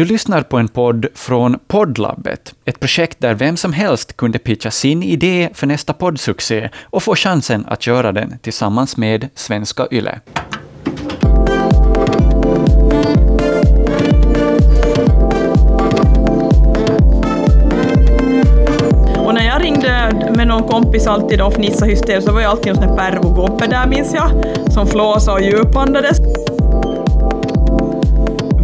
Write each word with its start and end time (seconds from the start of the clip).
Du 0.00 0.04
lyssnar 0.04 0.42
på 0.42 0.58
en 0.58 0.68
podd 0.68 1.06
från 1.14 1.58
Poddlabbet, 1.66 2.54
ett 2.64 2.80
projekt 2.80 3.20
där 3.20 3.34
vem 3.34 3.56
som 3.56 3.72
helst 3.72 4.16
kunde 4.16 4.38
pitcha 4.38 4.70
sin 4.70 5.02
idé 5.02 5.48
för 5.54 5.66
nästa 5.66 5.92
poddsuccé 5.92 6.68
och 6.82 7.02
få 7.02 7.14
chansen 7.14 7.66
att 7.68 7.86
göra 7.86 8.12
den 8.12 8.38
tillsammans 8.38 8.96
med 8.96 9.28
Svenska 9.34 9.86
Yle. 9.90 10.20
Och 19.16 19.34
när 19.34 19.46
jag 19.46 19.62
ringde 19.62 20.12
med 20.36 20.46
någon 20.46 20.68
kompis 20.68 21.06
alltid 21.06 21.40
och 21.40 21.54
fnissade 21.54 21.90
hysteriskt 21.90 22.26
så 22.26 22.32
var 22.32 22.40
ju 22.40 22.46
alltid 22.46 22.68
en 22.68 22.76
sån 22.76 22.86
där 22.86 22.96
pervogubbe 22.96 23.66
där 23.66 23.86
minns 23.86 24.14
jag, 24.14 24.30
som 24.72 24.86
flåsade 24.86 25.36
och 25.36 25.42
djupandades. 25.42 26.18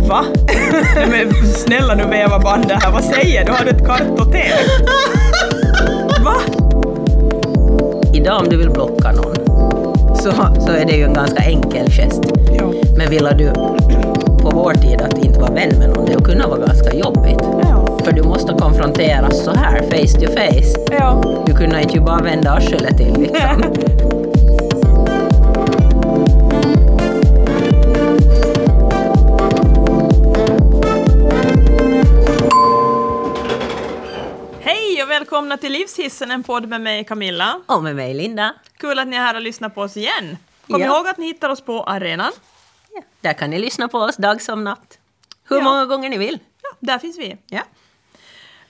Va? 0.08 0.24
Men 1.10 1.34
snälla 1.54 1.94
nu 1.94 2.04
veva 2.04 2.38
bandet 2.38 2.82
här, 2.82 2.92
vad 2.92 3.04
säger 3.04 3.44
du? 3.44 3.52
Har 3.52 3.64
du 3.64 3.70
ett 3.70 3.86
kartotek? 3.86 4.52
Va? 6.24 6.34
Idag 8.14 8.40
om 8.40 8.48
du 8.48 8.56
vill 8.56 8.70
blocka 8.70 9.12
någon 9.12 9.36
så, 10.16 10.62
så 10.66 10.72
är 10.72 10.84
det 10.86 10.92
ju 10.92 11.04
en 11.04 11.12
ganska 11.12 11.42
enkel 11.42 11.90
gest. 11.90 12.22
Ja. 12.58 12.72
Men 12.96 13.10
vill 13.10 13.28
du 13.38 13.52
på 14.42 14.50
vår 14.54 14.74
tid 14.74 15.00
att 15.00 15.24
inte 15.24 15.40
vara 15.40 15.52
vän 15.52 15.78
med 15.78 15.88
någon, 15.88 16.04
det 16.06 16.24
kunde 16.24 16.46
vara 16.46 16.58
ganska 16.58 16.94
jobbigt. 16.94 17.40
Ja. 17.62 17.98
För 18.04 18.12
du 18.12 18.22
måste 18.22 18.52
konfronteras 18.52 19.44
så 19.44 19.50
här, 19.50 19.82
face 19.82 20.20
to 20.20 20.32
face. 20.32 20.96
Ja. 20.98 21.22
Du 21.46 21.54
kunde 21.54 21.82
inte 21.82 21.94
ju 21.94 22.00
bara 22.00 22.22
vända 22.22 22.50
arslet 22.50 22.96
till 22.96 23.14
liksom. 23.18 23.62
till 35.66 35.72
Livshissen, 35.72 36.30
en 36.30 36.42
podd 36.42 36.68
med 36.68 36.80
mig 36.80 37.04
Camilla. 37.04 37.60
Och 37.66 37.82
med 37.82 37.96
mig 37.96 38.14
Linda. 38.14 38.54
Kul 38.78 38.98
att 38.98 39.08
ni 39.08 39.16
är 39.16 39.20
här 39.20 39.34
och 39.34 39.40
lyssnar 39.40 39.68
på 39.68 39.80
oss 39.82 39.96
igen. 39.96 40.36
Kom 40.66 40.80
Ja. 40.80 40.86
ihåg 40.86 41.06
att 41.08 41.18
ni 41.18 41.26
hittar 41.26 41.48
oss 41.48 41.60
på 41.60 41.82
arenan. 41.82 42.32
Ja, 42.94 43.02
där 43.20 43.32
kan 43.32 43.50
ni 43.50 43.58
lyssna 43.58 43.88
på 43.88 43.98
oss 43.98 44.16
dag 44.16 44.42
som 44.42 44.64
natt. 44.64 44.98
Hur 45.48 45.56
Ja. 45.56 45.62
många 45.64 45.86
gånger 45.86 46.08
ni 46.08 46.18
vill. 46.18 46.38
Ja, 46.62 46.68
där 46.80 46.98
finns 46.98 47.18
vi. 47.18 47.36
Ja. 47.46 47.62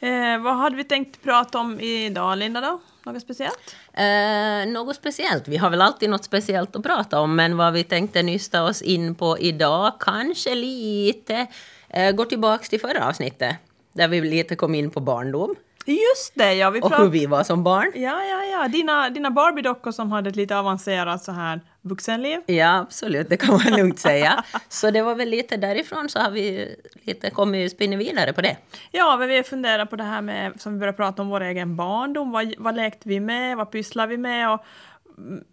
Eh, 0.09 0.39
vad 0.43 0.57
hade 0.57 0.77
vi 0.77 0.85
tänkt 0.85 1.23
prata 1.23 1.59
om 1.59 1.81
idag, 1.81 2.39
Linda? 2.39 2.61
då? 2.61 2.81
Något 3.13 3.23
speciellt? 3.23 3.77
Eh, 3.93 4.73
något 4.73 4.97
speciellt? 4.97 5.49
Vi 5.49 5.57
har 5.57 5.71
väl 5.71 5.83
alltid 5.83 6.11
något 6.11 6.25
speciellt 6.25 6.77
att 6.77 6.83
prata 6.83 7.21
om, 7.21 7.37
men 7.37 7.57
vad 7.57 7.73
vi 7.73 7.85
tänkte 7.85 8.23
nysta 8.23 8.65
oss 8.65 8.83
in 8.83 9.15
på 9.15 9.39
idag, 9.39 9.93
kanske 10.01 10.55
lite, 10.55 11.47
eh, 11.89 12.13
går 12.13 12.25
tillbaks 12.25 12.69
till 12.69 12.81
förra 12.81 13.09
avsnittet, 13.09 13.57
där 13.93 14.09
vi 14.09 14.21
lite 14.21 14.57
kom 14.57 14.75
in 14.75 14.91
på 14.91 15.01
barndom 15.01 15.55
Just 15.87 16.33
det, 16.35 16.55
ja. 16.55 16.71
Vi 16.71 16.81
och 16.81 16.97
hur 16.97 17.09
vi 17.09 17.27
var 17.27 17.45
som 17.45 17.65
barn. 17.65 17.93
Ja, 17.95 18.25
ja, 18.25 18.45
ja. 18.45 18.69
Dina, 18.69 19.11
dina 19.11 19.31
Barbie-dockor 19.31 19.93
som 19.93 20.13
hade 20.13 20.31
ett 20.31 20.37
lite 20.37 20.59
avancerat 20.59 21.25
så 21.25 21.33
här 21.33 21.61
vuxenliv. 21.81 22.41
Ja, 22.47 22.79
absolut, 22.79 23.29
det 23.29 23.37
kan 23.37 23.55
man 23.55 23.77
lugnt 23.77 23.99
säga. 23.99 24.45
Så 24.69 24.91
det 24.91 25.03
var 25.03 25.15
väl 25.15 25.29
lite 25.29 25.57
därifrån 25.57 26.09
så 26.09 26.19
har 26.19 26.31
vi 26.31 26.77
lite 27.03 27.31
kommit 27.31 27.73
spinna 27.73 27.97
vidare 27.97 28.33
på 28.33 28.41
det. 28.41 28.57
Ja, 28.91 29.17
men 29.19 29.29
vi 29.29 29.43
funderar 29.43 29.87
på 29.87 29.97
det 29.97 30.05
här 30.05 30.23
med, 30.23 30.61
som 30.61 30.73
vi 30.73 30.79
började 30.79 30.97
prata 30.97 31.23
om, 31.23 31.29
vår 31.29 31.41
egen 31.41 31.77
barndom. 31.77 32.31
Vad, 32.33 32.55
vad 32.59 32.77
lekte 32.77 33.09
vi 33.09 33.21
med? 33.21 33.57
Vad 33.57 33.73
pysslade 33.73 34.09
vi 34.09 34.17
med? 34.17 34.53
Och 34.53 34.65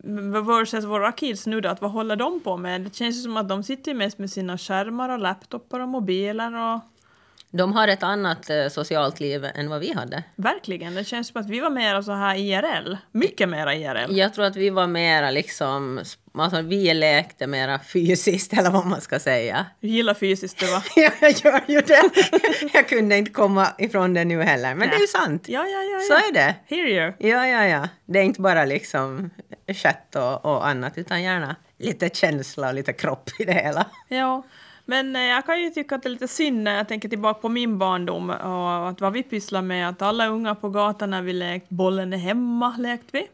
mm, 0.03 0.45
versus 0.45 0.85
våra 0.85 1.11
kids 1.11 1.47
nu 1.47 1.61
då, 1.61 1.69
att 1.69 1.81
vad 1.81 1.91
håller 1.91 2.15
de 2.15 2.39
på 2.39 2.57
med? 2.57 2.81
Det 2.81 2.95
känns 2.95 3.17
ju 3.17 3.21
som 3.21 3.37
att 3.37 3.49
de 3.49 3.63
sitter 3.63 3.93
mest 3.93 4.17
med 4.17 4.29
sina 4.29 4.57
skärmar 4.57 5.09
och 5.09 5.19
laptopar 5.19 5.79
och 5.79 5.89
mobiler 5.89 6.55
och 6.55 6.79
De 7.55 7.73
har 7.73 7.87
ett 7.87 8.03
annat 8.03 8.49
eh, 8.49 8.67
socialt 8.67 9.19
liv 9.19 9.45
än 9.55 9.69
vad 9.69 9.79
vi 9.79 9.93
hade. 9.93 10.23
verkligen, 10.35 10.95
det 10.95 11.03
känns 11.03 11.27
som 11.27 11.41
att 11.41 11.49
vi 11.49 11.59
var 11.59 11.69
mera 11.69 12.03
så 12.03 12.11
här 12.11 12.35
IRL. 12.35 12.97
Mycket 13.11 13.49
mera 13.49 13.75
IRL. 13.75 14.17
Jag 14.17 14.33
tror 14.33 14.45
att 14.45 14.55
vi 14.55 14.69
var 14.69 14.87
mera 14.87 15.31
liksom, 15.31 16.01
alltså 16.33 16.61
vi 16.61 16.93
lekte 16.93 17.47
mera 17.47 17.79
fysiskt 17.79 18.53
eller 18.53 18.71
vad 18.71 18.85
man 18.85 19.01
ska 19.01 19.19
säga. 19.19 19.65
Du 19.79 19.87
gillar 19.87 20.13
fysiskt 20.13 20.59
det 20.59 20.65
va? 20.65 20.83
Ja, 20.95 21.11
jag 21.21 21.31
gör 21.31 21.61
ju 21.67 21.81
det. 21.81 22.09
Jag 22.73 22.89
kunde 22.89 23.17
inte 23.17 23.31
komma 23.31 23.67
ifrån 23.77 24.13
det 24.13 24.25
nu 24.25 24.41
heller, 24.41 24.75
men 24.75 24.89
det 24.89 24.95
är 24.95 25.01
ju 25.01 25.07
sant. 25.07 25.45
Ja, 25.47 25.65
ja, 25.67 25.83
ja. 25.83 25.99
Så 25.99 26.13
ja. 26.13 26.29
är 26.29 26.33
det. 26.33 26.55
Hear 26.75 26.87
you. 26.87 27.13
Ja, 27.17 27.47
ja, 27.47 27.67
ja. 27.67 27.89
Det 28.05 28.19
är 28.19 28.23
inte 28.23 28.41
bara 28.41 28.65
liksom 28.65 29.29
chatt 29.67 30.15
och, 30.15 30.45
och 30.45 30.67
annat, 30.67 30.97
utan 30.97 31.23
gärna 31.23 31.55
lite 31.77 32.09
känsla 32.09 32.67
och 32.67 32.73
lite 32.73 32.93
kropp 32.93 33.29
i 33.39 33.45
det 33.45 33.53
hela. 33.53 33.85
Ja, 34.07 34.43
men 34.85 35.15
eh, 35.15 35.21
jag 35.21 35.45
kan 35.45 35.61
ju 35.61 35.69
tycka 35.69 35.95
att 35.95 36.03
det 36.03 36.07
är 36.07 36.11
lite 36.11 36.27
synd 36.27 36.63
när 36.63 36.77
jag 36.77 36.87
tänker 36.87 37.09
tillbaka 37.09 37.39
på 37.39 37.49
min 37.49 37.77
barndom 37.77 38.29
och 38.29 38.89
att 38.89 39.01
vad 39.01 39.13
vi 39.13 39.23
pysslade 39.23 39.67
med, 39.67 39.89
att 39.89 40.01
alla 40.01 40.27
unga 40.27 40.55
på 40.55 40.69
gatan 40.69 41.09
när 41.09 41.21
vi 41.21 41.33
lekt 41.33 41.69
bollen 41.69 42.13
är 42.13 42.17
hemma 42.17 42.75
lekte 42.79 43.07
vi. 43.11 43.27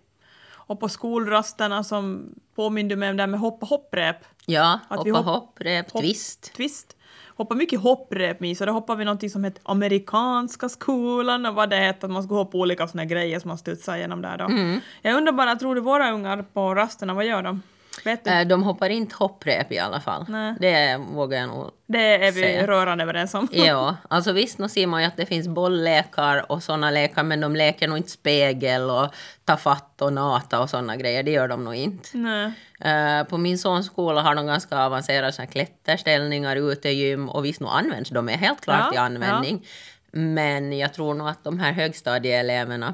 Och 0.54 0.80
på 0.80 0.90
skolrasterna 0.90 1.84
som 1.84 2.30
påminde 2.56 2.96
mig 2.96 3.10
om 3.10 3.18
det 3.18 3.24
här 3.24 3.28
med 3.28 3.40
hoppa 3.40 3.66
hopprep. 3.66 4.16
Ja, 4.46 4.80
Att 4.88 4.98
hoppa 4.98 5.10
hopp- 5.20 5.60
hopp, 5.94 6.02
twist. 6.02 6.54
Twist. 6.54 6.96
Hoppa 7.38 7.56
mycket 7.56 7.80
hopprep 7.80 8.40
med, 8.40 8.58
så 8.58 8.66
då 8.66 8.72
hoppade 8.72 9.00
vi 9.00 9.06
någonting 9.06 9.30
som 9.30 9.44
hette 9.44 9.62
amerikanska 9.64 10.70
skolan 10.70 11.46
och 11.46 11.56
vad 11.56 11.70
det 11.70 11.76
hette, 11.76 12.06
att 12.06 12.12
man 12.12 12.24
skulle 12.24 12.38
hoppa 12.40 12.58
olika 12.58 12.88
såna 12.88 13.06
grejer 13.06 13.40
som 13.40 13.48
man 13.48 13.58
studsar 13.58 13.96
igenom 13.98 14.22
där 14.22 14.38
då. 14.38 14.46
Mm. 14.46 14.80
Jag 15.02 15.16
undrar 15.18 15.34
bara, 15.34 15.56
tror 15.56 15.76
du 15.76 15.82
våra 15.82 16.12
ungar 16.12 16.46
på 16.54 16.76
rasterna, 16.76 17.14
vad 17.14 17.26
gör 17.26 17.44
de? 17.44 17.62
Eh, 18.06 18.48
De 18.48 18.64
hoppar 18.64 18.90
inte 18.90 19.16
hopprep 19.16 19.72
i 19.72 19.80
alla 19.80 20.00
fall. 20.00 20.26
Nej. 20.30 20.56
Det 20.60 20.98
vågar 20.98 21.40
jag 21.40 21.48
nog 21.50 21.72
det 21.88 22.26
är 22.26 22.32
vi 22.32 22.42
säga. 22.42 22.68
rörande 22.68 23.04
överens 23.04 23.34
om. 23.34 23.48
Ja, 23.52 23.98
alltså 24.10 24.32
visst, 24.32 24.60
nu 24.60 24.70
ser 24.70 24.88
man 24.88 25.02
ju 25.02 25.08
att 25.08 25.18
det 25.18 25.26
finns 25.26 25.48
bolllekar 25.48 26.52
och 26.52 26.64
sådana 26.64 26.92
lekar, 26.92 27.24
men 27.24 27.40
de 27.42 27.56
leker 27.56 27.88
nog 27.88 27.98
inte 27.98 28.10
spegel 28.10 28.90
och 28.90 29.14
ta 29.46 29.58
fatt 29.58 30.02
och 30.02 30.14
nata 30.14 30.60
och 30.62 30.70
sådana 30.70 30.96
grejer. 30.96 31.24
Det 31.24 31.32
gör 31.32 31.48
de 31.48 31.64
nog 31.64 31.76
inte. 31.76 32.10
Nej. 32.18 32.52
Eh, 32.80 33.24
på 33.24 33.38
min 33.38 33.58
sons 33.58 33.86
skola 33.86 34.22
har 34.22 34.36
de 34.36 34.46
ganska 34.46 34.78
avancerade 34.78 35.32
såna 35.32 35.48
klätterställningar, 35.48 36.56
utegym 36.56 37.30
och 37.30 37.46
visst 37.46 37.60
nu 37.62 37.68
används 37.68 38.10
de 38.10 38.30
är 38.30 38.38
helt 38.38 38.62
klart 38.62 38.80
Ja, 38.80 38.94
i 38.94 38.98
användning. 38.98 39.66
Men 40.12 40.78
jag 40.78 40.94
tror 40.94 41.14
nog 41.14 41.28
att 41.28 41.44
de 41.44 41.60
här 41.60 41.72
högstadieeleverna 41.72 42.94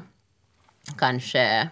kanske 0.98 1.68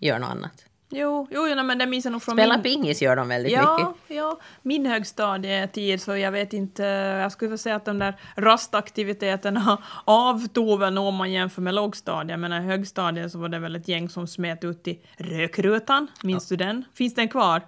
gör 0.00 0.18
något 0.18 0.30
annat. 0.30 0.64
Jo, 0.96 1.28
jo, 1.30 1.42
nej, 1.42 1.64
men 1.64 1.78
det 1.78 1.86
minns 1.86 2.04
jag 2.04 2.12
nog 2.12 2.22
från 2.22 2.34
Spela 2.34 2.54
min... 2.54 2.62
pingis 2.62 3.02
gör 3.02 3.16
de 3.16 3.28
väldigt 3.28 3.52
mycket. 3.52 3.64
Ja, 3.64 3.94
ja, 4.08 4.40
min 4.62 4.86
högstadietid 4.86 6.02
så 6.02 6.16
jag 6.16 6.32
vet 6.32 6.52
inte, 6.52 6.82
jag 7.22 7.32
skulle 7.32 7.48
vilja 7.48 7.58
säga 7.58 7.76
att 7.76 7.84
de 7.84 7.98
där 7.98 8.16
rastaktiviteterna 8.36 9.78
avtog 10.04 10.80
väl 10.80 10.98
om 10.98 11.14
man 11.14 11.32
jämför 11.32 11.62
med 11.62 11.74
lågstadiet, 11.74 12.38
men 12.38 12.52
i 12.52 12.60
högstadiet 12.60 13.32
så 13.32 13.38
var 13.38 13.48
det 13.48 13.58
väl 13.58 13.76
ett 13.76 13.88
gäng 13.88 14.08
som 14.08 14.26
smet 14.26 14.64
ut 14.64 14.88
i 14.88 15.00
rökrutan, 15.16 16.06
minns 16.22 16.48
du 16.48 16.56
den? 16.56 16.84
Finns 16.94 17.14
den 17.14 17.28
kvar? 17.28 17.62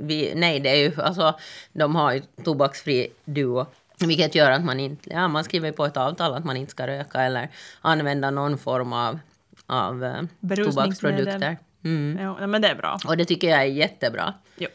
Vi, 0.00 0.32
nej, 0.36 0.60
det 0.60 0.70
är 0.70 0.76
ju 0.76 1.02
alltså, 1.02 1.34
de 1.72 1.94
har 1.94 2.12
ju 2.12 2.22
tobaksfri 2.44 3.08
duo. 3.24 3.66
Vilket 3.98 4.34
gör 4.34 4.50
att 4.50 4.64
man 4.64 4.80
inte, 4.80 5.10
ja 5.10 5.28
man 5.28 5.44
skriver 5.44 5.72
på 5.72 5.84
ett 5.84 5.96
avtal 5.96 6.34
att 6.34 6.44
man 6.44 6.56
inte 6.56 6.70
ska 6.70 6.86
röka 6.86 7.22
eller 7.22 7.48
använda 7.80 8.30
någon 8.30 8.58
form 8.58 8.92
av, 8.92 9.18
av 9.66 10.04
eh, 10.04 10.22
tobaksprodukter. 10.56 11.56
Mm. 11.86 12.24
Ja, 12.40 12.46
men 12.46 12.62
det 12.62 12.68
är 12.68 12.74
bra. 12.74 12.98
Och 13.06 13.16
det 13.16 13.24
tycker 13.24 13.48
jag 13.50 13.60
är 13.60 13.64
jättebra. 13.64 14.34
Jo. 14.56 14.68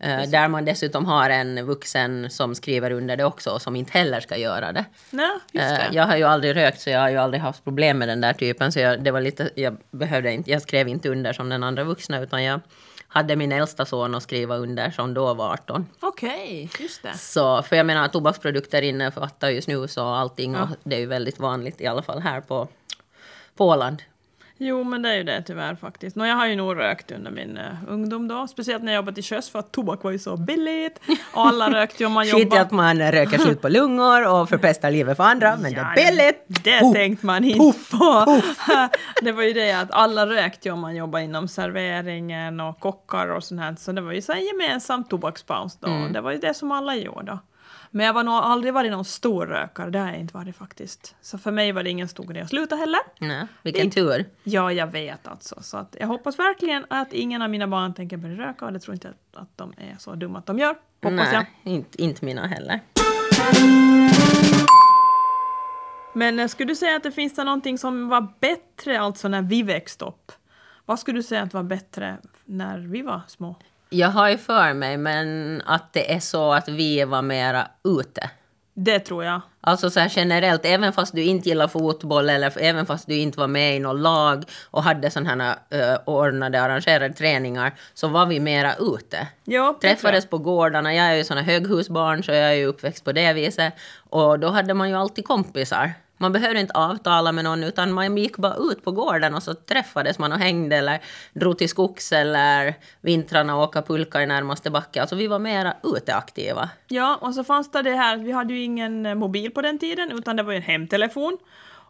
Eh, 0.00 0.22
där 0.30 0.48
man 0.48 0.64
dessutom 0.64 1.04
har 1.06 1.30
en 1.30 1.66
vuxen 1.66 2.30
som 2.30 2.54
skriver 2.54 2.90
under 2.90 3.16
det 3.16 3.24
också 3.24 3.50
och 3.50 3.62
som 3.62 3.76
inte 3.76 3.98
heller 3.98 4.20
ska 4.20 4.36
göra 4.36 4.72
det. 4.72 4.84
Nej, 5.10 5.30
just 5.52 5.70
Eh, 5.72 5.78
det. 5.78 5.88
jag 5.92 6.04
har 6.06 6.16
ju 6.16 6.24
aldrig 6.24 6.56
rökt 6.56 6.80
så 6.80 6.90
jag 6.90 7.00
har 7.00 7.08
ju 7.10 7.16
aldrig 7.16 7.40
haft 7.42 7.64
problem 7.64 7.98
med 7.98 8.08
den 8.08 8.20
där 8.20 8.32
typen 8.32 8.72
så 8.72 8.80
jag, 8.80 9.02
det 9.04 9.10
var 9.10 9.20
lite, 9.20 9.50
jag 9.54 9.76
behövde 9.90 10.32
inte, 10.32 10.50
jag 10.50 10.62
skrev 10.62 10.88
inte 10.88 11.08
under 11.08 11.32
som 11.32 11.48
den 11.48 11.62
andra 11.62 11.84
vuxna 11.84 12.20
utan 12.20 12.44
jag 12.44 12.60
hade 13.08 13.36
min 13.36 13.52
äldsta 13.52 13.84
son 13.84 14.14
att 14.14 14.22
skriva 14.22 14.56
under 14.56 14.90
som 14.90 15.14
då 15.14 15.34
var 15.34 15.52
18. 15.52 15.86
Okej, 16.00 16.70
just 16.80 17.02
det. 17.02 17.12
Så, 17.18 17.62
för 17.62 17.76
jag 17.76 17.86
menar 17.86 18.08
tobaksprodukter 18.08 18.82
innefattar 18.82 19.48
ju 19.50 19.62
snus 19.62 19.96
och 19.96 20.16
allting 20.16 20.56
och 20.56 20.68
det 20.84 20.96
är 20.96 21.00
ju 21.00 21.06
väldigt 21.06 21.38
vanligt 21.38 21.80
i 21.80 21.86
alla 21.86 22.02
fall 22.02 22.20
här 22.20 22.40
på, 22.40 22.68
på 23.56 23.66
Åland. 23.68 24.02
Jo, 24.60 24.84
men 24.84 25.02
det 25.02 25.08
är 25.08 25.14
ju 25.14 25.22
det 25.22 25.42
tyvärr 25.42 25.74
faktiskt. 25.74 26.16
Nå, 26.16 26.26
jag 26.26 26.36
har 26.36 26.46
ju 26.46 26.56
nog 26.56 26.76
rökt 26.76 27.10
under 27.10 27.30
min 27.30 27.58
uh, 27.58 27.64
ungdom 27.88 28.28
då, 28.28 28.46
speciellt 28.46 28.82
när 28.82 28.92
jag 28.92 28.96
jobbade 28.96 29.14
till 29.14 29.24
sjöss 29.24 29.50
för 29.50 29.58
att 29.58 29.72
tobak 29.72 30.02
var 30.04 30.10
ju 30.10 30.18
så 30.18 30.36
billigt. 30.36 31.00
Och 31.32 31.46
alla 31.46 31.70
rökte 31.70 32.02
ju 32.02 32.06
om 32.06 32.12
man 32.12 32.24
Skit 32.24 32.34
i 32.34 32.42
jobbade. 32.42 32.62
att 32.62 32.70
man 32.70 32.98
röker 32.98 33.38
slut 33.38 33.60
på 33.62 33.68
lungor 33.68 34.28
och 34.28 34.48
förpestar 34.54 34.90
livet 34.90 35.16
för 35.16 35.24
andra, 35.24 35.56
men 35.56 35.74
det 35.74 35.80
är 35.80 35.94
billigt! 35.94 36.44
Det 36.64 36.80
Puff, 36.80 36.94
tänkte 36.94 37.26
man 37.26 37.44
inte 37.44 37.58
puff, 37.58 37.90
på. 37.90 38.40
det 39.22 39.32
var 39.32 39.42
ju 39.42 39.52
det 39.52 39.72
att 39.72 39.90
alla 39.90 40.26
rökte 40.26 40.68
ju 40.68 40.72
om 40.72 40.80
man 40.80 40.96
jobbade 40.96 41.24
inom 41.24 41.48
serveringen 41.48 42.60
och 42.60 42.80
kockar 42.80 43.28
och 43.28 43.44
sånt 43.44 43.60
här. 43.60 43.76
Så 43.78 43.92
det 43.92 44.00
var 44.00 44.12
ju 44.12 44.22
så 44.22 44.32
en 44.32 44.44
gemensam 44.44 45.04
tobakspaus 45.04 45.78
då. 45.80 45.88
Mm. 45.88 46.12
Det 46.12 46.20
var 46.20 46.32
ju 46.32 46.38
det 46.38 46.54
som 46.54 46.72
alla 46.72 46.94
gjorde 46.96 47.26
då. 47.26 47.38
Men 47.90 48.06
jag 48.06 48.12
har 48.12 48.24
nog 48.24 48.34
aldrig 48.34 48.74
varit 48.74 48.90
någon 48.90 49.04
stor 49.04 49.46
rökare, 49.46 49.90
det 49.90 49.98
har 49.98 50.06
jag 50.06 50.16
inte 50.16 50.34
varit 50.34 50.56
faktiskt. 50.56 51.14
Så 51.20 51.38
för 51.38 51.50
mig 51.50 51.72
var 51.72 51.82
det 51.82 51.90
ingen 51.90 52.08
stor 52.08 52.24
grej 52.24 52.42
att 52.42 52.48
sluta 52.48 52.76
heller. 52.76 53.00
Nej, 53.18 53.46
vilken 53.62 53.84
Inte- 53.84 53.94
tur. 54.00 54.24
Ja, 54.42 54.72
jag 54.72 54.86
vet 54.86 55.26
alltså. 55.28 55.62
Så 55.62 55.76
att 55.76 55.96
jag 56.00 56.06
hoppas 56.06 56.38
verkligen 56.38 56.84
att 56.90 57.12
ingen 57.12 57.42
av 57.42 57.50
mina 57.50 57.66
barn 57.66 57.94
tänker 57.94 58.16
börja 58.16 58.36
röka 58.48 58.64
och 58.64 58.72
det 58.72 58.78
tror 58.80 58.94
inte 58.94 59.08
att, 59.08 59.42
att 59.42 59.56
de 59.56 59.72
är 59.76 59.96
så 59.98 60.14
dumma 60.14 60.38
att 60.38 60.46
de 60.46 60.58
gör. 60.58 60.74
Hoppas 61.02 61.32
jag. 61.32 61.46
Nej, 61.62 61.74
inte, 61.74 62.02
inte 62.02 62.24
mina 62.24 62.46
heller. 62.46 62.80
Men 66.12 66.38
eh, 66.38 66.46
skulle 66.48 66.68
du 66.68 66.76
säga 66.76 66.96
att 66.96 67.02
det 67.02 67.12
finns 67.12 67.34
det 67.34 67.44
någonting 67.44 67.78
som 67.78 68.08
var 68.08 68.28
bättre 68.40 69.00
alltså 69.00 69.28
när 69.28 69.42
vi 69.42 69.62
växte 69.62 70.04
upp? 70.04 70.32
Vad 70.86 70.98
skulle 70.98 71.18
du 71.18 71.22
säga 71.22 71.42
att 71.42 71.54
var 71.54 71.62
bättre 71.62 72.16
när 72.44 72.78
vi 72.78 73.02
var 73.02 73.20
små? 73.28 73.56
Jag 73.90 74.08
har 74.08 74.28
ju 74.28 74.38
för 74.38 74.72
mig 74.72 74.96
men 74.96 75.62
att 75.66 75.92
det 75.92 76.12
är 76.12 76.20
så 76.20 76.52
att 76.52 76.68
vi 76.68 77.04
var 77.04 77.22
mera 77.22 77.68
ute. 77.84 78.30
Det 78.74 78.98
tror 78.98 79.24
jag. 79.24 79.40
Alltså 79.60 79.90
så 79.90 80.00
här 80.00 80.12
generellt, 80.16 80.64
även 80.64 80.92
fast 80.92 81.14
du 81.14 81.22
inte 81.22 81.48
gillar 81.48 81.68
fotboll 81.68 82.28
eller 82.28 82.58
även 82.58 82.86
fast 82.86 83.06
du 83.06 83.14
inte 83.14 83.40
var 83.40 83.46
med 83.46 83.76
i 83.76 83.78
något 83.78 84.00
lag 84.00 84.44
och 84.70 84.82
hade 84.82 85.10
sådana 85.10 85.56
här 85.70 85.92
uh, 85.92 85.98
ordnade, 86.06 86.62
arrangerade 86.62 87.14
träningar, 87.14 87.74
så 87.94 88.08
var 88.08 88.26
vi 88.26 88.40
mera 88.40 88.74
ute. 88.74 89.28
Ja, 89.44 89.78
Träffades 89.80 90.26
på 90.26 90.38
gårdarna. 90.38 90.94
Jag 90.94 91.06
är 91.06 91.14
ju 91.14 91.24
såna 91.24 91.42
höghusbarn 91.42 92.22
så 92.22 92.30
jag 92.30 92.50
är 92.50 92.52
ju 92.52 92.66
uppväxt 92.66 93.04
på 93.04 93.12
det 93.12 93.32
viset. 93.32 93.74
Och 94.10 94.38
då 94.38 94.48
hade 94.48 94.74
man 94.74 94.88
ju 94.88 94.94
alltid 94.94 95.24
kompisar. 95.24 95.92
Man 96.18 96.32
behövde 96.32 96.60
inte 96.60 96.74
avtala 96.74 97.32
med 97.32 97.44
någon 97.44 97.64
utan 97.64 97.92
man 97.92 98.16
gick 98.16 98.36
bara 98.36 98.54
ut 98.54 98.84
på 98.84 98.92
gården 98.92 99.34
och 99.34 99.42
så 99.42 99.54
träffades 99.54 100.18
man 100.18 100.32
och 100.32 100.38
hängde 100.38 100.76
eller 100.76 101.00
drog 101.32 101.58
till 101.58 101.68
skogs 101.68 102.12
eller 102.12 102.74
vintrarna 103.00 103.56
och 103.56 103.62
åka 103.62 103.82
pulka 103.82 104.22
i 104.22 104.26
närmaste 104.26 104.70
backe. 104.70 105.00
Alltså 105.00 105.16
vi 105.16 105.26
var 105.26 105.38
mera 105.38 105.74
uteaktiva. 105.82 106.70
Ja, 106.88 107.18
och 107.20 107.34
så 107.34 107.44
fanns 107.44 107.70
det 107.70 107.82
det 107.82 107.96
här, 107.96 108.16
vi 108.16 108.32
hade 108.32 108.54
ju 108.54 108.62
ingen 108.62 109.18
mobil 109.18 109.50
på 109.50 109.62
den 109.62 109.78
tiden 109.78 110.12
utan 110.12 110.36
det 110.36 110.42
var 110.42 110.52
ju 110.52 110.56
en 110.56 110.62
hemtelefon. 110.62 111.38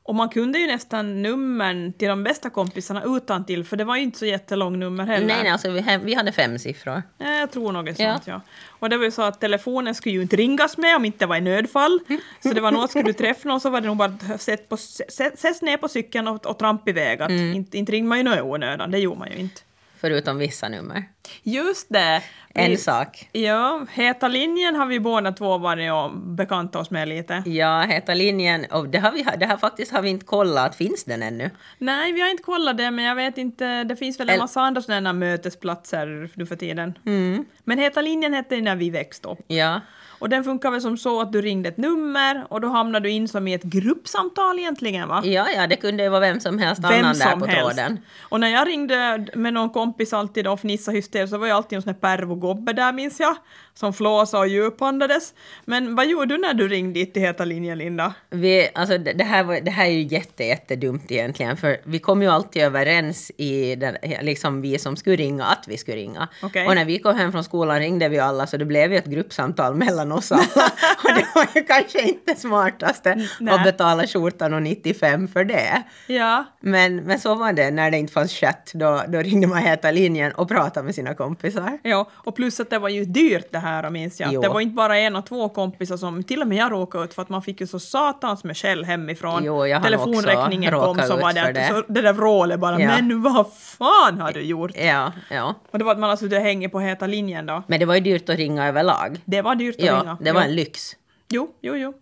Och 0.09 0.15
man 0.15 0.29
kunde 0.29 0.59
ju 0.59 0.67
nästan 0.67 1.23
numren 1.23 1.93
till 1.93 2.09
de 2.09 2.25
bästa 2.25 2.51
kompisarna 2.51 3.03
utan 3.07 3.45
till 3.47 3.65
för 3.65 3.77
det 3.77 3.85
var 3.85 3.97
ju 3.97 4.03
inte 4.03 4.19
så 4.19 4.27
jättelång 4.27 4.79
nummer 4.79 5.07
heller. 5.07 5.27
Nej, 5.27 5.43
nej, 5.43 5.53
alltså 5.53 5.71
vi, 5.71 5.99
vi 6.03 6.15
hade 6.15 6.33
fem 6.33 6.59
siffror. 6.59 7.03
Ja, 7.19 7.31
jag 7.31 7.51
tror 7.51 7.73
något 7.73 7.99
Ja. 7.99 8.13
sånt, 8.15 8.27
ja. 8.27 8.41
Och 8.69 8.91
det 8.91 8.97
var 8.97 9.05
ju 9.05 9.11
så 9.11 9.23
att 9.23 9.41
telefonen 9.41 9.95
skulle 9.95 10.15
ju 10.15 10.23
inte 10.23 10.37
ringas 10.37 10.77
med 10.79 10.97
om 10.97 11.05
inte 11.05 11.19
det 11.19 11.27
var 11.27 11.37
i 11.37 11.41
nödfall. 11.41 12.01
Så 12.43 12.53
det 12.53 12.61
var 12.61 12.73
något, 12.73 12.91
skulle 12.91 13.05
du 13.05 13.13
träffa 13.13 13.49
någon 13.49 13.61
så 13.61 13.71
var 13.71 13.81
det 13.81 13.87
nog 13.87 13.97
bara 13.97 14.13
att 14.35 14.41
sätt 15.39 15.63
ner 15.63 15.77
på 15.77 15.89
cykeln 15.89 16.29
och, 16.29 16.47
och 16.47 16.59
trampa 16.59 16.91
iväg. 16.91 17.23
Att 17.23 17.31
Mm. 17.31 17.53
inte, 17.55 17.79
inte 17.79 17.93
ringde 17.93 18.09
man 18.09 18.19
ju 18.19 18.25
något 18.25 18.39
i 18.39 18.41
onödan, 18.43 18.91
det 18.91 18.99
gjorde 18.99 19.19
man 19.19 19.29
ju 19.31 19.37
inte. 19.37 19.61
Förutom 20.01 20.39
vissa 20.39 20.69
nummer. 20.69 21.05
Just 21.43 21.87
det! 21.91 22.23
En 22.55 22.71
Vi- 22.71 22.77
sak. 22.77 23.29
Ja, 23.33 23.87
Heta 23.93 24.29
linjen 24.29 24.75
har 24.77 24.87
vi 24.87 25.01
båda 25.01 25.33
två 25.33 25.59
varit 25.59 25.93
och 25.93 26.17
bekantat 26.19 26.83
oss 26.83 26.91
med 26.91 27.09
lite. 27.09 27.43
Ja, 27.47 27.81
Heta 27.81 28.15
linjen. 28.15 28.67
Och 28.71 28.89
det 28.89 28.99
har 28.99 29.13
vi 29.13 29.27
det 29.39 29.47
har 29.47 29.57
faktiskt 29.57 29.93
har 29.93 30.03
vi 30.03 30.09
inte 30.11 30.27
kollat. 30.27 30.77
Finns 30.77 31.05
den 31.05 31.23
ännu? 31.23 31.51
Nej, 31.79 32.13
vi 32.13 32.21
har 32.21 32.29
inte 32.31 32.43
kollat 32.43 32.77
det, 32.79 32.91
men 32.91 33.05
jag 33.05 33.15
vet 33.15 33.39
inte, 33.39 33.85
det 33.85 33.97
finns 33.97 34.21
väl 34.21 34.29
en 34.31 34.39
massa 34.39 34.61
andra 34.61 34.83
sådana 34.83 35.13
mötesplatser 35.13 36.31
nu 36.35 36.47
för 36.47 36.57
tiden. 36.57 36.99
Mm. 37.07 37.45
Men 37.65 37.79
Heta 37.79 38.01
linjen 38.01 38.35
hette 38.35 38.55
det 38.55 38.63
när 38.63 38.77
vi 38.77 38.91
växte 38.91 39.29
upp. 39.29 39.39
Ja. 39.47 39.81
Och 40.19 40.29
den 40.29 40.45
funkar 40.45 40.71
väl 40.71 40.81
som 40.81 40.97
så 40.97 41.21
att 41.21 41.33
du 41.33 41.43
ringde 41.43 41.69
ett 41.69 41.77
nummer 41.77 42.47
och 42.51 42.61
då 42.61 42.69
hamnar 42.69 43.01
du 43.01 43.11
in 43.11 43.29
som 43.29 43.49
i 43.49 43.55
ett 43.55 43.63
gruppsamtal 43.63 44.59
egentligen 44.59 45.09
va? 45.09 45.23
Ja, 45.25 45.47
ja, 45.57 45.67
det 45.67 45.77
kunde 45.77 46.03
ju 46.03 46.09
vara 46.09 46.21
vem 46.21 46.41
som 46.41 46.59
helst 46.59 46.83
Vem 46.85 47.05
annan 47.05 47.19
där 47.19 47.37
på 47.37 47.47
helst. 47.47 47.77
tråden. 47.77 47.99
Och 48.21 48.41
när 48.41 48.49
jag 48.49 48.69
ringde 48.69 49.27
med 49.35 49.53
någon 49.53 49.71
kompis 49.71 50.13
alltid 50.13 50.47
och 50.47 50.61
fnissade 50.61 50.97
hysteriskt 50.97 51.31
så 51.33 51.39
var 51.39 51.47
jag 51.47 51.57
alltid 51.57 51.77
en 51.77 51.83
sån 51.83 51.95
här 51.95 52.17
pervogobbe 52.17 52.73
där 52.73 52.93
minns 52.93 53.21
jag. 53.21 53.37
Som 53.75 53.93
flåsade 53.93 54.41
och 54.41 54.49
djupandades. 54.49 55.35
Men 55.65 55.95
vad 55.95 56.07
gjorde 56.07 56.27
du 56.27 56.39
när 56.39 56.55
du 56.55 56.69
ringde 56.69 57.01
dit 57.01 57.13
till 57.13 57.23
Heta 57.23 57.45
linjen 57.45 57.79
Linda? 57.79 58.15
Vi, 58.31 58.69
alltså 58.75 58.99
det, 58.99 59.25
här 59.25 59.45
var, 59.45 59.61
det 59.61 59.71
här 59.71 59.87
är 59.87 59.91
ju 59.91 60.03
jätte, 60.03 60.45
jättedumt 60.45 61.11
egentligen, 61.11 61.57
för 61.57 61.77
vi 61.85 61.99
kom 61.99 62.23
ju 62.23 62.29
alltid 62.29 62.63
överens 62.63 63.31
i 63.37 63.75
den, 63.75 63.97
liksom 64.23 64.61
vi 64.61 64.79
som 64.79 64.97
skulle 64.97 65.17
ringa 65.17 65.45
att 65.45 65.65
vi 65.69 65.77
skulle 65.77 65.97
ringa. 65.97 66.29
Okej. 66.43 66.67
Och 66.67 66.75
när 66.75 66.85
vi 66.85 66.99
kom 66.99 67.17
hem 67.17 67.33
från 67.33 67.45
skolan 67.45 67.79
ringde 67.79 68.09
vi 68.09 68.19
alla, 68.19 68.47
så 68.47 68.57
det 68.57 68.65
blev 68.65 68.93
ju 68.93 68.99
ett 68.99 69.07
gruppsamtal 69.07 69.75
mellan 69.75 70.08
oss 70.13 70.33
alla. 70.33 70.43
och 71.05 71.15
det 71.15 71.27
var 71.35 71.47
ju 71.55 71.65
kanske 71.65 72.03
inte 72.09 72.35
smartaste 72.37 73.27
Nej. 73.41 73.55
att 73.55 73.65
betala 73.65 74.07
skjortan 74.07 74.55
och 74.55 74.63
95 74.63 75.29
för 75.29 75.45
det. 75.45 75.83
Ja, 76.07 76.45
Men, 76.61 76.97
men 76.97 77.21
så 77.21 77.35
var 77.35 77.53
det 77.53 77.71
när 77.71 77.91
det 77.91 77.99
inte 77.99 78.13
fanns 78.13 78.33
chatt, 78.33 78.71
då, 78.75 79.03
då 79.09 79.19
ringde 79.19 79.47
man 79.47 79.59
Heta 79.59 79.91
linjen 79.91 80.33
och 80.33 80.49
pratade 80.49 80.85
med 80.87 80.95
sina 80.95 81.15
kompisar. 81.15 81.79
ja, 81.83 82.09
och 82.13 82.37
plus 82.37 82.61
att 82.61 82.71
det 82.71 82.79
var 82.79 82.89
ju 82.89 83.05
dyrt 83.05 83.53
det 83.53 83.59
här 83.59 83.91
minns 83.91 84.21
jag. 84.21 84.33
Jo. 84.33 84.41
Det 84.43 84.49
var 84.49 84.61
inte 84.61 84.75
bara 84.75 84.99
en 84.99 85.17
och 85.17 85.27
två 85.27 85.49
kompisar 85.49 85.97
som, 85.97 86.23
till 86.23 86.43
och 86.43 86.49
med 86.49 86.59
jag 86.59 86.73
råkade 86.73 87.05
ut 87.05 87.15
för 87.15 87.23
att 87.23 87.29
man 87.29 87.43
fick 87.43 87.61
ju 87.61 87.67
så 87.67 87.79
satans 87.81 88.45
med 88.45 88.57
skäll 88.57 88.85
hemifrån. 88.85 89.43
Jo, 89.45 89.67
jag 89.67 89.83
Telefonräkningen 89.83 90.73
kom 90.73 90.99
ut 91.01 91.09
var 91.09 91.33
det, 91.33 91.53
det. 91.53 91.69
Så 91.69 91.83
det 91.93 92.01
där 92.01 92.13
vrålet 92.13 92.61
bara, 92.61 92.81
Ja. 92.81 92.89
men 92.89 93.23
vad 93.23 93.47
fan 93.53 94.21
har 94.21 94.33
du 94.33 94.41
gjort? 94.41 94.71
Ja, 94.75 95.13
ja. 95.31 95.55
Och 95.71 95.79
det 95.79 95.85
var 95.85 95.93
att 95.93 95.99
man 95.99 96.11
alltså 96.11 96.27
det 96.27 96.39
hänger 96.41 96.69
på 96.69 96.81
Heta 96.81 97.07
linjen 97.07 97.47
då. 97.47 97.63
Men 97.67 97.81
det 97.81 97.87
var 97.87 97.95
ju 97.95 98.01
dyrt 98.01 98.29
att 98.29 98.37
ringa 98.37 98.69
överlag. 98.69 99.21
Det 99.25 99.43
var 99.43 99.55
dyrt 99.55 99.77
att 99.79 99.85
Ja, 99.85 99.98
det 100.21 100.33
var 100.33 100.43
en 100.43 100.55
lyx. 100.55 100.97
Jo, 101.31 101.51
jo, 101.63 101.77
jo. 101.77 101.95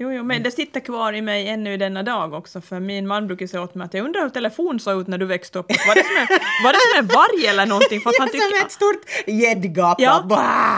Jo, 0.00 0.12
jo, 0.12 0.22
men 0.24 0.42
det 0.42 0.50
sitter 0.50 0.80
kvar 0.80 1.12
i 1.12 1.22
mig 1.22 1.48
ännu 1.48 1.76
denna 1.76 2.02
dag 2.02 2.32
också, 2.34 2.60
för 2.60 2.80
min 2.80 3.06
man 3.06 3.26
brukar 3.26 3.46
säga 3.46 3.62
åt 3.62 3.74
mig 3.74 3.84
att 3.84 3.94
jag 3.94 4.04
undrar 4.04 4.22
hur 4.22 4.28
telefon 4.28 4.80
såg 4.80 5.00
ut 5.00 5.06
när 5.06 5.18
du 5.18 5.26
växte 5.26 5.58
upp. 5.58 5.66
Var 5.68 5.94
det 5.94 6.04
som 6.04 6.16
en, 6.16 6.38
var 6.64 6.72
det 6.72 6.78
som 6.92 6.98
en 6.98 7.06
varg 7.06 7.46
eller 7.46 7.66
någonting? 7.66 8.00
För 8.00 8.10
att 8.10 8.16
han 8.18 8.28
Ja, 8.32 8.40
som 8.40 8.50
tycker, 8.50 8.64
ett 8.66 8.72
stort 8.72 9.02
gäddgap. 9.26 9.96
ja, 10.00 10.24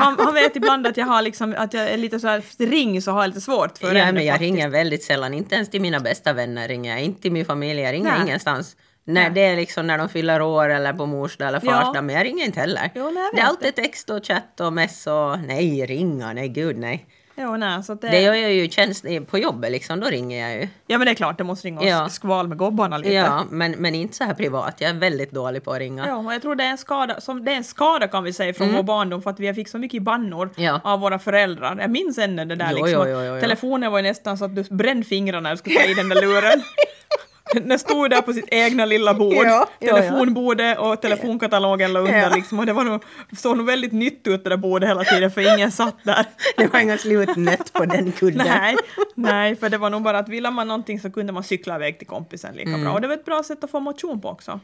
han, 0.00 0.16
han 0.19 0.34
vet 0.34 0.56
ibland 0.56 0.87
att 0.87 0.96
jag 0.96 1.06
har 1.06 1.22
liksom, 1.22 1.54
att 1.58 1.75
jag 1.75 1.88
är 1.90 1.96
lite 1.96 2.20
så 2.20 2.28
här 2.28 2.42
ring 2.58 3.02
så 3.02 3.10
har 3.10 3.20
jag 3.22 3.28
lite 3.28 3.40
svårt 3.40 3.78
för 3.78 3.94
Ja, 3.94 4.12
men 4.12 4.25
jag 4.25 4.34
faktiskt. 4.34 4.40
ringer 4.40 4.69
väldigt 4.69 5.02
sällan. 5.04 5.34
Inte 5.34 5.54
ens 5.54 5.70
till 5.70 5.81
mina 5.81 6.00
bästa 6.00 6.32
vänner 6.32 6.69
ringer 6.69 6.90
jag. 6.92 7.02
Inte 7.02 7.22
till 7.22 7.32
min 7.32 7.44
familj. 7.44 7.81
Jag 7.81 7.92
ringer 7.92 8.10
Nej. 8.12 8.22
ingenstans. 8.22 8.76
När 9.12 9.23
Nej. 9.23 9.31
det 9.35 9.41
är 9.45 9.57
liksom 9.57 9.87
när 9.87 9.99
de 9.99 10.09
fyller 10.09 10.43
år 10.43 10.69
eller 10.69 10.93
på 10.93 11.07
mors 11.07 11.37
dag 11.37 11.49
eller 11.49 11.61
Ja. 11.65 11.71
fars 11.73 11.95
dag. 11.95 12.05
Men 12.05 12.17
jag 12.17 12.25
ringer 12.25 12.45
inte 12.45 12.61
heller. 12.61 12.91
Jo, 12.95 13.11
nej, 13.11 13.31
det 13.35 13.41
är 13.41 13.45
alltid 13.45 13.75
text 13.75 14.11
och 14.11 14.27
chatt 14.27 14.61
och 14.61 14.73
mess 14.73 15.07
och 15.07 15.39
nej, 15.47 15.87
ringa, 15.87 16.33
nej 16.33 16.49
gud 16.49 16.79
nej. 16.79 17.07
Jo, 17.43 17.57
nej, 17.57 17.83
så 17.83 17.95
det, 17.95 18.09
Det 18.09 18.21
gör 18.21 18.35
jag 18.35 18.53
ju 18.53 18.69
tjänst 18.69 19.05
på 19.31 19.39
jobbet 19.39 19.73
liksom, 19.73 20.01
då 20.01 20.07
ringer 20.07 20.49
jag 20.49 20.61
ju. 20.61 20.69
Ja, 20.87 20.99
men 20.99 21.05
det 21.05 21.11
är 21.11 21.15
klart, 21.15 21.39
det 21.39 21.45
måste 21.45 21.67
ringa 21.69 21.81
oss 21.81 21.87
Ja. 21.87 22.09
skval 22.09 22.49
med 22.49 22.59
gobbarna 22.59 22.99
lite. 22.99 23.12
Ja, 23.12 23.45
men, 23.51 23.73
men 23.73 23.95
inte 23.95 24.17
så 24.17 24.25
här 24.25 24.35
privat. 24.35 24.75
Jag 24.79 24.91
är 24.91 24.95
väldigt 24.95 25.31
dålig 25.33 25.65
på 25.65 25.73
att 25.73 25.79
ringa. 25.79 26.07
Ja, 26.07 26.17
och 26.17 26.35
jag 26.35 26.43
tror 26.43 26.55
det 26.55 26.65
är 26.65 26.71
en 26.71 26.79
skada, 26.79 27.21
som, 27.21 27.45
det 27.45 27.53
är 27.53 27.57
en 27.57 27.65
skada 27.65 28.09
kan 28.09 28.25
vi 28.25 28.33
säga 28.33 28.55
från 28.55 28.73
vår 28.75 28.83
barndom 28.83 29.23
för 29.23 29.31
att 29.31 29.41
vi 29.41 29.55
fick 29.55 29.69
så 29.69 29.79
mycket 29.79 30.03
bannor 30.03 30.51
Mm. 30.57 30.65
Ja. 30.65 30.81
av 30.85 31.01
våra 31.01 31.19
föräldrar. 31.19 31.77
Jag 31.81 31.91
minns 31.91 32.19
ännu 32.19 32.45
det 32.45 32.55
där 32.57 32.69
Jo, 32.77 32.85
liksom. 32.85 33.09
jo, 33.09 33.19
jo, 33.21 33.35
jo. 33.35 33.41
Telefonen 33.41 33.93
var 33.93 33.99
ju 33.99 34.03
nästan 34.03 34.39
så 34.39 34.45
att 34.45 34.57
du 34.57 34.62
brände 34.62 35.07
fingrarna 35.07 35.41
när 35.41 35.51
du 35.51 35.57
skulle 35.57 35.77
ta 35.81 35.85
i 35.89 35.95
den 35.95 36.09
där 36.09 36.21
luren. 36.23 36.62
Den 37.54 37.78
stod 37.78 38.10
där 38.10 38.22
på 38.22 38.32
sitt 38.32 38.48
egna 38.50 38.84
lilla 38.84 39.14
bord, 39.14 39.34
Ja, 39.46 39.69
telefonbordet 39.81 40.78
och 40.78 41.00
telefonkatalogen 41.02 41.92
låg 41.92 42.02
under 42.06 42.19
Ja. 42.20 42.34
liksom. 42.34 42.58
Och 42.58 42.66
det 42.66 42.72
var 42.72 42.84
nog, 42.84 43.02
såg 43.37 43.56
nog 43.56 43.66
väldigt 43.66 43.92
nytt 43.92 44.26
ut 44.26 44.44
det 44.44 44.50
där 44.50 44.56
bordet 44.56 44.88
hela 44.88 45.04
tiden 45.04 45.31
för 45.31 45.54
ingen 45.56 45.72
satt 45.72 45.96
där. 46.04 46.26
Det 46.56 46.72
var 46.72 46.81
inga 46.81 46.98
slutnöt 46.98 47.72
på 47.72 47.84
den 47.84 48.12
kudden. 48.12 48.46
Nej, 48.46 48.76
nej, 49.14 49.56
för 49.56 49.69
det 49.69 49.78
var 49.78 49.90
nog 49.90 50.02
bara 50.02 50.19
att 50.19 50.28
ville 50.28 50.50
man 50.50 50.68
någonting 50.68 51.00
så 51.00 51.11
kunde 51.11 51.32
man 51.32 51.42
cykla 51.44 51.76
iväg 51.76 51.99
till 51.99 52.06
kompisen 52.09 52.54
lika 52.54 52.68
Mm. 52.70 52.85
bra. 52.85 52.92
Och 52.92 53.00
det 53.00 53.09
var 53.09 53.14
ett 53.14 53.25
bra 53.25 53.42
sätt 53.42 53.64
att 53.64 53.70
få 53.70 53.80
motion 53.80 54.20
på 54.20 54.28
också. 54.28 54.61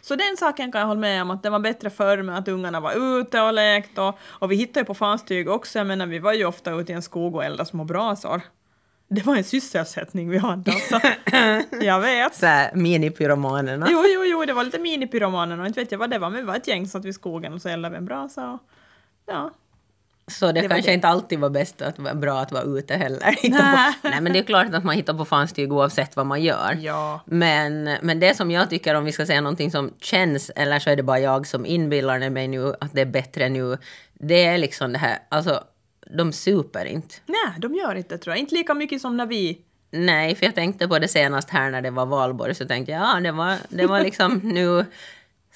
Så 0.00 0.16
den 0.16 0.36
saken 0.38 0.72
kan 0.72 0.80
jag 0.80 0.88
hålla 0.88 1.00
med 1.00 1.22
om 1.22 1.30
att 1.30 1.42
det 1.42 1.50
var 1.50 1.58
bättre 1.58 1.90
förr 1.90 2.22
med 2.22 2.38
att 2.38 2.48
ungarna 2.48 2.80
var 2.80 3.20
ute 3.20 3.40
och 3.40 3.52
lekte 3.52 4.00
och, 4.00 4.18
och 4.24 4.52
vi 4.52 4.56
hittade 4.56 4.80
ju 4.80 4.84
på 4.84 4.94
fanstyg 4.94 5.48
också, 5.48 5.78
jag 5.78 5.86
menar 5.86 6.06
vi 6.06 6.18
var 6.18 6.32
ju 6.32 6.44
ofta 6.44 6.70
ute 6.70 6.92
i 6.92 6.94
en 6.94 7.02
skog 7.02 7.34
och 7.34 7.44
eldade 7.44 7.68
små 7.68 7.84
brasor. 7.84 8.40
Det 9.08 9.26
var 9.26 9.36
en 9.36 9.44
sysselsättning 9.44 10.30
vi 10.30 10.38
hade 10.38 10.72
alltså. 10.72 11.00
Jag 11.84 12.00
vet. 12.00 12.34
Så 12.34 12.46
här, 12.46 12.70
minipyromanerna. 12.74 13.86
Jo, 13.90 14.04
jo, 14.06 14.24
jo, 14.24 14.44
det 14.44 14.52
var 14.52 14.64
lite 14.64 14.78
minipyromanen 14.78 15.60
och 15.60 15.66
inte 15.66 15.80
vet 15.80 15.92
jag 15.92 15.98
vad 15.98 16.10
det 16.10 16.18
var, 16.18 16.30
men 16.30 16.40
vi 16.40 16.46
var 16.46 16.56
ett 16.56 16.68
gäng 16.68 16.88
satt 16.88 17.04
vid 17.04 17.14
skogen 17.14 17.52
och 17.52 17.62
så 17.62 17.68
eldade 17.68 17.92
vi 17.92 17.98
en 17.98 18.04
brasa 18.04 18.50
och 18.50 18.60
ja. 19.26 19.50
Så 20.30 20.52
det, 20.52 20.60
Det 20.60 20.68
kanske 20.68 20.92
inte 20.92 21.08
alltid 21.08 21.38
var 21.38 21.50
bäst 21.50 21.82
att 21.82 21.98
vara 21.98 22.14
bra 22.14 22.40
att 22.40 22.52
vara 22.52 22.62
ute 22.62 22.94
heller. 22.94 23.36
Nej. 23.50 23.94
Nej 24.02 24.20
men 24.20 24.32
det 24.32 24.38
är 24.38 24.42
klart 24.42 24.74
att 24.74 24.84
man 24.84 24.96
hittar 24.96 25.14
på 25.14 25.24
fanstyg 25.24 25.72
oavsett 25.72 26.16
vad 26.16 26.26
man 26.26 26.42
gör. 26.42 26.78
Ja. 26.80 27.20
Men, 27.24 27.84
men 28.02 28.20
det 28.20 28.36
som 28.36 28.50
jag 28.50 28.70
tycker, 28.70 28.94
om 28.94 29.04
vi 29.04 29.12
ska 29.12 29.26
säga 29.26 29.40
någonting 29.40 29.70
som 29.70 29.92
känns, 30.00 30.50
eller 30.50 30.78
så 30.78 30.90
är 30.90 30.96
det 30.96 31.02
bara 31.02 31.18
jag 31.18 31.46
som 31.46 31.66
inbillar 31.66 32.30
mig 32.30 32.48
nu 32.48 32.74
att 32.80 32.92
det 32.92 33.00
är 33.00 33.06
bättre 33.06 33.48
nu, 33.48 33.78
det 34.14 34.44
är 34.44 34.58
liksom 34.58 34.92
det 34.92 34.98
här, 34.98 35.18
alltså 35.28 35.64
de 36.10 36.32
super 36.32 36.84
inte. 36.84 37.14
Nej, 37.26 37.60
de 37.60 37.74
gör 37.74 37.94
inte 37.94 38.18
tror 38.18 38.32
jag. 38.32 38.40
Inte 38.40 38.54
lika 38.54 38.74
mycket 38.74 39.00
som 39.00 39.16
när 39.16 39.26
vi 39.26 39.60
Nej, 39.90 40.34
för 40.34 40.46
jag 40.46 40.54
tänkte 40.54 40.88
på 40.88 40.98
det 40.98 41.08
senast 41.08 41.50
här 41.50 41.70
när 41.70 41.82
det 41.82 41.90
var 41.90 42.06
valborg, 42.06 42.54
så 42.54 42.66
tänkte 42.66 42.92
jag, 42.92 43.02
ja 43.02 43.20
det 43.20 43.32
var, 43.32 43.56
det 43.68 43.86
var 43.86 44.00
liksom 44.00 44.34
nu 44.42 44.84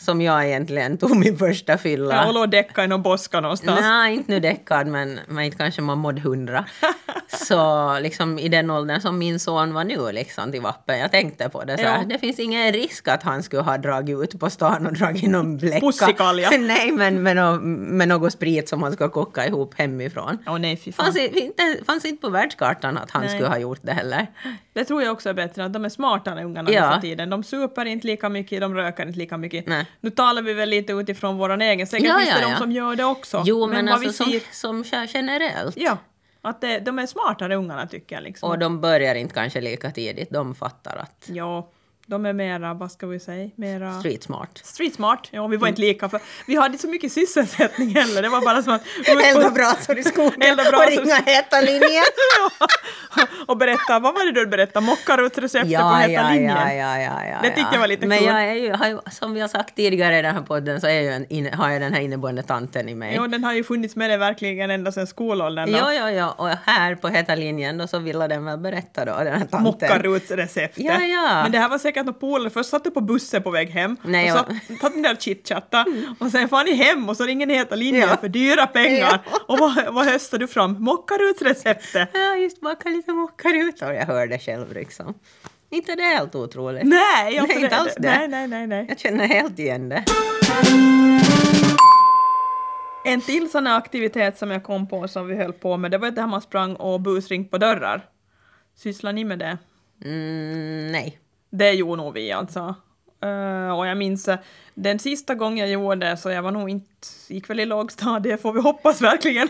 som 0.01 0.21
jag 0.21 0.47
egentligen 0.47 0.99
tog 0.99 1.17
min 1.17 1.39
första 1.39 1.79
fylla. 1.79 2.15
Ja, 2.15 2.27
och 2.29 2.35
låg 2.35 2.51
däcka 2.51 2.85
i 2.85 2.89
någon 2.89 3.03
boska 3.03 3.41
någonstans. 3.41 3.81
Nej, 3.81 4.15
inte 4.15 4.33
nu 4.33 4.41
däckad, 4.41 4.87
men, 4.87 5.21
men 5.29 5.45
inte 5.45 5.57
kanske 5.59 5.83
man 5.83 5.99
mådde 5.99 6.21
hundra. 6.21 6.65
Så 7.29 7.99
liksom 7.99 8.39
i 8.39 8.49
den 8.49 8.71
åldern 8.71 9.01
som 9.01 9.19
min 9.19 9.39
son 9.41 9.75
var 9.75 9.85
nu 9.85 10.13
liksom 10.13 10.53
till 10.53 10.61
vappen, 10.61 10.99
jag 10.99 11.11
tänkte 11.11 11.49
på 11.49 11.65
det 11.65 11.77
så 11.79 11.83
här, 11.85 11.99
Ja. 11.99 12.05
det 12.09 12.19
finns 12.19 12.39
ingen 12.39 12.73
risk 12.73 13.09
att 13.09 13.23
han 13.23 13.43
skulle 13.43 13.63
ha 13.63 13.79
dragit 13.79 14.19
ut 14.23 14.41
på 14.41 14.51
stan 14.51 14.87
och 14.87 14.93
dragit 14.93 15.31
någon 15.31 15.57
bläcka. 15.57 15.81
Pussikalja. 15.81 16.51
Nej, 16.59 16.93
men 16.93 17.23
med, 17.23 17.37
nå- 17.37 17.61
med 17.61 18.09
något 18.09 18.33
sprit 18.33 18.69
som 18.69 18.83
han 18.83 18.93
ska 18.93 19.09
koka 19.09 19.47
ihop 19.47 19.75
hemifrån. 19.79 20.39
Åh 20.47 20.59
nej, 20.59 20.77
fy 20.77 20.93
fan. 20.93 21.05
Fanns, 21.05 21.17
inte, 21.17 21.63
fanns 21.87 22.05
inte 22.05 22.21
på 22.21 22.29
världskartan 22.29 22.99
att 22.99 23.11
han 23.11 23.23
Nej. 23.23 23.31
skulle 23.31 23.49
ha 23.49 23.59
gjort 23.59 23.81
det 23.83 23.93
heller. 23.93 24.27
Det 24.73 24.85
tror 24.85 25.03
jag 25.03 25.13
också 25.13 25.29
är 25.29 25.35
bättre, 25.35 25.65
att 25.65 25.73
de 25.73 25.85
är 25.85 25.89
smartare 25.89 26.45
ungarna 26.45 26.71
Ja. 26.71 26.89
nu 26.89 26.95
för 26.95 27.01
tiden. 27.01 27.31
De 27.31 27.43
super 27.45 27.85
inte 27.85 28.07
lika 28.07 28.29
mycket, 28.29 28.61
de 28.61 28.75
röker 28.75 29.07
inte 29.07 29.19
lika 29.19 29.37
mycket. 29.37 29.67
Nej. 29.67 29.87
Nu 30.01 30.11
talar 30.11 30.43
vi 30.43 30.53
väl 30.53 30.69
lite 30.69 30.93
utifrån 30.93 31.37
vår 31.39 31.61
egen, 31.63 31.87
säkert 31.87 32.07
Ja, 32.09 32.19
finns 32.19 32.31
det 32.35 32.41
ja, 32.41 32.47
de 32.47 32.53
ja. 32.53 32.59
som 32.59 32.73
gör 32.73 32.97
det 32.97 33.05
också. 33.05 33.43
Jo, 33.47 33.67
men, 33.67 33.87
vad 33.87 33.95
alltså 33.95 34.09
vi 34.25 34.41
som, 34.53 34.81
ser- 34.83 34.93
som 34.93 35.07
generellt. 35.09 35.77
Ja. 35.77 35.99
Att 36.43 36.61
det, 36.61 36.79
de 36.79 36.99
är 36.99 37.07
smartare 37.07 37.55
ungarna 37.57 37.87
tycker 37.87 38.17
jag. 38.17 38.23
Liksom. 38.23 38.51
Och 38.51 38.59
de 38.59 38.81
börjar 38.81 39.15
inte 39.15 39.35
kanske 39.35 39.61
lika 39.61 39.91
tidigt. 39.91 40.31
De 40.31 40.55
fattar 40.55 40.97
att 40.97 41.29
Ja, 41.33 41.71
de 42.11 42.27
är 42.27 42.33
mera, 42.33 42.75
vad 42.75 42.93
ska 42.93 43.07
vi 43.07 43.21
säga, 43.21 43.51
mera... 43.57 43.99
street 44.01 44.23
smart. 44.23 44.61
Street 44.65 44.95
smart. 44.95 45.29
Ja, 45.31 45.47
vi 45.47 45.57
var 45.57 45.69
inte 45.69 45.81
lika 45.81 46.09
för 46.09 46.21
vi 46.47 46.57
hade 46.57 46.67
inte 46.67 46.83
så 46.83 46.89
mycket 46.89 47.13
sysselsättning 47.13 47.95
heller. 47.95 48.23
Det 48.23 48.29
var 48.29 48.41
bara 48.41 48.63
som 48.63 48.73
att... 48.73 48.83
Elda 49.27 49.51
brasor 49.51 49.99
i 49.99 50.03
skogen 50.03 50.43
Elda 50.43 50.63
och 50.63 50.87
ringa 50.91 51.15
heta 51.15 51.61
linjen. 51.61 52.05
och 53.47 53.57
berätta, 53.57 53.99
vad 53.99 54.15
var 54.15 54.33
det 54.33 54.41
du 54.41 54.47
berättade? 54.47 54.87
Mockarutsreceptet 54.87 55.69
på 55.69 55.73
Ja, 55.73 55.95
heta 55.95 56.13
ja, 56.13 56.31
linjen. 56.31 56.57
ja, 56.57 56.73
ja, 56.73 56.99
ja, 57.01 57.25
ja. 57.31 57.39
Det 57.43 57.51
tyckte 57.51 57.69
jag 57.73 57.81
var 57.81 57.87
lite 57.87 58.07
Men 58.07 58.19
kul. 58.19 58.27
jag 58.27 58.43
är 58.45 58.55
ju, 58.55 58.73
har 58.73 59.11
som 59.11 59.35
vi 59.35 59.41
har 59.41 59.49
sagt 59.49 59.77
tidigare 59.77 60.19
i 60.19 60.23
den 60.23 60.35
här 60.35 60.43
podden 60.43 60.81
så 60.81 60.87
är 60.87 61.01
jag 61.01 61.27
en, 61.29 61.55
har 61.59 61.71
jag 61.71 61.81
den 61.81 61.95
här 61.95 62.01
inneboende 62.01 62.43
tanten 62.43 62.89
i 62.89 62.95
mig. 62.95 63.15
Jo, 63.17 63.27
den 63.27 63.45
har 63.45 63.53
ju 63.53 63.65
funnits 63.65 63.97
med 63.97 64.11
dig 64.11 64.17
verkligen 64.19 64.71
ända 64.71 64.93
sedan 64.93 65.07
skolåldern. 65.07 65.73
då. 65.73 65.79
Ja, 65.79 65.93
ja, 65.95 66.11
ja. 66.11 66.31
Och 66.39 66.49
här 66.49 66.95
på 66.95 67.09
Heta 67.09 67.35
linjen 67.35 67.79
då 67.79 67.87
så 67.87 67.99
ville 67.99 68.27
den 68.29 68.45
väl 68.45 68.59
berätta 68.59 69.05
då, 69.05 69.17
den 69.17 69.27
här 69.27 69.39
tanten. 69.39 69.63
Mockarutsreceptet. 69.63 70.85
Ja, 70.85 71.01
ja. 71.05 71.43
Men 71.43 71.53
det 71.53 71.59
här 71.59 71.69
var 71.69 71.79
säkert 71.79 72.00
något 72.07 72.21
polare. 72.21 72.51
Först 72.51 72.71
satt 72.71 72.85
du 72.85 72.91
på 72.91 73.01
bussen 73.01 73.43
på 73.43 73.51
väg 73.51 73.69
hem. 73.71 73.97
Nej, 74.03 74.33
och 74.33 74.39
jag- 74.39 74.47
satt, 74.69 74.81
satt 74.81 74.97
ni 74.97 75.03
där 75.03 75.15
och 75.15 75.21
chitchatta. 75.23 75.85
Och 76.19 76.31
sen 76.31 76.49
får 76.49 76.65
ni 76.65 76.75
hem 76.75 77.09
och 77.09 77.17
så 77.17 77.25
ringer 77.25 77.47
ni 77.47 77.55
Heta 77.55 77.75
linjen 77.77 78.09
Ja. 78.11 78.17
för 78.17 78.29
dyra 78.29 78.67
pengar. 78.67 79.21
Ja. 79.33 79.39
Och 79.49 79.59
vad, 79.59 79.95
vad 79.95 80.07
höstar 80.07 80.39
du 80.39 80.47
fram? 80.49 80.73
Mockarutsreceptet. 80.85 82.09
Ja, 82.15 82.35
just 82.37 82.61
baka 82.61 82.89
lite 82.89 83.13
mockar 83.13 83.55
ut. 83.69 83.83
Och 83.83 83.95
jag 83.95 84.07
hörde 84.07 84.39
själv 84.39 84.73
liksom. 84.73 85.15
Inte 85.71 85.95
det 85.95 86.03
är 86.03 86.17
helt 86.17 86.35
otroligt. 86.35 86.83
Nej, 86.85 87.39
alltså 87.39 87.55
Nej, 87.55 87.65
inte 87.65 87.77
alls 87.77 87.95
det. 87.97 88.09
Nej, 88.19 88.29
nej, 88.29 88.49
nej, 88.49 88.67
nej. 88.67 88.87
Jag 88.89 88.99
känner 88.99 89.27
helt 89.27 89.59
igen 89.59 89.89
det. 89.89 90.05
En 93.05 93.21
till 93.21 93.51
sån 93.51 93.67
aktivitet 93.67 94.39
som 94.39 94.51
jag 94.51 94.65
kom 94.65 94.89
på 94.89 95.09
som 95.09 95.27
vi 95.27 95.35
höll 95.37 95.53
på 95.53 95.77
med, 95.77 95.91
det 95.91 95.99
var 95.99 96.11
det 96.11 96.21
här 96.21 96.29
man 96.29 96.41
sprang 96.43 96.77
och 96.77 97.01
busringt 97.01 97.51
på 97.51 97.59
dörrar. 97.59 98.07
Sysslar 98.77 99.13
ni 99.13 99.25
med 99.25 99.39
det? 99.39 99.59
Mm, 100.05 100.93
nej. 100.93 101.19
Det 101.51 101.73
gjorde 101.73 102.03
nog 102.03 102.15
vi 102.15 102.33
alltså. 102.33 102.75
Uh, 103.25 103.79
och 103.79 103.87
jag 103.87 103.97
minns 103.97 104.29
eh, 104.29 104.39
den 104.75 104.99
sista 104.99 105.35
gången 105.35 105.59
jag 105.59 105.69
gjorde 105.69 105.97
det, 105.97 106.17
så 106.17 106.31
jag 106.31 106.43
var 106.43 106.51
nog 106.51 106.71
inte, 106.71 106.87
gick 107.29 107.51
väl 107.51 107.61
i 107.61 107.67
lågstadiet 107.67 108.43
får 108.43 108.53
vi 108.53 108.61
hoppas 108.61 109.01
verkligen. 109.01 109.49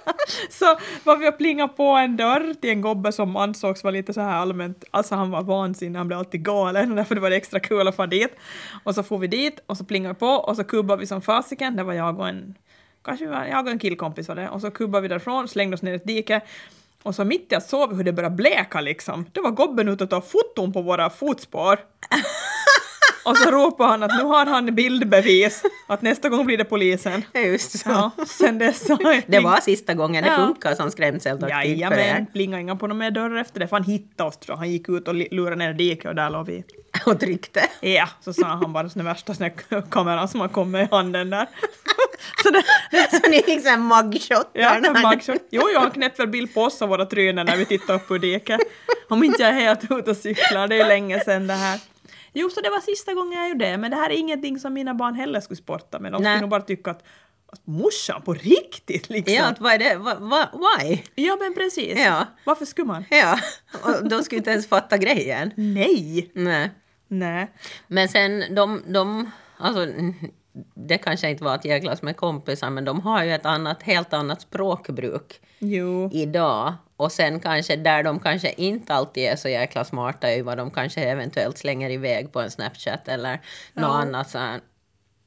så 0.50 0.78
var 1.04 1.16
vi 1.16 1.28
och 1.28 1.38
plingade 1.38 1.72
på 1.72 1.84
en 1.84 2.16
dörr 2.16 2.54
till 2.60 2.70
en 2.70 2.80
gobbe 2.80 3.12
som 3.12 3.36
ansågs 3.36 3.84
vara 3.84 3.92
lite 3.92 4.12
så 4.12 4.20
här 4.20 4.36
allmänt, 4.36 4.84
alltså 4.90 5.14
han 5.14 5.30
var 5.30 5.42
vansinnig, 5.42 5.98
han 5.98 6.06
blev 6.06 6.18
alltid 6.18 6.44
galen 6.44 6.90
och 6.90 6.96
därför 6.96 7.14
det 7.14 7.20
var 7.20 7.30
det 7.30 7.36
extra 7.36 7.60
kul 7.60 7.88
att 7.88 7.96
få 7.96 8.06
dit. 8.06 8.36
Och 8.84 8.94
så 8.94 9.02
får 9.02 9.18
vi 9.18 9.26
dit 9.26 9.60
och 9.66 9.76
så 9.76 9.84
plingade 9.84 10.14
vi 10.14 10.18
på 10.18 10.26
och 10.26 10.56
så 10.56 10.64
kubbade 10.64 11.00
vi 11.00 11.06
som 11.06 11.22
fasiken, 11.22 11.76
det 11.76 11.82
var 11.82 11.92
jag 11.92 12.18
och 12.18 12.28
en, 12.28 12.54
kanske 13.04 13.26
var 13.26 13.44
jag 13.44 13.66
och 13.66 13.70
en 13.70 13.78
killkompis 13.78 14.28
var 14.28 14.34
det, 14.34 14.48
och 14.48 14.60
så 14.60 14.70
kubbade 14.70 15.02
vi 15.02 15.08
därifrån, 15.08 15.48
slängde 15.48 15.74
oss 15.74 15.82
ner 15.82 15.92
i 15.92 15.96
ett 15.96 16.06
dike 16.06 16.40
och 17.02 17.14
så 17.14 17.24
mitt 17.24 17.52
i 17.52 17.54
att 17.54 17.68
sova 17.68 17.94
hur 17.94 18.04
det 18.04 18.12
började 18.12 18.36
bleka 18.36 18.80
liksom, 18.80 19.26
då 19.32 19.42
var 19.42 19.50
gobben 19.50 19.88
ute 19.88 20.04
och 20.04 20.10
tog 20.10 20.30
foton 20.30 20.72
på 20.72 20.82
våra 20.82 21.10
fotspår. 21.10 21.78
Och 23.30 23.36
så 23.36 23.50
ropar 23.50 23.86
han 23.88 24.02
att 24.02 24.10
nu 24.18 24.22
har 24.24 24.46
han 24.46 24.74
bildbevis, 24.74 25.62
att 25.86 26.02
nästa 26.02 26.28
gång 26.28 26.46
blir 26.46 26.58
det 26.58 26.64
polisen. 26.64 27.24
Ja, 27.32 27.40
Just 27.40 27.78
så. 27.78 27.90
Ja, 27.90 28.10
sen 28.26 28.58
dess 28.58 28.86
så 28.86 28.92
har 28.94 29.22
Det 29.26 29.40
var 29.40 29.60
sista 29.60 29.94
gången 29.94 30.24
det 30.24 30.30
Ja. 30.30 30.36
funkar 30.36 30.74
som 30.74 30.90
skrämseltaktik 30.90 31.54
för. 31.54 31.96
Jajamän, 31.96 32.26
plingade 32.26 32.60
inga 32.62 32.76
på 32.76 32.86
några 32.86 32.98
mer 32.98 33.10
dörrar 33.10 33.36
efter 33.36 33.60
det, 33.60 33.68
för 33.68 33.76
han 33.76 33.84
hittade 33.84 34.28
oss 34.28 34.36
tror 34.36 34.52
jag. 34.52 34.58
Han 34.58 34.70
gick 34.70 34.88
ut 34.88 35.08
och 35.08 35.14
lurade 35.14 35.56
ner 35.56 35.72
diket 35.72 36.06
och 36.06 36.14
där 36.14 36.30
låg 36.30 36.46
vi. 36.46 36.64
Och 37.06 37.20
tryckte. 37.20 37.60
Ja, 37.80 38.08
så 38.20 38.32
sa 38.32 38.46
han 38.46 38.72
bara 38.72 38.88
sån 38.88 39.04
värsta 39.04 39.34
sån 39.34 39.50
kameran 39.90 40.28
som 40.28 40.40
har 40.40 40.48
kommit 40.48 40.88
i 40.88 40.94
handen 40.94 41.30
där. 41.30 41.46
så 42.42 42.50
det, 42.50 42.62
det, 42.90 43.10
Så 43.24 43.30
ni 43.30 43.42
fick 43.42 43.62
sån 43.66 43.88
mugshot. 43.88 44.50
ja, 44.52 44.80
mugshot. 44.80 45.42
Jo, 45.50 45.62
jo, 45.74 45.80
han 45.80 45.90
knäppte 45.90 46.22
väl 46.22 46.28
bild 46.28 46.54
på 46.54 46.62
oss 46.62 46.82
och 46.82 46.88
våra 46.88 47.06
trynen 47.06 47.46
när 47.46 47.56
vi 47.56 47.64
tittade 47.64 47.98
upp 47.98 48.10
ur 48.10 48.18
diket. 48.18 48.60
Om 49.08 49.24
inte 49.24 49.42
jag 49.42 49.50
är 49.50 49.54
helt 49.60 49.84
ute 49.90 50.10
och 50.10 50.16
cyklar, 50.16 50.68
det 50.68 50.74
är 50.74 50.78
ju 50.78 50.84
länge 50.88 51.20
sedan 51.20 51.46
det 51.46 51.54
här. 51.54 51.80
Jo, 52.32 52.50
så 52.50 52.60
det 52.60 52.70
var 52.70 52.80
sista 52.80 53.14
gången 53.14 53.40
jag 53.40 53.48
gjorde 53.48 53.64
det, 53.70 53.78
men 53.78 53.90
det 53.90 53.96
här 53.96 54.10
är 54.10 54.14
ingenting 54.14 54.58
som 54.58 54.74
mina 54.74 54.94
barn 54.94 55.14
heller 55.14 55.40
skulle 55.40 55.56
sporta 55.56 55.98
med. 55.98 56.12
De 56.12 56.16
skulle 56.16 56.30
Nej. 56.30 56.40
nog 56.40 56.50
bara 56.50 56.62
tycka 56.62 56.90
att, 56.90 57.02
att 57.52 57.66
morsan 57.66 58.22
på 58.22 58.34
riktigt 58.34 59.10
liksom. 59.10 59.34
Ja, 59.34 59.46
att 59.46 59.60
vad 59.60 59.72
är 59.72 59.78
det? 59.78 59.96
Va, 59.96 60.14
va, 60.20 60.48
why? 60.52 60.98
Ja, 61.14 61.36
men 61.40 61.54
precis. 61.54 61.98
Ja. 61.98 62.26
Varför 62.44 62.64
skulle 62.64 62.86
man? 62.86 63.04
Ja, 63.10 63.38
och 63.82 64.08
de 64.08 64.22
skulle 64.22 64.38
inte 64.38 64.50
ens 64.50 64.68
fatta 64.68 64.96
grejen. 64.96 65.52
Nej! 65.56 66.30
Nej. 66.34 66.70
Nej. 67.08 67.50
Men 67.86 68.08
sen 68.08 68.54
de, 68.54 68.82
de 68.86 69.30
alltså 69.58 69.86
det 70.74 70.98
kanske 70.98 71.30
inte 71.30 71.44
var 71.44 71.54
att 71.54 71.64
jäklas 71.64 72.02
med 72.02 72.16
kompisar, 72.16 72.70
men 72.70 72.84
de 72.84 73.00
har 73.00 73.24
ju 73.24 73.32
ett 73.34 73.46
annat, 73.46 73.82
helt 73.82 74.12
annat 74.12 74.40
språkbruk 74.40 75.40
Jo. 75.58 76.10
idag. 76.12 76.74
Och 76.96 77.12
sen 77.12 77.40
kanske 77.40 77.76
där 77.76 78.02
de 78.02 78.18
kanske 78.20 78.52
inte 78.52 78.94
alltid 78.94 79.24
är 79.24 79.36
så 79.36 79.48
jäkla 79.48 79.84
smarta 79.84 80.32
ju 80.34 80.42
vad 80.42 80.56
de 80.58 80.70
kanske 80.70 81.00
eventuellt 81.00 81.58
slänger 81.58 81.90
iväg 81.90 82.32
på 82.32 82.40
en 82.40 82.50
Snapchat 82.50 83.08
eller 83.08 83.32
något 83.32 83.40
Ja. 83.82 83.86
annat 84.02 84.30
så 84.30 84.38
här. 84.38 84.60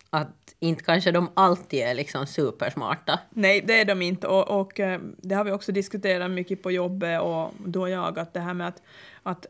Att 0.09 0.55
inte 0.59 0.83
kanske 0.83 1.11
de 1.11 1.29
alltid 1.33 1.79
är 1.79 1.93
liksom 1.93 2.25
supersmarta. 2.27 3.19
Nej, 3.29 3.61
det 3.61 3.79
är 3.81 3.85
de 3.85 4.01
inte. 4.01 4.27
Och, 4.27 4.59
och 4.59 4.79
eh, 4.79 4.99
det 5.17 5.35
har 5.35 5.43
vi 5.43 5.51
också 5.51 5.71
diskuterat 5.71 6.31
mycket 6.31 6.63
på 6.63 6.71
jobbet 6.71 7.21
och 7.21 7.51
då 7.65 7.89
jag, 7.89 8.19
att 8.19 8.33
det 8.33 8.39
här 8.39 8.53
med 8.53 8.67
att, 8.67 8.81
att 9.23 9.45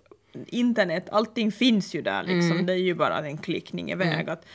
internet, 0.47 1.09
allting 1.11 1.51
finns 1.51 1.95
ju 1.95 2.01
där 2.01 2.23
liksom. 2.23 2.65
Det 2.65 2.73
är 2.73 2.77
ju 2.77 2.93
bara 2.95 3.17
en 3.27 3.38
klickning 3.38 3.91
iväg. 3.91 4.29
Att, 4.29 4.45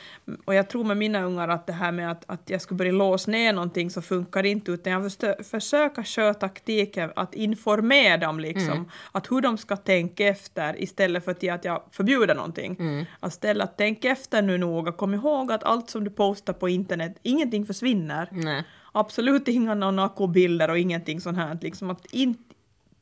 och 0.45 0.53
jag 0.53 0.69
tror 0.69 0.83
med 0.83 0.97
mina 0.97 1.23
ungar 1.23 1.47
att 1.47 1.67
det 1.67 1.73
här 1.73 1.91
med 1.91 2.11
att, 2.11 2.23
att 2.27 2.49
jag 2.49 2.61
skulle 2.61 2.77
börja 2.77 2.91
låsa 2.91 3.31
ner 3.31 3.53
någonting 3.53 3.89
så 3.89 4.01
funkar 4.01 4.43
det 4.43 4.49
inte, 4.49 4.71
utan 4.71 4.93
jag 4.93 5.01
förstö- 5.03 5.43
försöker 5.43 6.03
köra 6.03 6.33
taktiken 6.33 7.11
att 7.15 7.33
informera 7.35 8.17
dem 8.17 8.39
liksom, 8.39 8.91
att 9.11 9.31
hur 9.31 9.41
de 9.41 9.57
ska 9.57 9.75
tänka 9.75 10.27
efter 10.27 10.81
istället 10.81 11.25
för 11.25 11.31
att 11.31 11.65
jag 11.65 11.83
förbjuder 11.91 12.35
någonting. 12.35 13.05
Att 13.19 13.33
ställa 13.33 13.63
att 13.63 13.77
tänk 13.77 14.05
efter 14.05 14.41
nu 14.41 14.57
noga, 14.57 14.91
kom 14.91 15.13
ihåg 15.13 15.51
att 15.51 15.63
allt 15.63 15.89
som 15.89 16.03
du 16.03 16.09
postar 16.09 16.53
på 16.53 16.69
internet, 16.69 17.17
ingenting 17.23 17.65
försvinner. 17.65 18.29
Nej. 18.31 18.63
Absolut 18.91 19.47
inga 19.47 19.75
nakobilder 19.75 20.69
och 20.69 20.77
ingenting 20.79 21.21
sånt 21.21 21.37
här. 21.37 21.57
Liksom 21.61 21.89
att 21.89 22.05
in, 22.05 22.37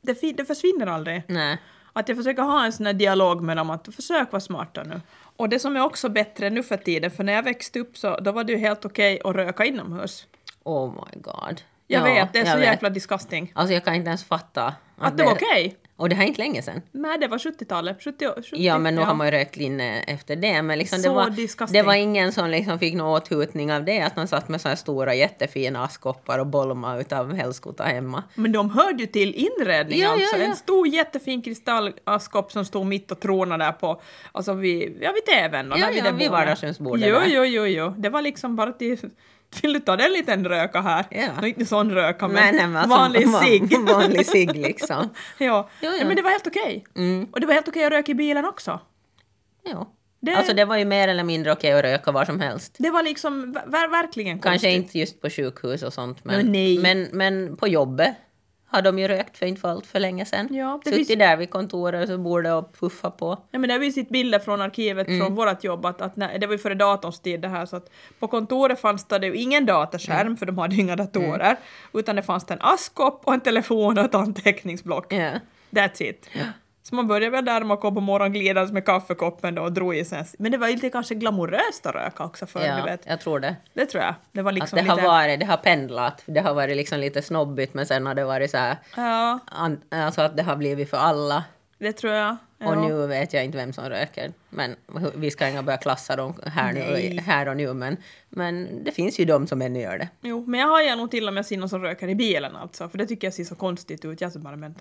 det, 0.02 0.36
det 0.36 0.44
försvinner 0.44 0.86
aldrig. 0.86 1.22
Nej. 1.28 1.58
Att 1.98 2.08
jag 2.08 2.16
försöker 2.18 2.42
ha 2.42 2.64
en 2.64 2.72
sån 2.72 2.86
här 2.86 2.92
dialog 2.92 3.42
med 3.42 3.56
dem 3.56 3.70
att 3.70 3.94
försök 3.94 4.32
vara 4.32 4.40
smarta 4.40 4.82
nu. 4.82 5.00
Och 5.36 5.48
det 5.48 5.58
som 5.58 5.76
är 5.76 5.80
också 5.84 6.08
bättre 6.08 6.50
nu 6.50 6.62
för 6.62 6.76
tiden, 6.76 7.10
för 7.10 7.24
när 7.24 7.32
jag 7.32 7.42
växte 7.42 7.78
upp 7.80 7.96
så 7.98 8.16
då 8.20 8.32
var 8.32 8.44
det 8.44 8.52
ju 8.52 8.58
helt 8.58 8.84
okej 8.84 9.20
att 9.24 9.34
röka 9.36 9.64
inomhus. 9.64 10.26
Oh 10.64 10.92
my 10.94 11.20
god. 11.20 11.60
Jag 11.86 12.00
Ja, 12.08 12.14
vet, 12.14 12.32
det 12.32 12.38
är 12.38 12.44
så 12.52 12.56
vet. 12.58 12.66
jäkla 12.66 12.90
disgusting. 12.90 13.52
Alltså 13.54 13.74
jag 13.74 13.84
kan 13.84 13.94
inte 13.94 14.08
ens 14.08 14.24
fatta. 14.24 14.74
Att 14.98 15.16
det 15.16 15.24
var 15.24 15.32
okej? 15.32 15.76
Och 15.98 16.08
det 16.08 16.14
här 16.14 16.24
är 16.24 16.28
inte 16.28 16.40
länge 16.42 16.62
sedan. 16.62 16.82
Nej, 16.92 17.18
det 17.18 17.28
var 17.28 17.38
70-talet. 17.38 18.02
70, 18.02 18.26
70, 18.36 18.48
Ja, 18.52 18.78
men 18.78 18.94
nu 18.94 19.00
har 19.00 19.14
man 19.14 19.26
ju 19.26 19.30
rökt 19.30 19.56
linne 19.56 20.00
efter 20.02 20.36
det. 20.36 20.62
Men 20.62 20.78
liksom 20.78 21.02
det, 21.02 21.08
var, 21.08 21.30
disgusting. 21.30 21.72
det 21.80 21.82
var 21.86 21.94
ingen 21.94 22.32
som 22.32 22.50
liksom 22.50 22.78
fick 22.78 22.94
någon 22.94 23.08
åthutning 23.16 23.72
av 23.72 23.84
det. 23.84 24.00
Att 24.00 24.16
man 24.16 24.28
satt 24.28 24.48
med 24.48 24.60
så 24.60 24.68
här 24.68 24.76
stora 24.76 25.14
jättefina 25.14 25.84
askkoppar 25.84 26.38
och 26.38 26.46
bolma 26.46 26.96
utav 26.98 27.34
helskota 27.34 27.84
hemma. 27.84 28.22
Men 28.34 28.52
de 28.52 28.70
hörde 28.70 29.00
ju 29.02 29.06
till 29.06 29.34
inredningen 29.34 30.04
Ja, 30.04 30.16
ja, 30.16 30.22
alltså. 30.22 30.36
ja. 30.36 30.44
En 30.44 30.56
stor 30.56 30.88
jättefin 30.88 31.42
kristallaskkopp 31.42 32.52
som 32.52 32.64
stod 32.64 32.86
mitt 32.86 33.10
och 33.12 33.20
trånade 33.20 33.64
där 33.64 33.72
på, 33.72 34.00
alltså 34.32 34.52
vid, 34.54 34.98
ja 35.00 35.12
vid 35.12 35.24
tvn. 35.24 35.70
Ja, 35.70 35.78
ja, 35.78 35.88
vid 36.04 36.12
bordet. 36.12 36.30
vardagsrumsbordet 36.30 37.08
Jo, 37.08 37.18
jo, 37.26 37.44
jo, 37.44 37.66
jo. 37.66 37.94
Det 37.98 38.08
var 38.08 38.22
liksom 38.22 38.56
bara 38.56 38.72
till, 38.72 38.98
vill 39.62 39.72
du 39.72 39.80
ta 39.80 39.96
den 39.96 40.12
liten 40.12 40.44
röka 40.48 40.80
här? 40.80 41.04
Ja. 41.10 41.28
Nå, 41.40 41.46
inte 41.46 41.66
sån 41.66 41.90
röka, 41.90 42.28
men, 42.28 42.56
men 42.56 42.76
alltså, 42.76 42.96
vanlig 42.98 43.28
van- 43.28 43.42
cigg. 43.44 43.78
vanlig 43.88 44.26
cigg, 44.26 44.56
liksom. 44.56 45.08
ja. 45.38 45.68
Jo, 45.80 45.90
ja, 45.98 46.04
men 46.06 46.16
det 46.16 46.22
var 46.22 46.30
helt 46.30 46.46
okej. 46.46 46.84
Mm. 46.96 47.24
Och 47.32 47.40
det 47.40 47.46
var 47.46 47.54
helt 47.54 47.68
okej 47.68 47.84
att 47.84 47.92
röka 47.92 48.12
i 48.12 48.14
bilen 48.14 48.44
också. 48.44 48.80
Jo. 49.72 49.86
Det- 50.20 50.34
Alltså 50.36 50.54
det 50.54 50.64
var 50.64 50.76
ju 50.76 50.84
mer 50.84 51.08
eller 51.08 51.24
mindre 51.24 51.52
okej 51.52 51.72
att 51.72 51.84
röka 51.84 52.12
var 52.12 52.24
som 52.24 52.40
helst. 52.40 52.76
Det 52.78 52.90
var 52.90 53.02
liksom 53.02 53.54
ver- 53.66 53.90
verkligen 53.90 54.38
Kanske 54.38 54.50
konstigt. 54.68 54.72
inte 54.84 54.98
just 54.98 55.20
på 55.20 55.30
sjukhus 55.30 55.82
och 55.82 55.92
sånt. 55.92 56.24
Men, 56.24 56.36
Men 56.36 56.52
nej. 56.52 56.78
men, 56.78 57.08
men 57.12 57.56
på 57.56 57.68
jobbet 57.68 58.14
har 58.68 58.82
de 58.82 58.98
ju 58.98 59.08
rökt 59.08 59.38
för 59.38 59.46
inte 59.46 59.60
för 59.60 59.68
allt 59.68 59.86
för 59.86 60.00
länge 60.00 60.24
sedan. 60.24 60.48
Ja, 60.54 60.80
det 60.84 60.90
Suttit 60.90 61.06
finns- 61.08 61.18
där 61.18 61.36
vid 61.36 61.50
kontoret 61.50 62.08
så 62.08 62.18
borde 62.18 62.52
och 62.52 62.72
puffa 62.80 63.10
på. 63.10 63.38
Ja, 63.50 63.58
men 63.58 63.68
det 63.68 63.78
vi 63.78 63.92
sett 63.92 64.08
bilder 64.08 64.38
från 64.38 64.60
arkivet 64.60 65.08
Mm. 65.08 65.20
från 65.20 65.34
vårt 65.34 65.64
jobb, 65.64 65.86
att, 65.86 66.00
att 66.00 66.16
när, 66.16 66.38
det 66.38 66.46
var 66.46 66.54
ju 66.54 66.58
före 66.58 66.74
datorns 66.74 67.20
tid 67.20 67.40
det 67.40 67.48
här, 67.48 67.66
så 67.66 67.76
att 67.76 67.90
på 68.18 68.28
kontoret 68.28 68.80
fanns 68.80 69.04
det 69.04 69.26
ju 69.26 69.34
ingen 69.34 69.66
dataskärm, 69.66 70.20
Mm. 70.20 70.36
för 70.36 70.46
de 70.46 70.58
hade 70.58 70.74
ju 70.74 70.82
inga 70.82 70.96
datorer, 70.96 71.56
utan 71.94 72.16
det 72.16 72.22
fanns 72.22 72.50
en 72.50 72.58
askkopp 72.60 73.20
och 73.24 73.34
en 73.34 73.40
telefon 73.40 73.98
och 73.98 74.04
ett 74.04 74.14
anteckningsblock. 74.14 75.12
Ja. 75.12 75.30
That's 75.70 76.02
it. 76.02 76.28
Så 76.88 76.94
man 76.94 77.06
började 77.06 77.30
väl 77.30 77.44
där 77.44 77.64
man 77.64 77.76
kom 77.76 77.94
på 77.94 78.00
morgonen 78.00 78.32
glidandes 78.32 78.72
med 78.72 78.84
kaffekoppen 78.86 79.54
då 79.54 79.62
och 79.62 79.72
drog 79.72 79.96
i 79.96 80.04
sig. 80.04 80.18
en- 80.18 80.24
Men 80.38 80.52
det 80.52 80.58
var 80.58 80.68
ju 80.68 80.74
lite 80.74 80.90
kanske 80.90 81.14
glamoröst 81.14 81.86
att 81.86 81.94
röka 81.94 82.24
också 82.24 82.46
förr, 82.46 82.60
du 82.60 82.66
ja, 82.66 82.84
vet. 82.84 83.06
jag 83.06 83.20
tror 83.20 83.40
det. 83.40 83.56
Det 83.72 83.86
tror 83.86 84.02
jag. 84.04 84.14
Det 84.32 84.42
var 84.42 84.50
Att 84.50 84.54
liksom 84.54 84.76
det 84.76 84.82
har 84.84 84.96
lite... 84.96 85.06
varit, 85.08 85.40
det 85.40 85.46
har 85.46 85.56
pendlat. 85.56 86.22
Det 86.26 86.40
har 86.40 86.54
varit 86.54 86.76
liksom 86.76 86.98
lite 87.00 87.22
snobbigt 87.22 87.74
men 87.74 87.86
sen 87.86 88.06
har 88.06 88.14
det 88.14 88.24
varit 88.24 88.50
så 88.50 88.56
här, 88.56 88.76
Ja, 88.96 89.38
an, 89.46 89.80
alltså 89.90 90.20
att 90.22 90.36
det 90.36 90.42
har 90.42 90.56
blivit 90.56 90.90
för 90.90 90.96
alla. 90.96 91.44
det 91.78 91.92
tror 91.92 92.12
jag. 92.12 92.36
Och 92.58 92.64
Ja. 92.74 92.88
nu 92.88 93.06
vet 93.06 93.32
jag 93.32 93.44
inte 93.44 93.58
vem 93.58 93.72
som 93.72 93.84
röker. 93.88 94.32
Men 94.50 94.76
vi 95.14 95.30
ska 95.30 95.48
inte 95.48 95.62
börja 95.62 95.76
klassa 95.78 96.16
dem 96.16 96.34
här, 96.46 96.72
nu, 96.72 97.20
här 97.20 97.48
och 97.48 97.56
nu. 97.56 97.72
Men, 97.74 97.96
men 98.28 98.84
det 98.84 98.92
finns 98.92 99.20
ju 99.20 99.24
de 99.24 99.46
som 99.46 99.62
ännu 99.62 99.80
gör 99.80 99.98
det. 99.98 100.08
Jo, 100.20 100.44
men 100.46 100.60
jag 100.60 100.68
har 100.68 100.82
ju 100.82 100.96
nog 100.96 101.10
till 101.10 101.28
och 101.28 101.34
med 101.34 101.46
sett 101.46 101.58
någon 101.58 101.68
som 101.68 101.82
röker 101.82 102.08
i 102.08 102.14
bilen 102.14 102.56
alltså, 102.56 102.88
för 102.88 102.98
det 102.98 103.06
tycker 103.06 103.26
jag 103.26 103.34
ser 103.34 103.44
så 103.44 103.54
konstigt 103.54 104.04
ut. 104.04 104.20
Jag 104.20 104.32
så 104.32 104.38
bara, 104.38 104.56
men 104.56 104.74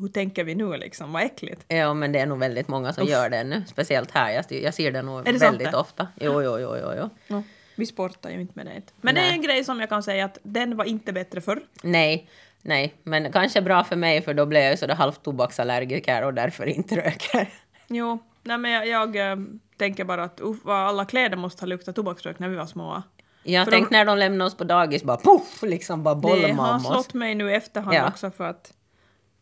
hur 0.00 0.08
tänker 0.08 0.44
vi 0.44 0.54
nu 0.54 0.76
liksom? 0.76 1.12
Vad 1.12 1.22
äckligt. 1.22 1.64
Ja, 1.68 1.94
men 1.94 2.12
det 2.12 2.18
är 2.18 2.26
nog 2.26 2.38
väldigt 2.38 2.68
många 2.68 2.92
som 2.92 3.04
Uff. 3.04 3.10
gör 3.10 3.30
det 3.30 3.44
nu. 3.44 3.62
Speciellt 3.66 4.10
här. 4.10 4.30
Jag, 4.30 4.44
jag 4.62 4.74
ser 4.74 4.92
det 4.92 5.02
nog 5.02 5.24
det 5.24 5.30
sant 5.30 5.42
väldigt 5.42 5.70
det? 5.72 5.76
ofta. 5.78 6.08
Jo, 6.20 6.42
jo, 6.42 6.58
jo, 6.58 6.76
jo, 6.80 6.92
jo. 6.98 7.10
No, 7.36 7.42
vi 7.76 7.86
sportar 7.86 8.30
ju 8.30 8.40
inte 8.40 8.52
med 8.56 8.66
det. 8.66 8.82
Men 9.00 9.14
det 9.14 9.20
är 9.20 9.24
Nej. 9.24 9.32
en 9.34 9.42
grej 9.42 9.64
som 9.64 9.80
jag 9.80 9.88
kan 9.88 10.02
säga 10.02 10.24
att 10.24 10.38
den 10.42 10.76
var 10.76 10.84
inte 10.84 11.12
bättre 11.12 11.40
förr. 11.40 11.60
Nej, 11.82 12.30
nej. 12.62 12.94
Men 13.02 13.32
kanske 13.32 13.62
bra 13.62 13.84
för 13.84 13.96
mig 13.96 14.22
för 14.22 14.34
då 14.34 14.46
blev 14.46 14.62
jag 14.62 14.70
ju 14.70 14.76
sådär 14.76 14.94
halvt 14.94 15.22
tobaksallergiker 15.22 16.22
och 16.24 16.34
därför 16.34 16.66
inte 16.66 16.96
röker. 16.96 17.48
Jo, 17.88 18.18
nej 18.42 18.58
men 18.58 18.70
jag, 18.70 18.86
jag 19.16 19.30
eh, 19.32 19.36
tänker 19.78 20.04
bara 20.04 20.24
att 20.24 20.40
uff, 20.40 20.66
alla 20.66 21.04
kläder 21.04 21.36
måste 21.36 21.62
ha 21.62 21.66
luktat 21.66 21.96
tobaksrök 21.96 22.38
när 22.38 22.48
vi 22.48 22.56
var 22.56 22.66
små. 22.66 23.02
Jag 23.42 23.70
tänkte 23.70 23.94
de- 23.94 23.98
när 23.98 24.04
de 24.04 24.18
lämnade 24.18 24.48
oss 24.48 24.56
på 24.56 24.64
dagis 24.64 25.02
bara 25.04 25.16
poff, 25.16 25.62
liksom 25.62 26.02
bara 26.02 26.14
Det 26.14 26.20
bolmade 26.20 26.52
har 26.54 26.78
slått 26.78 27.14
mig 27.14 27.34
nu 27.34 27.50
i 27.50 27.54
efterhand 27.54 27.94
Ja. 27.96 28.08
också 28.08 28.30
för 28.30 28.44
att 28.44 28.72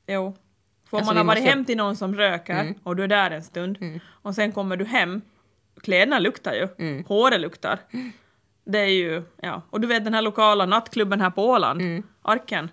jo, 0.06 0.36
får 0.90 0.98
Alltså, 0.98 1.14
man 1.14 1.16
vi 1.16 1.20
ha 1.20 1.26
varit 1.26 1.38
måste- 1.42 1.50
hem 1.56 1.64
till 1.64 1.76
någon 1.76 1.96
som 1.96 2.14
röker 2.14 2.60
Mm. 2.60 2.74
och 2.82 2.96
du 2.96 3.04
är 3.04 3.08
där 3.08 3.30
en 3.30 3.42
stund 3.42 3.78
och 4.10 4.34
sen 4.34 4.52
kommer 4.52 4.76
du 4.76 4.84
hem, 4.84 5.20
kläderna 5.82 6.18
luktar 6.18 6.52
ju, 6.52 6.68
Mm. 6.78 7.04
håret 7.04 7.40
luktar. 7.40 7.78
Det 8.64 8.78
är 8.78 8.86
ju, 8.86 9.22
ja. 9.42 9.62
Och 9.70 9.80
du 9.80 9.86
vet 9.88 10.04
den 10.04 10.14
här 10.14 10.22
lokala 10.22 10.66
nattklubben 10.66 11.20
här 11.20 11.30
på 11.30 11.46
Åland, 11.46 11.80
Mm. 11.80 12.02
Arken. 12.22 12.70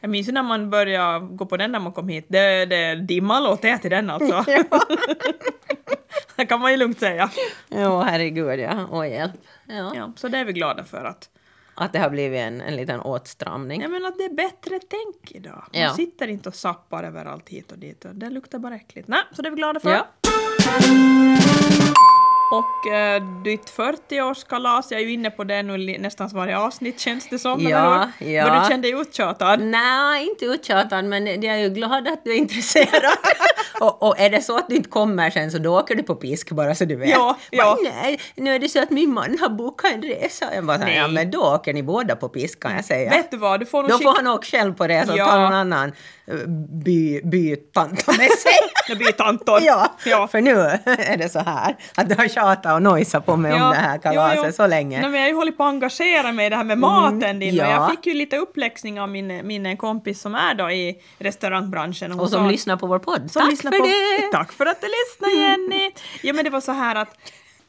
Jag 0.00 0.10
minns 0.10 0.28
ju 0.28 0.32
när 0.32 0.42
man 0.42 0.70
började 0.70 1.26
gå 1.26 1.46
på 1.46 1.56
den 1.56 1.72
när 1.72 1.80
man 1.80 1.92
kom 1.92 2.08
hit, 2.08 2.26
det, 2.28 2.66
det 2.66 2.94
dimma 2.94 3.40
låter 3.40 3.68
jag 3.68 3.82
till 3.82 3.90
den 3.90 4.10
alltså. 4.10 4.44
det 6.36 6.46
kan 6.46 6.60
man 6.60 6.70
ju 6.70 6.76
lugnt 6.76 6.98
säga. 7.00 7.30
Jo, 7.68 8.00
herregud 8.00 8.60
ja. 8.60 8.86
Och 8.86 9.06
hjälp. 9.08 9.32
Ja. 9.66 9.92
Ja, 9.94 10.12
så 10.16 10.28
det 10.28 10.38
är 10.38 10.44
vi 10.44 10.52
glada 10.52 10.84
för 10.84 11.04
att, 11.04 11.28
Att 11.80 11.92
det 11.92 11.98
har 11.98 12.10
blivit 12.10 12.38
en, 12.40 12.60
en 12.60 12.76
liten 12.76 13.00
åtstramning. 13.00 13.80
jag 13.82 13.90
menar 13.90 14.08
att 14.08 14.18
det 14.18 14.24
är 14.24 14.34
bättre 14.34 14.78
tänk 14.88 15.32
idag. 15.36 15.64
Man 15.72 15.82
Ja. 15.82 15.94
sitter 15.94 16.28
inte 16.28 16.48
och 16.48 16.54
sappar 16.54 17.04
överallt 17.04 17.48
hit 17.48 17.72
och 17.72 17.78
dit 17.78 18.04
och 18.04 18.14
det 18.14 18.30
luktar 18.30 18.58
bara 18.58 18.74
äckligt. 18.74 19.08
Nej, 19.08 19.20
så 19.32 19.42
det 19.42 19.48
är 19.48 19.50
vi 19.50 19.56
glada 19.56 19.80
för. 19.80 19.90
Ja. 19.90 20.06
Och 22.50 22.86
eh, 22.86 23.22
ditt 23.22 23.76
40-årskalas, 23.76 24.86
jag 24.90 25.00
är 25.00 25.04
ju 25.04 25.12
inne 25.12 25.30
på 25.30 25.44
det 25.44 25.62
nu 25.62 25.98
nästan 25.98 26.28
varje 26.32 26.58
avsnitt 26.58 27.00
känns 27.00 27.28
det 27.28 27.38
som, 27.38 27.60
Ja, 27.60 28.10
ja. 28.18 28.44
Men 28.44 28.62
du 28.62 28.68
kände 28.68 28.88
dig 28.88 29.00
uttjatad? 29.00 29.60
Nej, 29.60 30.26
inte 30.28 30.44
uttjatad, 30.44 31.04
men 31.04 31.26
jag 31.26 31.44
är 31.44 31.58
ju 31.58 31.68
glad 31.68 32.08
att 32.08 32.24
du 32.24 32.32
är 32.32 32.36
intresserad. 32.36 33.16
och, 33.80 34.02
och 34.02 34.20
är 34.20 34.30
det 34.30 34.42
så 34.42 34.56
att 34.56 34.68
du 34.68 34.76
inte 34.76 34.88
kommer 34.88 35.30
sen 35.30 35.50
så 35.50 35.58
då 35.58 35.78
åker 35.78 35.94
du 35.94 36.02
på 36.02 36.14
pisk 36.14 36.50
bara 36.50 36.74
så 36.74 36.84
du 36.84 36.96
vet. 36.96 37.10
Ja, 37.10 37.38
ja. 37.50 37.64
Bara, 37.64 37.92
Nej, 38.02 38.20
nu 38.36 38.54
är 38.54 38.58
det 38.58 38.68
så 38.68 38.82
att 38.82 38.90
min 38.90 39.12
man 39.14 39.38
har 39.40 39.48
bokat 39.48 39.92
en 39.92 40.02
resa. 40.02 40.54
Jag 40.54 40.64
bara, 40.64 40.76
här, 40.78 40.96
ja 40.96 41.02
Nej. 41.06 41.12
men 41.14 41.30
då 41.30 41.40
åker 41.40 41.72
ni 41.72 41.82
båda 41.82 42.16
på 42.16 42.28
pisk 42.28 42.60
kan 42.60 42.74
jag 42.74 42.84
säga. 42.84 43.10
Vet 43.10 43.30
du 43.30 43.36
vad, 43.36 43.60
du 43.60 43.66
får 43.66 43.82
nog 43.82 43.90
Då 43.90 43.98
får 43.98 44.16
han 44.16 44.26
åka 44.26 44.46
själv 44.46 44.74
på 44.74 44.86
resa 44.86 45.12
och 45.12 45.18
Ja. 45.18 45.26
ta 45.26 45.38
någon 45.38 45.52
annan 45.54 45.92
eh, 46.26 46.34
by, 46.84 47.20
bytant 47.24 48.06
med 48.06 48.16
sig. 48.16 48.52
Nu 48.88 48.94
blir 48.94 49.12
tantor. 49.12 49.58
ja, 49.62 49.96
ja. 50.04 50.28
för 50.28 50.40
nu 50.40 50.50
är 50.84 51.16
det 51.16 51.28
så 51.28 51.38
här 51.38 51.76
att 51.94 52.08
du 52.08 52.14
har 52.14 52.28
tjatat 52.38 52.74
och 52.74 52.82
nojsat 52.82 53.26
på 53.26 53.36
mig 53.36 53.52
om 53.52 53.60
det 53.60 53.76
här 53.76 53.98
kalaset 53.98 54.38
jo, 54.38 54.46
jo. 54.46 54.52
så 54.52 54.66
länge. 54.66 55.00
Nej, 55.00 55.10
men 55.10 55.20
jag 55.20 55.26
har 55.26 55.30
ju 55.30 55.36
hållit 55.36 55.56
på 55.56 55.64
att 55.64 55.68
engagera 55.68 56.32
mig 56.32 56.46
i 56.46 56.48
det 56.48 56.56
här 56.56 56.64
med 56.64 56.78
maten 56.78 57.38
din 57.38 57.60
och 57.60 57.66
ja. 57.66 57.70
jag 57.70 57.90
fick 57.90 58.06
ju 58.06 58.14
lite 58.14 58.36
uppläxning 58.36 59.00
av 59.00 59.08
min, 59.08 59.46
min 59.46 59.76
kompis 59.76 60.20
som 60.20 60.34
är 60.34 60.54
då 60.54 60.70
i 60.70 60.98
restaurangbranschen. 61.18 62.12
hon 62.12 62.20
och 62.20 62.30
som 62.30 62.44
sa- 62.44 62.50
lyssnar 62.50 62.76
på 62.76 62.86
vår 62.86 62.98
podd. 62.98 63.32
Tack 63.32 63.56
för 63.56 63.70
på, 63.70 63.86
det! 63.86 64.32
Tack 64.32 64.52
för 64.52 64.66
att 64.66 64.80
du 64.80 64.86
lyssnar 64.86 65.42
Jenny! 65.42 65.92
Ja 66.22 66.32
men 66.32 66.44
det 66.44 66.50
var 66.50 66.60
så 66.60 66.72
här 66.72 66.94
att, 66.94 67.16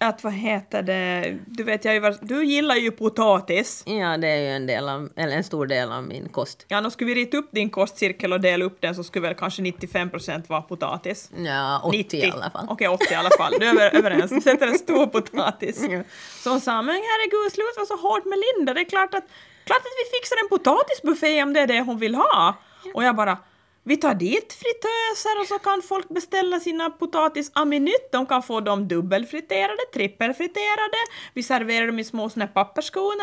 att 0.01 0.23
vad 0.23 0.33
heter 0.33 0.81
det, 0.83 1.37
du 1.47 1.63
vet 1.63 1.85
jag 1.85 1.93
ju 1.93 1.99
varit- 1.99 2.19
du 2.21 2.45
gillar 2.45 2.75
ju 2.75 2.91
potatis. 2.91 3.83
Ja, 3.85 4.17
det 4.17 4.27
är 4.27 4.37
ju 4.41 4.47
en, 4.47 4.67
del 4.67 4.89
av, 4.89 5.09
eller 5.15 5.37
en 5.37 5.43
stor 5.43 5.65
del 5.65 5.91
av 5.91 6.03
min 6.03 6.29
kost. 6.29 6.65
Ja, 6.67 6.81
nu 6.81 6.89
skulle 6.91 7.13
vi 7.13 7.21
rita 7.21 7.37
upp 7.37 7.49
din 7.51 7.69
kostcirkel 7.69 8.33
och 8.33 8.41
dela 8.41 8.65
upp 8.65 8.81
den 8.81 8.95
så 8.95 9.03
skulle 9.03 9.27
väl 9.27 9.35
kanske 9.37 9.61
95 9.61 10.09
procent 10.09 10.49
vara 10.49 10.61
potatis. 10.61 11.31
Ja, 11.37 11.81
80 11.83 12.17
i 12.17 12.31
alla 12.31 12.49
fall. 12.49 12.65
Okej, 12.69 12.87
80 12.87 13.05
i 13.11 13.15
alla 13.15 13.29
fall. 13.37 13.53
Du 13.59 13.65
är 13.65 13.69
över- 13.73 13.95
överens. 13.95 14.31
Vi 14.31 14.41
sätter 14.41 14.67
en 14.67 14.77
stor 14.77 15.07
potatis. 15.07 15.85
Ja. 15.89 16.01
Så 16.43 16.49
hon 16.49 16.61
sa, 16.61 16.81
men 16.81 16.95
herregud, 16.95 17.51
sluta 17.51 17.71
vara 17.77 17.85
så 17.85 18.07
hårt 18.07 18.25
med 18.25 18.37
Linda. 18.57 18.73
Det 18.73 18.81
är 18.81 18.85
klart 18.89 19.13
att, 19.13 19.23
klart 19.63 19.77
att 19.79 19.93
vi 20.03 20.17
fixar 20.19 20.35
en 20.43 20.49
potatisbuffé 20.49 21.43
om 21.43 21.53
det 21.53 21.59
är 21.59 21.67
det 21.67 21.79
hon 21.81 21.97
vill 21.99 22.15
ha. 22.15 22.55
Och 22.93 23.03
jag 23.03 23.15
bara, 23.15 23.37
vi 23.83 23.97
tar 23.97 24.13
dit 24.13 24.53
fritöser 24.53 25.39
och 25.41 25.47
så 25.47 25.59
kan 25.59 25.81
folk 25.81 26.09
beställa 26.09 26.59
sina 26.59 26.89
potatis 26.89 27.51
à 27.53 27.65
minute. 27.65 28.09
De 28.11 28.25
kan 28.25 28.43
få 28.43 28.59
dem 28.59 28.87
dubbelfriterade, 28.87 29.77
trippelfriterade. 29.93 30.97
Vi 31.33 31.43
serverar 31.43 31.87
dem 31.87 31.99
i 31.99 32.03
små 32.03 32.29
såna 32.29 32.47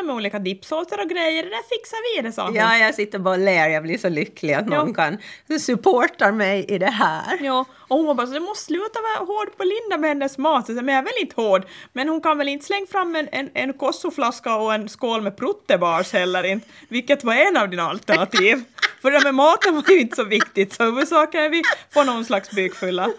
med 0.04 0.14
olika 0.14 0.38
dippsåser 0.38 1.00
och 1.00 1.08
grejer. 1.10 1.42
Det 1.42 1.48
där 1.48 1.68
fixar 1.78 2.16
vi, 2.16 2.22
det 2.28 2.32
sa 2.32 2.44
hon. 2.46 2.54
Ja, 2.54 2.76
jag 2.76 2.94
sitter 2.94 3.18
bara 3.18 3.34
och 3.34 3.40
ler. 3.40 3.68
Jag 3.68 3.82
blir 3.82 3.98
så 3.98 4.08
lycklig 4.08 4.52
att 4.54 4.66
någon 4.68 4.94
Ja. 4.96 5.18
kan 5.48 5.60
supporta 5.60 6.32
mig 6.32 6.64
i 6.68 6.78
det 6.78 6.86
här. 6.90 7.38
Ja, 7.40 7.64
och 7.88 7.96
hon 7.96 8.06
var 8.06 8.14
bara 8.14 8.26
så 8.26 8.32
du 8.32 8.40
måste 8.40 8.64
sluta 8.64 9.00
vara 9.00 9.26
hård 9.26 9.56
på 9.56 9.64
Linda 9.64 9.96
med 9.98 10.10
hennes 10.10 10.38
mat. 10.38 10.66
Så 10.66 10.72
men 10.72 10.88
jag 10.88 10.98
är 10.98 11.02
väl 11.02 11.12
inte 11.20 11.40
hård, 11.42 11.62
men 11.92 12.08
hon 12.08 12.20
kan 12.20 12.38
väl 12.38 12.48
inte 12.48 12.66
slänga 12.66 12.86
fram 12.86 13.16
en, 13.16 13.28
en, 13.32 13.50
en 13.54 13.72
kossoflaska 13.72 14.56
och 14.56 14.74
en 14.74 14.88
skål 14.88 15.22
med 15.22 15.36
prottebars 15.36 16.12
heller 16.12 16.42
inte, 16.46 16.66
vilket 16.88 17.24
var 17.24 17.34
en 17.34 17.56
av 17.56 17.68
dina 17.70 17.82
alternativ. 17.82 18.62
För 19.02 19.10
det 19.10 19.18
där 19.18 19.24
med 19.24 19.34
maten 19.34 19.74
var 19.74 19.84
ju 19.90 20.00
inte 20.00 20.16
så 20.16 20.24
viktigt, 20.24 20.46
så 20.64 20.84
huvudsaken 20.84 21.44
är 21.44 21.48
vi 21.48 21.62
får 21.90 22.04
någon 22.04 22.24
slags 22.24 22.50
bykfylla. 22.50 23.10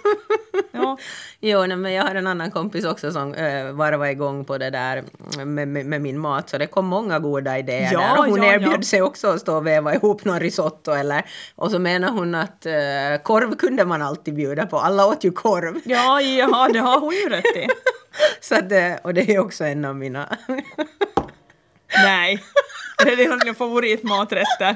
Ja, 0.71 0.97
Jo, 1.39 1.65
nej, 1.65 1.77
men 1.77 1.93
jag 1.93 2.03
har 2.03 2.15
en 2.15 2.27
annan 2.27 2.51
kompis 2.51 2.85
också 2.85 3.11
som 3.11 3.33
uh, 3.35 3.71
varvar 3.71 4.05
igång 4.05 4.45
på 4.45 4.57
det 4.57 4.69
där 4.69 5.03
med, 5.45 5.67
med, 5.67 5.85
med 5.85 6.01
min 6.01 6.19
mat, 6.19 6.49
så 6.49 6.57
det 6.57 6.67
kom 6.67 6.85
många 6.85 7.19
goda 7.19 7.57
idéer 7.57 7.89
Ja, 7.93 7.99
där. 7.99 8.19
Och 8.19 8.25
hon 8.25 8.43
ja, 8.43 8.53
erbjöd 8.53 8.77
ja. 8.77 8.81
sig 8.81 9.01
också 9.01 9.27
att 9.27 9.41
stå 9.41 9.55
och 9.55 9.67
väva 9.67 9.95
ihop 9.95 10.25
någon 10.25 10.39
risotto 10.39 10.91
eller... 10.91 11.25
Och 11.55 11.71
så 11.71 11.79
menar 11.79 12.09
hon 12.09 12.35
att 12.35 12.65
eh, 12.65 13.23
korv 13.23 13.55
kunde 13.55 13.85
man 13.85 14.01
alltid 14.01 14.35
bjuda 14.35 14.65
på. 14.65 14.79
Alla 14.79 15.05
åt 15.05 15.23
ju 15.23 15.31
korv. 15.31 15.81
ja, 15.85 16.21
ja 16.21 16.69
det 16.73 16.79
har 16.79 16.99
hon 16.99 17.13
ju 17.13 17.29
rätt 17.29 17.55
i. 17.55 17.67
Så 18.41 18.55
att, 18.55 18.71
eh, 18.71 18.93
och 19.01 19.13
det 19.13 19.29
är 19.35 19.39
också 19.39 19.63
en 19.63 19.85
av 19.85 19.95
mina... 19.95 20.37
Nej, 22.05 22.43
det 23.03 23.11
är 23.11 23.25
en 23.25 23.33
av 23.33 23.39
dina 23.39 23.53
favoritmaträtter. 23.53 24.75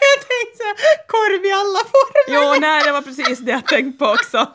jag 0.10 0.18
tänkte 0.28 0.56
så 0.58 0.64
här, 0.64 1.06
korv 1.06 1.44
i 1.46 1.52
alla 1.52 1.78
former. 1.78 2.54
Jo, 2.54 2.60
nej, 2.60 2.82
det 2.84 2.92
var 2.92 3.02
precis 3.02 3.38
det 3.38 3.50
jag 3.50 3.66
tänkte 3.66 3.98
på 3.98 4.10
också. 4.10 4.46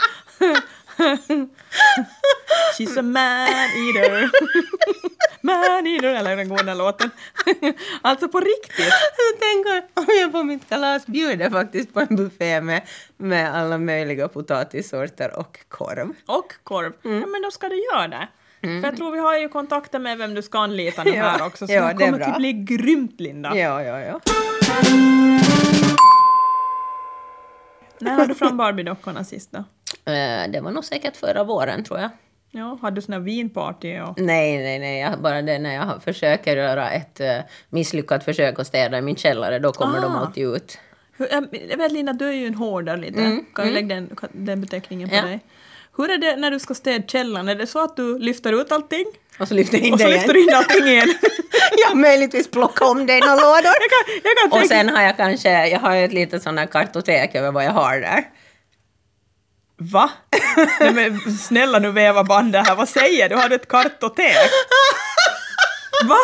She's 2.78 3.00
a 3.00 3.02
man-eater. 3.02 4.30
Man-eater, 5.42 6.14
eller 6.16 6.30
hur 6.30 6.38
den 6.38 6.50
går 6.50 6.58
den 6.58 6.68
här 6.68 6.76
låten. 6.76 7.10
Alltså 8.02 8.28
på 8.28 8.40
riktigt. 8.40 8.94
Jag 9.18 9.40
tänker 9.40 9.84
om 9.94 10.06
jag 10.22 10.32
på 10.32 10.44
mitt 10.44 10.70
kalas 10.70 11.06
bjuder 11.06 11.50
faktiskt 11.50 11.94
på 11.94 12.00
en 12.00 12.16
buffé 12.16 12.62
med, 12.62 12.82
med 13.18 13.56
alla 13.56 13.78
möjliga 13.78 14.28
potatissorter 14.28 15.40
och 15.40 15.60
korv. 15.68 16.14
Och 16.26 16.54
korv. 16.64 16.94
Ja, 17.02 17.10
men 17.28 17.42
då 17.42 17.52
ska 17.52 17.70
du 17.70 17.84
göra 17.94 18.08
det. 18.08 18.28
För 18.62 18.84
jag 18.84 18.98
tror 18.98 19.12
vi 19.12 19.20
har 19.20 19.38
ju 19.38 19.50
kontakter 19.50 20.00
med 20.00 20.18
vem 20.18 20.34
du 20.34 20.42
ska 20.42 20.60
anlita 20.60 21.04
nu 21.04 21.12
Ja, 21.12 21.24
här 21.24 21.46
också, 21.46 21.68
så 21.68 21.74
ja, 21.74 21.94
det 21.94 22.06
kommer 22.06 22.20
att 22.20 22.38
bli 22.38 22.54
grymt, 22.54 23.20
Linda. 23.20 23.58
Ja, 23.58 23.84
ja, 23.84 24.00
ja. 24.00 24.20
När 28.02 28.12
har 28.16 28.26
du 28.28 28.36
fram 28.36 28.58
Barbie-dockorna 28.58 29.24
sist 29.24 29.52
då? 29.52 29.58
Eh, 30.12 30.52
Det 30.52 30.62
var 30.62 30.72
nog 30.72 30.86
säkert 30.86 31.18
förra 31.18 31.44
våren 31.44 31.84
tror 31.84 32.00
jag. 32.00 32.10
Ja, 32.52 32.78
hade 32.82 32.96
du 32.96 33.02
sån 33.02 33.14
här 33.14 33.20
vinparty 33.20 34.00
och... 34.00 34.20
Nej, 34.20 34.58
nej, 34.58 34.80
nej. 34.80 35.00
Jag, 35.00 35.22
bara 35.22 35.42
det 35.42 35.60
när 35.60 35.76
jag 35.76 36.04
försöker 36.04 36.58
göra 36.58 36.92
ett 36.92 37.22
uh, 37.22 37.28
misslyckat 37.70 38.24
försök 38.24 38.60
att 38.60 38.68
städa 38.68 38.98
i 38.98 39.02
min 39.02 39.16
källare, 39.16 39.60
då 39.60 39.72
kommer 39.72 40.02
de 40.02 40.16
Ah. 40.16 40.20
alltid 40.20 40.48
ut. 40.48 40.78
Jag 41.18 41.48
jag 41.70 41.78
vet 41.78 41.92
Linda, 41.92 42.14
du 42.14 42.28
är 42.30 42.34
ju 42.34 42.48
en 42.48 42.56
hårdare 42.56 42.98
lite. 42.98 43.20
Mm, 43.22 43.46
Kan 43.56 43.66
vi 43.66 43.72
lägga 43.74 43.96
den, 43.96 44.16
den 44.32 44.62
beteckningen 44.62 45.10
på 45.10 45.16
Ja. 45.16 45.22
dig? 45.22 45.40
Hur 45.98 46.10
är 46.12 46.18
det 46.18 46.36
när 46.36 46.52
du 46.52 46.60
ska 46.60 46.74
städa 46.74 47.08
källaren? 47.08 47.50
Är 47.50 47.56
det 47.56 47.68
så 47.68 47.84
att 47.84 47.96
du 47.96 48.20
lyfter 48.20 48.62
ut 48.62 48.72
allting? 48.72 49.06
Och 49.40 49.48
så 49.48 49.54
lyfter 49.54 49.78
in 49.78 49.94
Och 49.94 50.00
så 50.00 50.06
det 50.08 50.14
lyfter 50.14 50.36
igen. 50.38 50.46
du 50.48 50.52
in 50.52 50.58
allting 50.58 50.88
igen? 50.88 51.14
jag 51.90 51.98
möjligtvis 51.98 52.52
plocka 52.52 52.86
om 52.86 53.06
det 53.06 53.18
i 53.18 53.20
några 53.20 53.36
lådor. 53.36 53.64
jag 53.64 53.90
kan, 53.90 54.14
jag 54.24 54.38
kan 54.38 54.52
Och 54.52 54.58
tänka... 54.58 54.68
sen 54.68 54.90
har 54.90 55.02
jag 55.04 55.18
kanske, 55.18 55.68
jag 55.68 55.80
har 55.80 55.96
ett 55.96 56.14
litet 56.14 56.44
sånt 56.44 56.60
här 56.60 56.66
kartotek 56.66 57.36
över 57.36 57.52
vad 57.52 57.66
jag 57.66 57.72
har 57.72 58.00
där. 58.00 58.24
Va? 59.78 60.10
Nej, 60.80 60.94
men 60.94 61.20
snälla 61.38 61.80
nu 61.80 61.92
väva 61.92 62.24
bandet 62.24 62.68
här, 62.68 62.76
vad 62.76 62.90
säger 62.90 63.30
du? 63.30 63.36
Har 63.36 63.50
du 63.50 63.56
ett 63.56 63.68
kartotek? 63.68 64.36
Va? 66.06 66.18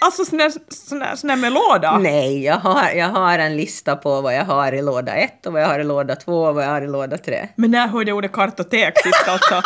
Alltså 0.00 0.24
sån 0.24 0.38
där, 0.38 0.52
sån 0.68 0.98
där, 0.98 1.16
sån 1.16 1.28
där 1.28 1.36
med 1.36 1.52
låda? 1.52 1.98
Nej, 1.98 2.44
jag 2.44 2.56
har, 2.56 2.90
jag 2.90 3.08
har 3.08 3.38
en 3.38 3.56
lista 3.56 3.96
på 3.96 4.20
vad 4.20 4.34
jag 4.34 4.44
har 4.44 4.72
i 4.72 4.82
låda 4.82 5.14
1 5.14 5.46
och 5.46 5.52
vad 5.52 5.62
jag 5.62 5.66
har 5.68 5.78
i 5.80 5.84
låda 5.84 6.16
2 6.16 6.42
och 6.44 6.54
vad 6.54 6.64
jag 6.64 6.68
har 6.70 6.82
i 6.82 6.86
låda 6.86 7.18
3. 7.18 7.48
Men 7.56 7.70
när 7.70 7.88
hörde 7.88 8.10
jag 8.10 8.16
ordet 8.16 8.32
kartotek 8.32 8.98
sist 9.02 9.28
alltså? 9.28 9.62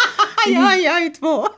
Ja, 0.49 0.75
jag 0.75 1.03
ju 1.03 1.09
två. 1.11 1.47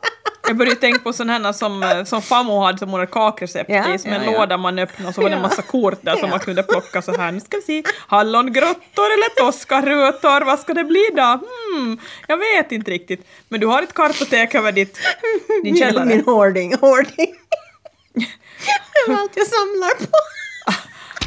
Jag 0.49 0.57
började 0.57 0.81
tänka 0.81 0.99
på 0.99 1.13
sådana 1.13 1.53
som, 1.53 1.83
eh, 1.83 2.05
som 2.05 2.23
farmor 2.23 2.65
hade 2.65 2.79
som 2.79 2.91
hon 2.91 3.01
hade 3.01 3.13
kakrecept 3.13 3.71
Ja, 3.71 3.95
i, 3.95 3.99
som 3.99 4.11
en 4.13 4.25
ja, 4.25 4.33
ja. 4.33 4.39
låda 4.41 4.57
man 4.57 4.79
öppnade 4.79 5.09
och 5.09 5.15
så 5.15 5.21
var 5.23 5.29
det 5.29 5.35
en 5.37 5.43
Ja. 5.43 5.49
massa 5.49 5.63
kort 5.63 5.99
där 6.03 6.13
som 6.13 6.21
Ja. 6.21 6.29
man 6.29 6.41
kunde 6.41 6.63
plocka 6.63 7.03
så 7.03 7.13
här. 7.17 7.33
Nu 7.33 7.41
ska 7.41 7.57
vi 7.57 7.63
se, 7.63 7.83
hallongrottor 8.09 9.05
eller 9.13 9.45
toskarutor, 9.45 10.45
vad 10.45 10.59
ska 10.61 10.75
det 10.75 10.85
bli 10.85 11.09
då? 11.17 11.23
Hmm, 11.77 11.99
jag 12.29 12.37
vet 12.37 12.73
inte 12.73 12.91
riktigt. 12.91 13.27
Men 13.49 13.61
du 13.61 13.67
har 13.67 13.83
ett 13.83 13.95
kartotek 13.95 14.55
över 14.55 14.73
ditt, 14.73 14.99
din 15.65 15.77
källare. 15.77 16.05
Min 16.05 16.25
hoarding, 16.25 16.75
hoarding. 16.81 17.35
Det 18.15 19.13
är 19.13 19.17
allt 19.17 19.37
jag 19.37 19.47
samlar 19.47 20.07
på. 20.07 20.17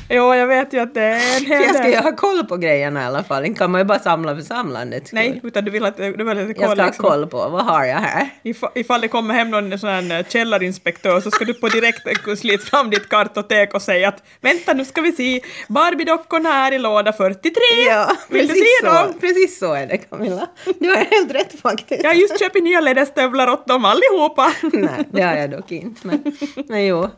Jo, 0.10 0.34
jag 0.36 0.48
vet 0.48 0.74
ju 0.74 0.80
att 0.80 0.94
det 0.94 1.02
är 1.02 1.38
en 1.38 1.46
hel 1.46 1.62
Jag 1.62 1.70
ska 1.76 1.84
del. 1.84 1.92
ju 1.92 1.98
ha 1.98 2.16
koll 2.16 2.46
på 2.46 2.58
grejerna 2.58 3.02
i 3.02 3.06
alla 3.06 3.24
fall. 3.24 3.46
Inte 3.46 3.60
kan 3.60 3.72
man 3.72 3.82
ju 3.82 3.86
bara 3.86 4.00
samla 4.00 4.36
för 4.36 4.42
samlandets 4.42 5.08
skull. 5.08 5.20
Nej, 5.20 5.40
utan 5.44 5.66
du 5.66 5.72
vill 5.72 5.86
att 5.86 5.98
du 5.98 6.12
vill 6.12 6.30
att 6.30 6.36
det 6.38 6.42
Jag 6.42 6.56
ska 6.56 6.66
ha 6.68 6.74
liksom, 6.86 7.06
koll 7.06 7.28
på 7.28 7.38
vad 7.50 7.66
har 7.66 7.86
jag 7.86 7.98
här. 7.98 8.30
Ifall, 8.44 8.70
ifall 8.76 9.02
det 9.02 9.08
kommer 9.08 9.34
hem 9.34 9.52
någon 9.52 9.80
sån 9.80 9.90
här 9.90 10.20
eh, 10.20 10.26
källarinspektör 10.30 11.22
så 11.22 11.32
ska 11.32 11.46
du 11.46 11.54
på 11.54 11.68
direkt 11.70 12.40
slita 12.40 12.66
fram 12.66 12.90
ditt 12.90 13.10
kartotek 13.10 13.74
och 13.74 13.82
säga 13.82 14.08
att 14.08 14.24
vänta 14.42 14.74
nu 14.74 14.86
ska 14.86 15.02
vi 15.02 15.12
se 15.12 15.42
Barbie-dockorna 15.68 16.50
här 16.52 16.72
i 16.74 16.80
låda 16.80 17.14
43. 17.14 17.52
Ja, 17.90 18.12
Vill 18.30 18.48
du 18.48 18.54
precis 18.54 18.64
se 18.82 18.88
så. 18.88 18.94
dem? 18.94 19.14
Precis 19.20 19.60
så 19.60 19.74
är 19.74 19.88
det 19.88 19.98
Camilla. 19.98 20.48
Du 20.80 20.90
har 20.90 20.96
helt 20.98 21.32
rätt 21.36 21.62
faktiskt. 21.62 22.04
Jag 22.04 22.10
har 22.10 22.16
just 22.16 22.40
köpt 22.40 22.56
nya 22.64 22.80
läderstövlar 22.82 23.48
åt 23.48 23.68
dem 23.68 23.86
allihopa. 23.86 24.52
Nej, 24.74 25.06
det 25.12 25.22
har 25.22 25.36
jag 25.36 25.50
dock 25.52 25.72
inte. 25.72 26.08
Men, 26.08 26.24
men 26.68 26.86
jo. 26.86 27.10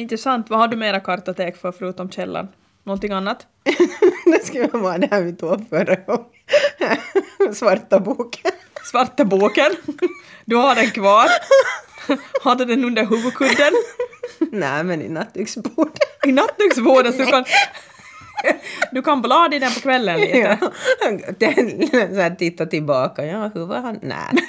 Intressant, 0.00 0.50
vad 0.50 0.58
har 0.58 0.68
du 0.68 0.76
mera 0.76 1.00
kartotek 1.00 1.56
för 1.56 1.72
förutom 1.72 2.10
källan? 2.10 2.48
Någonting 2.84 3.12
annat? 3.12 3.46
Det 4.24 4.46
skulle 4.46 4.66
vara 4.66 4.98
det 4.98 5.08
här 5.10 5.22
vi 5.22 5.32
tog 5.32 5.68
förra 5.68 5.94
gången. 5.94 6.24
Svarta 7.54 8.00
boken. 8.00 8.50
Svarta 8.90 9.24
boken. 9.24 9.70
Du 10.44 10.56
har 10.56 10.74
den 10.74 10.90
kvar. 10.90 11.26
Har 12.42 12.54
du 12.54 12.64
den 12.64 12.84
under 12.84 13.06
huvudkudden? 13.06 13.72
Nej, 14.52 14.84
men 14.84 15.02
i 15.02 15.08
nattduksbordet. 15.08 15.98
I 16.26 16.32
nattduksbordet 16.32 17.16
så 17.16 17.22
du 17.22 17.30
kan... 17.30 17.44
Du 18.92 19.02
kan 19.02 19.22
blada 19.22 19.56
i 19.56 19.58
den 19.58 19.72
på 19.72 19.80
kvällen 19.80 20.20
lite. 20.20 20.38
Ja. 20.38 20.56
Den, 21.38 21.88
så 21.90 22.20
här, 22.20 22.34
titta 22.34 22.66
tillbaka. 22.66 23.24
Ja, 23.24 23.50
hur 23.54 23.66
var 23.66 23.80
han? 23.80 23.98
Nej. 24.02 24.44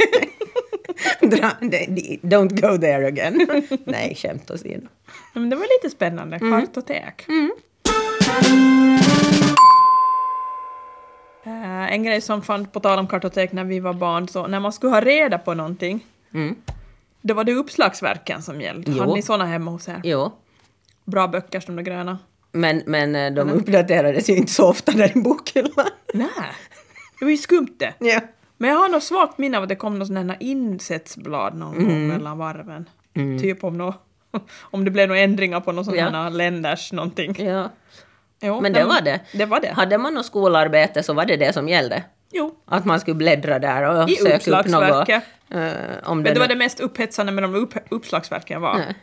Don't 1.21 2.61
go 2.61 2.77
there 2.77 3.07
again. 3.07 3.47
Nej, 3.85 4.15
skämt 4.15 4.51
åsido. 4.51 4.87
Men 5.33 5.49
det 5.49 5.55
var 5.55 5.65
lite 5.83 5.95
spännande. 5.95 6.39
Kartotek. 6.39 7.25
Eh, 11.43 11.93
en 11.93 12.03
grej 12.03 12.21
som 12.21 12.41
fann 12.41 12.65
på 12.65 12.79
tal 12.79 12.99
om 12.99 13.07
kartotek 13.07 13.51
när 13.51 13.63
vi 13.63 13.79
var 13.79 13.93
barn, 13.93 14.27
så 14.27 14.47
när 14.47 14.59
man 14.59 14.73
skulle 14.73 14.91
ha 14.93 15.01
reda 15.01 15.37
på 15.37 15.53
någonting, 15.53 16.05
Mm. 16.33 16.55
då 17.21 17.33
var 17.33 17.43
det 17.43 17.53
uppslagsverken 17.53 18.41
som 18.41 18.61
gällde. 18.61 18.91
Har 18.91 19.15
ni 19.15 19.21
såna 19.21 19.45
hemma 19.45 19.71
hos 19.71 19.87
er? 19.87 20.01
Jo. 20.03 20.31
Bra 21.05 21.27
böcker 21.27 21.59
som 21.59 21.75
de 21.75 21.83
gröna? 21.83 22.19
Men, 22.51 22.83
men 22.85 23.15
eh, 23.15 23.31
de 23.33 23.49
uppdaterades 23.49 24.29
ju 24.29 24.35
inte 24.35 24.51
så 24.51 24.69
ofta 24.69 24.91
där 24.91 25.17
i 25.17 25.21
bokhyllan. 25.21 25.87
Nej, 26.13 26.27
det 27.19 27.25
var 27.25 27.31
ju 27.31 27.37
skumt 27.37 27.75
det. 27.79 27.93
Ja. 27.99 28.19
Men 28.61 28.69
jag 28.69 28.77
har 28.77 28.89
något 28.89 29.03
svagt 29.03 29.37
minne 29.37 29.57
av 29.57 29.63
att 29.63 29.69
det 29.69 29.75
kom 29.75 29.99
något 29.99 30.07
sådana 30.07 30.33
här 30.33 30.43
insättsblad 30.43 31.55
någon 31.55 31.75
Mm. 31.77 31.87
gång 31.87 32.07
mellan 32.07 32.37
varven. 32.37 32.89
Typ 33.41 33.63
om 33.63 33.77
nå 33.77 33.93
om 34.61 34.85
det 34.85 34.91
blev 34.91 35.07
några 35.07 35.21
ändringar 35.21 35.59
på 35.59 35.71
någon 35.71 35.85
sån 35.85 35.95
Ja. 35.95 36.09
här 36.09 36.29
länders 36.29 36.91
någonting. 36.91 37.35
ja. 37.45 37.69
Jo, 38.43 38.61
Men 38.61 38.73
det 38.73 38.83
var 38.83 39.01
det. 39.01 39.19
Det 39.33 39.45
var 39.45 39.59
det. 39.59 39.71
Hade 39.73 39.97
man 39.97 40.13
något 40.13 40.25
skolarbete 40.25 41.03
så 41.03 41.13
var 41.13 41.25
det 41.25 41.37
det 41.37 41.53
som 41.53 41.69
gällde. 41.69 42.03
Jo. 42.31 42.55
Att 42.65 42.85
man 42.85 42.99
skulle 42.99 43.15
bläddra 43.15 43.59
där 43.59 43.83
och 44.03 44.09
I 44.09 44.15
söka 44.15 44.59
upp 44.59 44.67
något. 44.67 45.09
eh, 45.09 45.19
om 46.03 46.17
Men 46.17 46.23
det 46.23 46.33
det 46.33 46.39
var 46.39 46.47
det 46.47 46.55
mest 46.55 46.79
upphetsande 46.79 47.31
med 47.31 47.43
de 47.43 47.55
upp, 47.55 47.73
uppslagsverken 47.89 48.61
var. 48.61 48.77
Nej. 48.77 48.95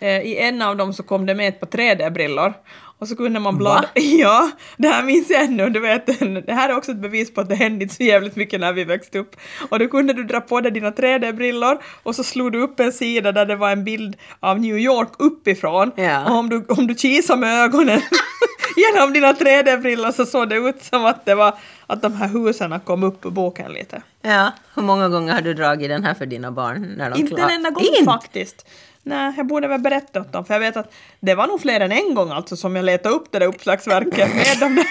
Eh, 0.00 0.20
I 0.20 0.38
en 0.38 0.62
av 0.62 0.76
dem 0.76 0.92
så 0.92 1.02
kom 1.02 1.26
det 1.26 1.34
med 1.34 1.48
ett 1.48 1.60
par 1.60 1.66
3D-brillor. 1.66 2.54
Och 2.98 3.08
så 3.08 3.16
kunde 3.16 3.40
man 3.40 3.58
blada... 3.58 3.80
Va? 3.80 3.88
Ja, 3.94 4.50
det 4.76 4.88
här 4.88 5.02
minns 5.02 5.30
jag 5.30 5.44
ännu. 5.44 5.70
Du 5.70 5.80
vet, 5.80 6.06
det 6.46 6.52
här 6.52 6.68
är 6.68 6.76
också 6.76 6.92
ett 6.92 6.98
bevis 6.98 7.34
på 7.34 7.40
att 7.40 7.48
det 7.48 7.54
hände 7.54 7.82
inte 7.82 7.94
så 7.94 8.02
jävligt 8.02 8.36
mycket 8.36 8.60
när 8.60 8.72
vi 8.72 8.84
växte 8.84 9.18
upp. 9.18 9.36
Och 9.68 9.78
då 9.78 9.88
kunde 9.88 10.12
du 10.12 10.24
dra 10.24 10.40
på 10.40 10.60
dig 10.60 10.72
dina 10.72 10.90
3D-brillor 10.90 11.78
och 12.02 12.14
så 12.16 12.24
slog 12.24 12.52
du 12.52 12.62
upp 12.62 12.80
en 12.80 12.92
sida 12.92 13.32
där 13.32 13.46
det 13.46 13.56
var 13.56 13.70
en 13.70 13.84
bild 13.84 14.16
av 14.40 14.60
New 14.60 14.78
York 14.78 15.08
uppifrån. 15.18 15.92
Ja. 15.96 16.30
Och 16.30 16.36
om 16.36 16.48
du, 16.48 16.64
om 16.68 16.86
du 16.86 16.94
kisade 16.94 17.40
med 17.40 17.64
ögonen 17.64 18.00
genom 18.76 19.12
dina 19.12 19.32
3D-brillor 19.32 20.12
så 20.12 20.26
såg 20.26 20.48
det 20.48 20.56
ut 20.56 20.82
som 20.82 21.04
att 21.04 21.24
det 21.24 21.34
var 21.34 21.54
att 21.86 22.02
de 22.02 22.14
här 22.16 22.28
husen 22.28 22.80
kom 22.80 23.02
upp 23.02 23.20
på 23.20 23.30
boken 23.30 23.72
lite. 23.72 24.02
Ja, 24.22 24.52
hur 24.74 24.82
många 24.82 25.08
gånger 25.08 25.34
har 25.34 25.40
du 25.40 25.54
dragit 25.54 25.88
den 25.88 26.04
här 26.04 26.14
för 26.14 26.26
dina 26.26 26.52
barn? 26.52 26.94
När 26.96 27.10
de 27.10 27.20
Inte 27.20 27.42
en 27.42 27.50
enda 27.50 27.70
gång 27.70 27.84
Inte? 27.84 28.04
faktiskt. 28.04 28.66
Nej, 29.08 29.32
jag 29.36 29.46
borde 29.46 29.68
väl 29.68 29.80
berätta 29.80 30.20
åt 30.20 30.32
dem, 30.32 30.44
för 30.44 30.54
jag 30.54 30.60
vet 30.60 30.76
att 30.76 30.92
det 31.20 31.34
var 31.34 31.46
nog 31.46 31.60
fler 31.60 31.80
än 31.80 31.92
en 31.92 32.14
gång 32.14 32.30
alltså 32.30 32.56
som 32.56 32.76
jag 32.76 32.84
letade 32.84 33.14
upp 33.14 33.32
det 33.32 33.38
där 33.38 33.46
uppslagsverket 33.46 34.34
med 34.34 34.56
de 34.60 34.74
där, 34.74 34.86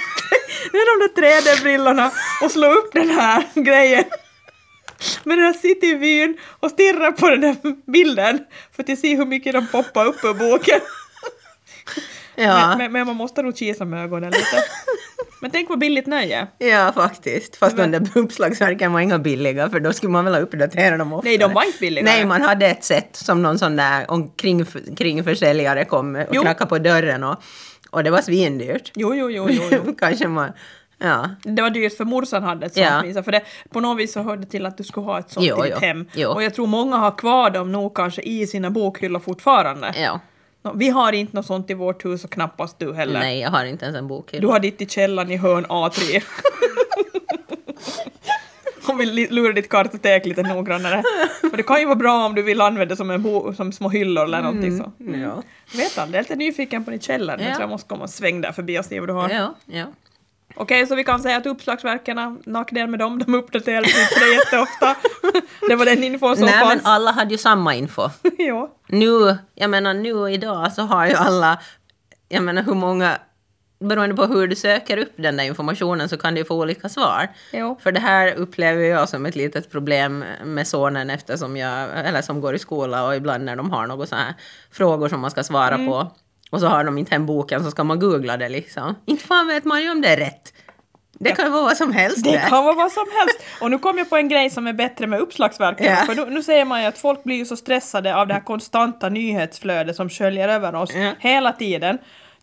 med 0.71 0.81
de 0.87 1.21
där 1.21 1.21
3D-brillorna 1.21 2.11
och 2.43 2.51
slog 2.51 2.73
upp 2.73 2.93
den 2.93 3.09
här 3.09 3.43
grejen 3.55 4.03
med 5.23 5.37
den 5.37 5.45
här 5.45 5.53
cityvyn 5.53 6.37
och 6.59 6.71
stirra 6.71 7.11
på 7.11 7.29
den 7.29 7.41
där 7.41 7.55
bilden 7.91 8.39
för 8.75 8.91
att 8.93 8.99
se 8.99 9.15
hur 9.15 9.25
mycket 9.25 9.53
de 9.53 9.67
poppar 9.67 10.05
upp 10.05 10.23
ur 10.23 10.33
boken. 10.33 10.79
Ja. 12.37 12.67
Men, 12.67 12.77
men, 12.77 12.91
men 12.91 13.07
man 13.07 13.15
måste 13.15 13.41
nog 13.41 13.57
kisa 13.57 13.85
med 13.85 14.03
ögonen 14.03 14.31
lite. 14.31 14.63
Men 15.41 15.51
tänk 15.51 15.69
vad 15.69 15.79
billigt 15.79 16.07
nöje. 16.07 16.47
Ja, 16.57 16.91
faktiskt. 16.95 17.55
Fast 17.55 17.77
de 17.77 17.91
där 17.91 18.07
uppslagsverken 18.15 18.93
var 18.93 18.99
inga 18.99 19.19
billiga, 19.19 19.69
för 19.69 19.79
då 19.79 19.93
skulle 19.93 20.11
man 20.11 20.25
väl 20.25 20.33
ha 20.33 20.41
uppdaterat 20.41 20.99
dem 20.99 21.13
oftare. 21.13 21.29
Nej, 21.29 21.37
de 21.37 21.53
var 21.53 21.63
inte 21.63 21.79
billiga. 21.79 22.03
Nej, 22.05 22.25
man 22.25 22.41
hade 22.41 22.65
ett 22.67 22.83
sätt 22.83 23.09
som 23.15 23.41
någon 23.43 23.59
sån 23.59 23.75
där 23.75 24.11
omkring, 24.11 24.65
kringförsäljare 24.97 25.85
kom 25.85 26.15
och 26.15 26.21
Jo. 26.31 26.41
knackade 26.41 26.69
på 26.69 26.77
dörren 26.77 27.23
och, 27.23 27.35
och 27.91 28.03
det 28.03 28.09
var 28.11 28.21
svindyrt. 28.21 28.91
Jo, 28.95 29.15
jo, 29.15 29.29
jo, 29.31 29.47
jo. 29.49 29.61
jo. 29.71 29.95
Kanske 29.99 30.27
man... 30.27 30.51
Ja. 30.97 31.29
Det 31.43 31.61
var 31.61 31.69
dyrt 31.69 31.97
för 31.97 32.05
morsan 32.05 32.43
hade 32.43 32.65
ett 32.65 32.73
sånt 32.73 33.15
Ja. 33.15 33.23
för 33.23 33.31
det 33.31 33.41
på 33.69 33.79
något 33.79 33.97
vis 33.99 34.13
så 34.13 34.21
hörde 34.21 34.45
till 34.45 34.65
att 34.65 34.77
du 34.77 34.83
skulle 34.83 35.05
ha 35.05 35.19
ett 35.19 35.31
sånt 35.31 35.45
Jo, 35.45 35.59
i 35.59 35.61
ditt 35.69 35.77
jo, 35.81 35.87
hem. 35.87 36.05
jo. 36.13 36.29
Och 36.29 36.43
jag 36.43 36.53
tror 36.53 36.67
många 36.67 36.97
har 36.97 37.17
kvar 37.17 37.49
dem 37.49 37.71
nog 37.71 37.95
kanske 37.95 38.21
i 38.21 38.47
sina 38.47 38.69
bokhyllor 38.69 39.19
fortfarande. 39.19 39.93
ja. 39.97 40.19
Vi 40.75 40.89
har 40.89 41.13
inte 41.13 41.35
något 41.35 41.45
sånt 41.45 41.69
i 41.69 41.73
vårt 41.73 42.05
hus 42.05 42.23
och 42.23 42.29
knappast 42.31 42.79
du 42.79 42.93
heller. 42.93 43.19
Nej, 43.19 43.39
jag 43.39 43.49
har 43.49 43.65
inte 43.65 43.85
ens 43.85 43.97
en 43.97 44.07
bokhylla. 44.07 44.41
Du 44.41 44.47
har 44.47 44.59
ditt 44.59 44.81
i 44.81 44.85
källaren 44.85 45.31
i 45.31 45.37
hörn 45.37 45.65
A3. 45.65 46.23
Om 48.89 48.97
vi 48.97 49.05
lurar 49.29 49.53
ditt 49.53 49.69
kartotek 49.69 50.25
lite 50.25 50.41
noggrannare. 50.43 51.03
Och 51.51 51.57
det 51.57 51.63
kan 51.63 51.79
ju 51.79 51.85
vara 51.85 51.95
bra 51.95 52.25
om 52.25 52.35
du 52.35 52.41
vill 52.41 52.61
använda 52.61 52.85
det 52.85 52.95
som, 52.97 53.09
en 53.11 53.21
bo- 53.23 53.53
som 53.53 53.71
små 53.71 53.89
hyllor 53.89 54.23
eller 54.23 54.41
någonting 54.41 54.77
så. 54.77 54.91
Ja. 54.97 55.43
Jag 55.71 55.77
vet 55.77 55.97
aldrig, 55.97 56.15
jag 56.15 56.19
är 56.19 56.23
lite 56.23 56.35
nyfiken 56.35 56.83
på 56.85 56.91
din 56.91 56.99
källare. 56.99 57.41
Jag 57.41 57.49
Ja. 57.49 57.53
tror 57.53 57.61
jag 57.63 57.69
måste 57.69 57.87
komma 57.87 58.03
och 58.03 58.09
sväng 58.09 58.41
där 58.41 58.51
förbi 58.51 58.79
och 58.79 58.85
se 58.85 58.99
vad 58.99 59.09
du 59.09 59.13
har. 59.13 59.29
Ja, 59.29 59.55
ja. 59.65 59.85
Okej, 60.59 60.87
så 60.87 60.95
vi 60.95 61.03
kan 61.03 61.19
säga 61.19 61.37
att 61.37 61.45
uppslagsverken, 61.45 62.41
nackdel 62.45 62.87
med 62.87 62.99
dem, 62.99 63.19
de 63.19 63.35
uppdateras 63.35 63.87
inte 63.87 64.25
jätteofta. 64.25 64.95
det 65.69 65.75
var 65.75 65.85
den 65.85 66.03
info 66.03 66.35
som 66.35 66.45
Nej, 66.45 66.53
men 66.59 66.69
fanns. 66.69 66.81
alla 66.85 67.11
hade 67.11 67.31
ju 67.31 67.37
samma 67.37 67.75
info. 67.75 68.09
ja. 68.37 68.69
Nu, 68.87 69.37
jag 69.55 69.69
menar 69.69 69.93
nu 69.93 70.33
idag 70.33 70.73
så 70.73 70.81
har 70.81 71.05
ju 71.07 71.13
alla, 71.13 71.59
jag 72.29 72.43
menar 72.43 72.61
hur 72.63 72.73
många, 72.73 73.17
beroende 73.79 74.15
på 74.15 74.25
hur 74.25 74.47
du 74.47 74.55
söker 74.55 74.97
upp 74.97 75.13
den 75.15 75.37
där 75.37 75.43
informationen 75.43 76.09
så 76.09 76.17
kan 76.17 76.35
du 76.35 76.45
få 76.45 76.55
olika 76.55 76.89
svar. 76.89 77.27
Jo. 77.53 77.77
För 77.83 77.91
det 77.91 77.99
här 77.99 78.33
upplever 78.33 78.83
jag 78.83 79.09
som 79.09 79.25
ett 79.25 79.35
litet 79.35 79.71
problem 79.71 80.23
med 80.43 80.67
sonen 80.67 81.09
eftersom 81.09 81.57
jag, 81.57 81.89
eller 82.07 82.21
som 82.21 82.41
går 82.41 82.55
i 82.55 82.59
skola 82.59 83.05
och 83.07 83.15
ibland 83.15 83.45
när 83.45 83.55
de 83.55 83.71
har 83.71 83.87
några 83.87 84.05
så 84.05 84.15
här 84.15 84.33
frågor 84.71 85.09
som 85.09 85.19
man 85.19 85.31
ska 85.31 85.43
svara 85.43 85.75
Mm. 85.75 85.87
på 85.87 86.11
och 86.49 86.59
så 86.59 86.67
har 86.67 86.83
de 86.83 86.97
inte 86.97 87.11
hem 87.11 87.25
boken 87.25 87.63
så 87.63 87.71
ska 87.71 87.83
man 87.83 87.99
googla 87.99 88.37
det 88.37 88.49
liksom. 88.49 88.95
Inte 89.05 89.23
fan 89.23 89.47
vet 89.47 89.65
man 89.65 89.83
ju 89.83 89.91
om 89.91 90.01
det 90.01 90.07
är 90.07 90.17
rätt. 90.17 90.53
Det 91.19 91.31
kan 91.31 91.51
vara 91.51 91.61
vad 91.63 91.77
som 91.77 91.91
helst. 91.91 92.23
Det 92.23 92.37
kan 92.49 92.63
vara 92.63 92.75
vad 92.75 92.91
som 92.91 93.05
helst. 93.19 93.39
Och 93.61 93.71
nu 93.71 93.79
kom 93.79 93.97
jag 93.97 94.09
på 94.09 94.15
en 94.15 94.29
grej 94.29 94.49
som 94.49 94.67
är 94.67 94.73
bättre 94.73 95.07
med 95.07 95.19
uppslagsverken. 95.19 95.85
Ja. 95.85 95.95
För 95.95 96.15
nu, 96.15 96.25
nu 96.29 96.43
säger 96.43 96.65
man 96.65 96.81
ju 96.81 96.87
att 96.87 96.97
folk 96.97 97.23
blir 97.23 97.35
ju 97.35 97.45
så 97.45 97.55
stressade 97.55 98.15
av 98.15 98.27
det 98.27 98.33
här 98.33 98.41
konstanta 98.41 99.09
nyhetsflödet 99.09 99.95
som 99.95 100.09
sköljer 100.09 100.49
över 100.49 100.75
oss 100.75 100.91
Ja. 100.95 101.11
hela 101.19 101.51
tiden. 101.51 101.97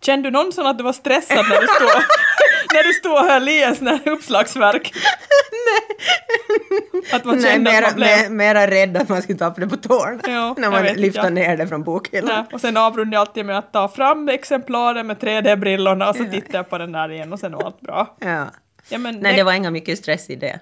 Kände 0.07 0.27
du 0.29 0.33
någonsin 0.33 0.67
att 0.67 0.79
du 0.79 0.85
var 0.85 0.93
stressad 0.93 1.37
när 1.49 1.61
du 1.61 1.67
står, 1.67 2.05
när 2.75 2.83
du 2.83 2.93
står 2.93 3.21
och 3.21 3.27
höll 3.27 3.49
i 3.49 3.63
en 3.63 3.77
sån 3.77 3.87
här 3.87 4.09
uppslagsverk? 4.09 4.93
Att 7.13 7.25
man 7.25 7.37
Nej, 7.37 7.53
kände 7.53 7.71
att 7.71 7.77
mera, 7.77 7.87
man 7.87 7.95
blev... 7.95 8.19
me- 8.19 8.29
mera 8.29 8.67
rädd 8.71 8.97
att 8.97 9.09
man 9.09 9.23
skulle 9.23 9.39
tappa 9.39 9.61
det 9.61 9.69
på 9.69 9.77
tårna. 9.77 10.21
Ja, 10.27 10.55
när 10.59 10.71
man 10.71 10.85
lyfter 10.85 11.23
ja. 11.23 11.31
ner 11.31 11.57
det 11.57 11.67
från 11.69 11.83
bokhyllan. 11.83 12.29
Nej, 12.35 12.45
och 12.53 12.61
sen 12.61 12.77
avrundade 12.77 13.15
jag 13.17 13.21
alltid 13.21 13.47
med 13.47 13.59
att 13.59 13.73
ta 13.73 13.89
fram 13.89 14.29
exemplaren 14.29 15.07
med 15.07 15.17
3D-brillorna 15.17 16.09
och 16.09 16.17
så 16.17 16.25
tittar 16.25 16.59
jag 16.59 16.71
på 16.71 16.79
den 16.79 16.93
där 16.93 17.11
igen 17.11 17.33
och 17.33 17.39
sen 17.41 17.53
var 17.53 17.63
allt 17.65 17.81
bra. 17.81 18.17
Ja. 18.21 18.47
Ja, 18.89 18.99
men 18.99 19.15
Nej, 19.15 19.33
det, 19.33 19.39
det 19.39 19.43
var 19.43 19.53
inga 19.53 19.71
mycket 19.71 19.99
stress 19.99 20.31
i 20.31 20.37
det. 20.37 20.61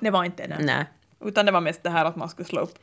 det 0.00 0.10
var 0.10 0.24
inte 0.24 0.46
det. 0.46 0.56
Nej. 0.60 0.84
Utan 1.24 1.46
det 1.46 1.52
var 1.52 1.60
mest 1.60 1.82
det 1.82 1.90
här 1.90 2.04
att 2.04 2.16
man 2.16 2.28
skulle 2.28 2.48
slå 2.48 2.60
upp. 2.60 2.74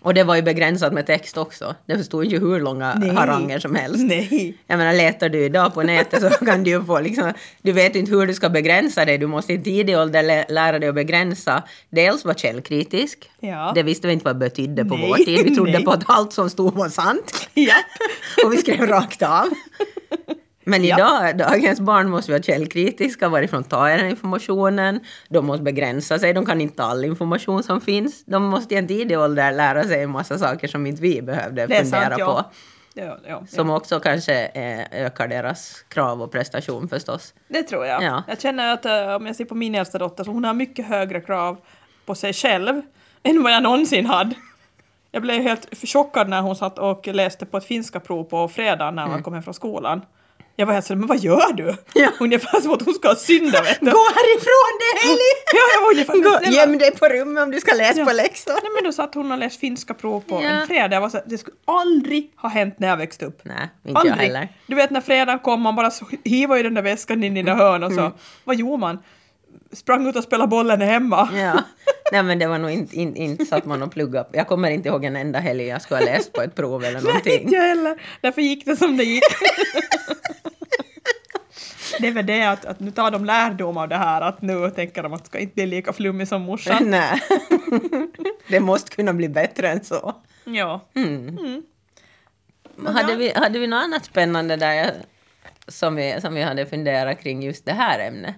Och 0.00 0.14
det 0.14 0.24
var 0.24 0.36
ju 0.36 0.42
begränsat 0.42 0.92
med 0.92 1.06
text 1.06 1.36
också. 1.38 1.74
Det 1.86 2.04
stod 2.04 2.24
ju 2.24 2.38
hur 2.40 2.60
långa 2.60 2.94
Nej. 2.94 3.10
haranger 3.14 3.58
som 3.58 3.74
helst. 3.74 4.04
Nej. 4.04 4.54
Jag 4.66 4.78
menar, 4.78 4.92
letar 4.94 5.28
du 5.28 5.44
idag 5.44 5.74
på 5.74 5.82
nätet 5.82 6.22
så 6.22 6.30
kan 6.44 6.64
du 6.64 6.70
ju 6.70 6.84
få 6.84 7.00
liksom, 7.00 7.32
du 7.62 7.72
vet 7.72 7.96
inte 7.96 8.10
hur 8.12 8.26
du 8.26 8.34
ska 8.34 8.48
begränsa 8.48 9.04
dig. 9.04 9.18
Du 9.18 9.26
måste 9.26 9.52
i 9.52 9.58
tidig 9.62 9.98
ålder 9.98 10.22
lä- 10.22 10.46
lära 10.48 10.78
dig 10.78 10.88
att 10.88 10.94
begränsa. 10.94 11.62
Dels 11.90 12.24
vara 12.24 12.34
källkritisk. 12.36 13.30
Ja. 13.40 13.72
Det 13.74 13.82
visste 13.82 14.06
vi 14.06 14.12
inte 14.12 14.24
vad 14.24 14.34
det 14.36 14.38
betydde 14.38 14.84
på 14.84 14.96
Nej, 14.96 15.08
vår 15.08 15.16
tid. 15.16 15.44
Vi 15.44 15.54
trodde 15.54 15.72
nej. 15.72 15.84
på 15.84 15.90
att 15.90 16.04
allt 16.06 16.32
som 16.32 16.50
stod 16.50 16.74
var 16.74 16.88
sant. 16.88 17.48
Ja. 17.54 17.74
Och 18.44 18.52
vi 18.52 18.56
skrev 18.56 18.86
rakt 18.86 19.22
av. 19.22 19.48
Men 20.68 20.84
Ja. 20.84 20.96
idag, 20.96 21.36
dagens 21.38 21.80
barn 21.80 22.10
måste 22.10 22.32
vara 22.32 22.42
källkritiska. 22.42 23.28
Varifrån 23.28 23.64
tar 23.64 23.88
jag 23.88 23.98
den 24.00 24.10
informationen? 24.10 25.00
De 25.28 25.46
måste 25.46 25.62
begränsa 25.62 26.18
sig. 26.18 26.32
De 26.32 26.46
kan 26.46 26.60
inte 26.60 26.82
all 26.82 27.04
information 27.04 27.62
som 27.62 27.80
finns. 27.80 28.24
De 28.24 28.42
måste 28.44 28.74
i 28.74 28.78
en 28.78 28.86
tidig 28.88 29.18
ålder 29.18 29.52
lära 29.52 29.84
sig 29.84 30.02
en 30.02 30.10
massa 30.10 30.38
saker 30.38 30.68
som 30.68 30.86
inte 30.86 31.02
vi 31.02 31.22
behövde 31.22 31.66
Det 31.66 31.76
fundera 31.84 32.00
sant, 32.08 32.14
på. 32.14 32.20
ja. 32.20 32.50
Ja, 32.94 33.18
ja, 33.28 33.42
Som 33.48 33.68
ja. 33.68 33.76
också 33.76 34.00
kanske 34.00 34.46
eh, 34.46 35.04
ökar 35.04 35.28
deras 35.28 35.84
krav 35.88 36.22
och 36.22 36.32
prestation 36.32 36.88
förstås. 36.88 37.34
Det 37.48 37.62
tror 37.62 37.86
jag. 37.86 38.02
Ja. 38.02 38.22
Jag 38.28 38.40
känner 38.40 38.72
att 38.72 38.84
eh, 38.84 39.14
om 39.16 39.26
jag 39.26 39.36
ser 39.36 39.44
på 39.44 39.54
min 39.54 39.74
äldsta 39.74 39.98
dotter 39.98 40.24
så 40.24 40.30
hon 40.30 40.44
har 40.44 40.54
mycket 40.54 40.86
högre 40.86 41.20
krav 41.20 41.56
på 42.06 42.14
sig 42.14 42.32
själv 42.32 42.82
än 43.22 43.42
vad 43.42 43.52
jag 43.52 43.62
någonsin 43.62 44.06
hade. 44.06 44.34
Jag 45.10 45.22
blev 45.22 45.42
helt 45.42 45.88
chockad 45.88 46.28
när 46.28 46.40
hon 46.40 46.56
satt 46.56 46.78
och 46.78 47.06
läste 47.06 47.46
på 47.46 47.56
ett 47.56 47.64
finska 47.64 48.00
prov 48.00 48.24
på 48.24 48.48
fredag 48.48 48.90
när 48.90 49.06
man 49.06 49.22
kom 49.22 49.34
hem 49.34 49.42
från 49.42 49.54
skolan. 49.54 50.02
Jag 50.60 50.66
var 50.66 50.74
helt 50.74 50.86
så 50.86 50.96
men 50.96 51.06
vad 51.06 51.18
gör 51.18 51.52
du? 51.52 51.74
Ja. 51.94 52.08
Ungefär 52.20 52.60
som 52.60 52.72
att 52.72 52.82
hon 52.82 52.94
ska 52.94 53.14
synda 53.14 53.62
vet 53.62 53.80
du. 53.80 53.86
Gå 53.90 53.98
härifrån 54.14 54.72
det 54.80 55.08
Heli! 55.08 55.30
Ja, 55.54 55.60
jag 55.74 55.80
var 55.82 55.90
ungefär, 55.92 56.14
Gå, 56.32 56.38
snälla. 56.38 56.56
göm 56.56 56.78
dig 56.78 56.90
på 56.96 57.06
rummet 57.08 57.42
om 57.44 57.50
du 57.50 57.60
ska 57.60 57.74
läsa 57.74 57.98
Ja. 58.00 58.04
på 58.06 58.12
läxor. 58.12 58.52
Nej 58.52 58.70
men 58.74 58.84
då 58.84 58.92
satt 58.92 59.14
hon 59.14 59.32
och 59.32 59.38
läste 59.38 59.60
finska 59.60 59.94
prov 59.94 60.20
på 60.20 60.34
Ja. 60.42 60.48
en 60.48 60.66
fredag. 60.66 60.94
Jag 60.96 61.00
var 61.00 61.08
så, 61.08 61.16
här, 61.16 61.24
det 61.26 61.38
skulle 61.38 61.56
aldrig 61.64 62.32
ha 62.36 62.48
hänt 62.48 62.74
när 62.78 62.88
jag 62.88 62.96
växte 62.96 63.26
upp. 63.26 63.40
Nej, 63.42 63.56
inte 63.56 63.70
jag 63.90 63.96
Aldrig. 64.12 64.16
heller. 64.28 64.48
Du 64.66 64.74
vet 64.76 64.90
när 64.90 65.00
fredagen 65.00 65.38
kom, 65.38 65.60
man 65.60 65.76
bara 65.76 65.90
hivade 66.24 66.60
i 66.60 66.62
den 66.62 66.74
där 66.74 66.82
väskan 66.82 67.24
in 67.24 67.36
i 67.36 67.42
det 67.42 67.52
hörn 67.54 67.82
och 67.84 67.92
så, 67.92 68.00
Mm. 68.00 68.12
vad 68.44 68.56
gjorde 68.56 68.80
man? 68.80 68.98
Sprang 69.72 70.06
ut 70.08 70.16
och 70.16 70.24
spelade 70.24 70.48
bollen 70.48 70.80
hemma. 70.80 71.28
Ja. 71.36 71.60
Nej 72.12 72.22
men 72.22 72.38
det 72.38 72.46
var 72.46 72.58
nog 72.58 72.70
inte, 72.70 72.96
inte, 72.96 73.20
inte 73.20 73.44
så 73.46 73.56
att 73.56 73.64
man 73.66 73.82
och 73.82 73.92
plugga. 73.92 74.24
Jag 74.32 74.46
kommer 74.48 74.70
inte 74.70 74.88
ihåg 74.88 75.04
en 75.04 75.16
enda 75.16 75.38
helg 75.38 75.66
jag 75.66 75.82
skulle 75.82 76.00
ha 76.00 76.04
läst 76.06 76.32
på 76.32 76.42
ett 76.42 76.54
prov 76.54 76.84
eller 76.84 76.94
Nej, 77.00 77.02
någonting. 77.04 77.40
inte 77.42 77.54
jag 77.54 77.62
heller. 77.62 77.96
Därför 78.20 78.42
gick 78.42 78.64
det 78.64 78.76
som 78.76 78.96
det 78.96 79.04
gick. 79.04 79.22
det 82.00 82.08
är 82.08 82.12
väl 82.12 82.26
det 82.26 82.42
att, 82.42 82.64
att 82.64 82.80
nu 82.80 82.90
tar 82.90 83.10
de 83.10 83.24
lärdom 83.24 83.76
av 83.76 83.88
det 83.88 83.96
här, 83.96 84.20
att 84.20 84.42
nu 84.42 84.70
tänker 84.70 85.02
de 85.02 85.12
att 85.12 85.26
ska 85.26 85.38
inte 85.38 85.54
bli 85.54 85.66
lika 85.66 85.92
flummig 85.92 86.28
som 86.28 86.42
morsan. 86.42 86.76
Nej. 86.90 87.20
det 88.48 88.60
måste 88.60 88.96
kunna 88.96 89.12
bli 89.12 89.28
bättre 89.28 89.68
än 89.68 89.84
så. 89.84 90.14
Ja. 90.44 90.80
Mm. 90.94 91.62
Men 92.76 92.96
Hade, 92.96 93.16
vi, 93.16 93.32
hade 93.34 93.58
vi 93.58 93.66
något 93.66 93.84
annat 93.84 94.04
spännande 94.04 94.56
där 94.56 94.94
som, 95.68 95.94
vi, 95.94 96.20
som 96.20 96.34
vi 96.34 96.42
hade 96.42 96.66
funderat 96.66 97.20
kring 97.20 97.42
just 97.42 97.64
det 97.64 97.72
här 97.72 97.98
ämnet? 97.98 98.34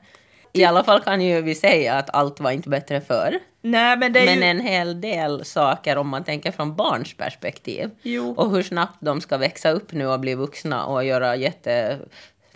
I 0.52 0.64
alla 0.64 0.84
fall 0.84 1.00
kan 1.00 1.20
ju 1.20 1.42
vi 1.42 1.54
säga 1.54 1.94
att 1.94 2.10
allt 2.10 2.40
var 2.40 2.50
inte 2.50 2.68
bättre 2.68 3.00
förr. 3.00 3.38
Nej 3.62 3.96
men 3.96 4.12
det 4.12 4.20
är 4.20 4.24
Men 4.24 4.38
ju... 4.38 4.44
en 4.44 4.60
hel 4.60 5.00
del 5.00 5.44
saker 5.44 5.98
om 5.98 6.08
man 6.08 6.24
tänker 6.24 6.52
från 6.52 6.76
barns 6.76 7.16
perspektiv. 7.16 7.90
Jo. 8.02 8.34
Och 8.36 8.50
hur 8.50 8.62
snabbt 8.62 8.96
de 9.00 9.20
ska 9.20 9.36
växa 9.36 9.70
upp 9.70 9.92
nu 9.92 10.06
och 10.06 10.20
bli 10.20 10.34
vuxna 10.34 10.84
och 10.84 11.04
göra 11.04 11.36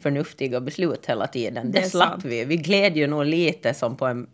jätteförnuftiga 0.04 0.60
beslut 0.60 1.06
hela 1.06 1.26
tiden. 1.26 1.72
Det 1.72 1.80
Det, 1.80 1.90
slapp 1.90 2.10
sant. 2.10 2.24
vi. 2.24 2.44
Vi 2.44 2.56
gled 2.56 2.96
ju 2.96 3.06
nog 3.06 3.24
lite 3.24 3.74
som 3.74 3.96
på 3.96 4.06
en, 4.06 4.26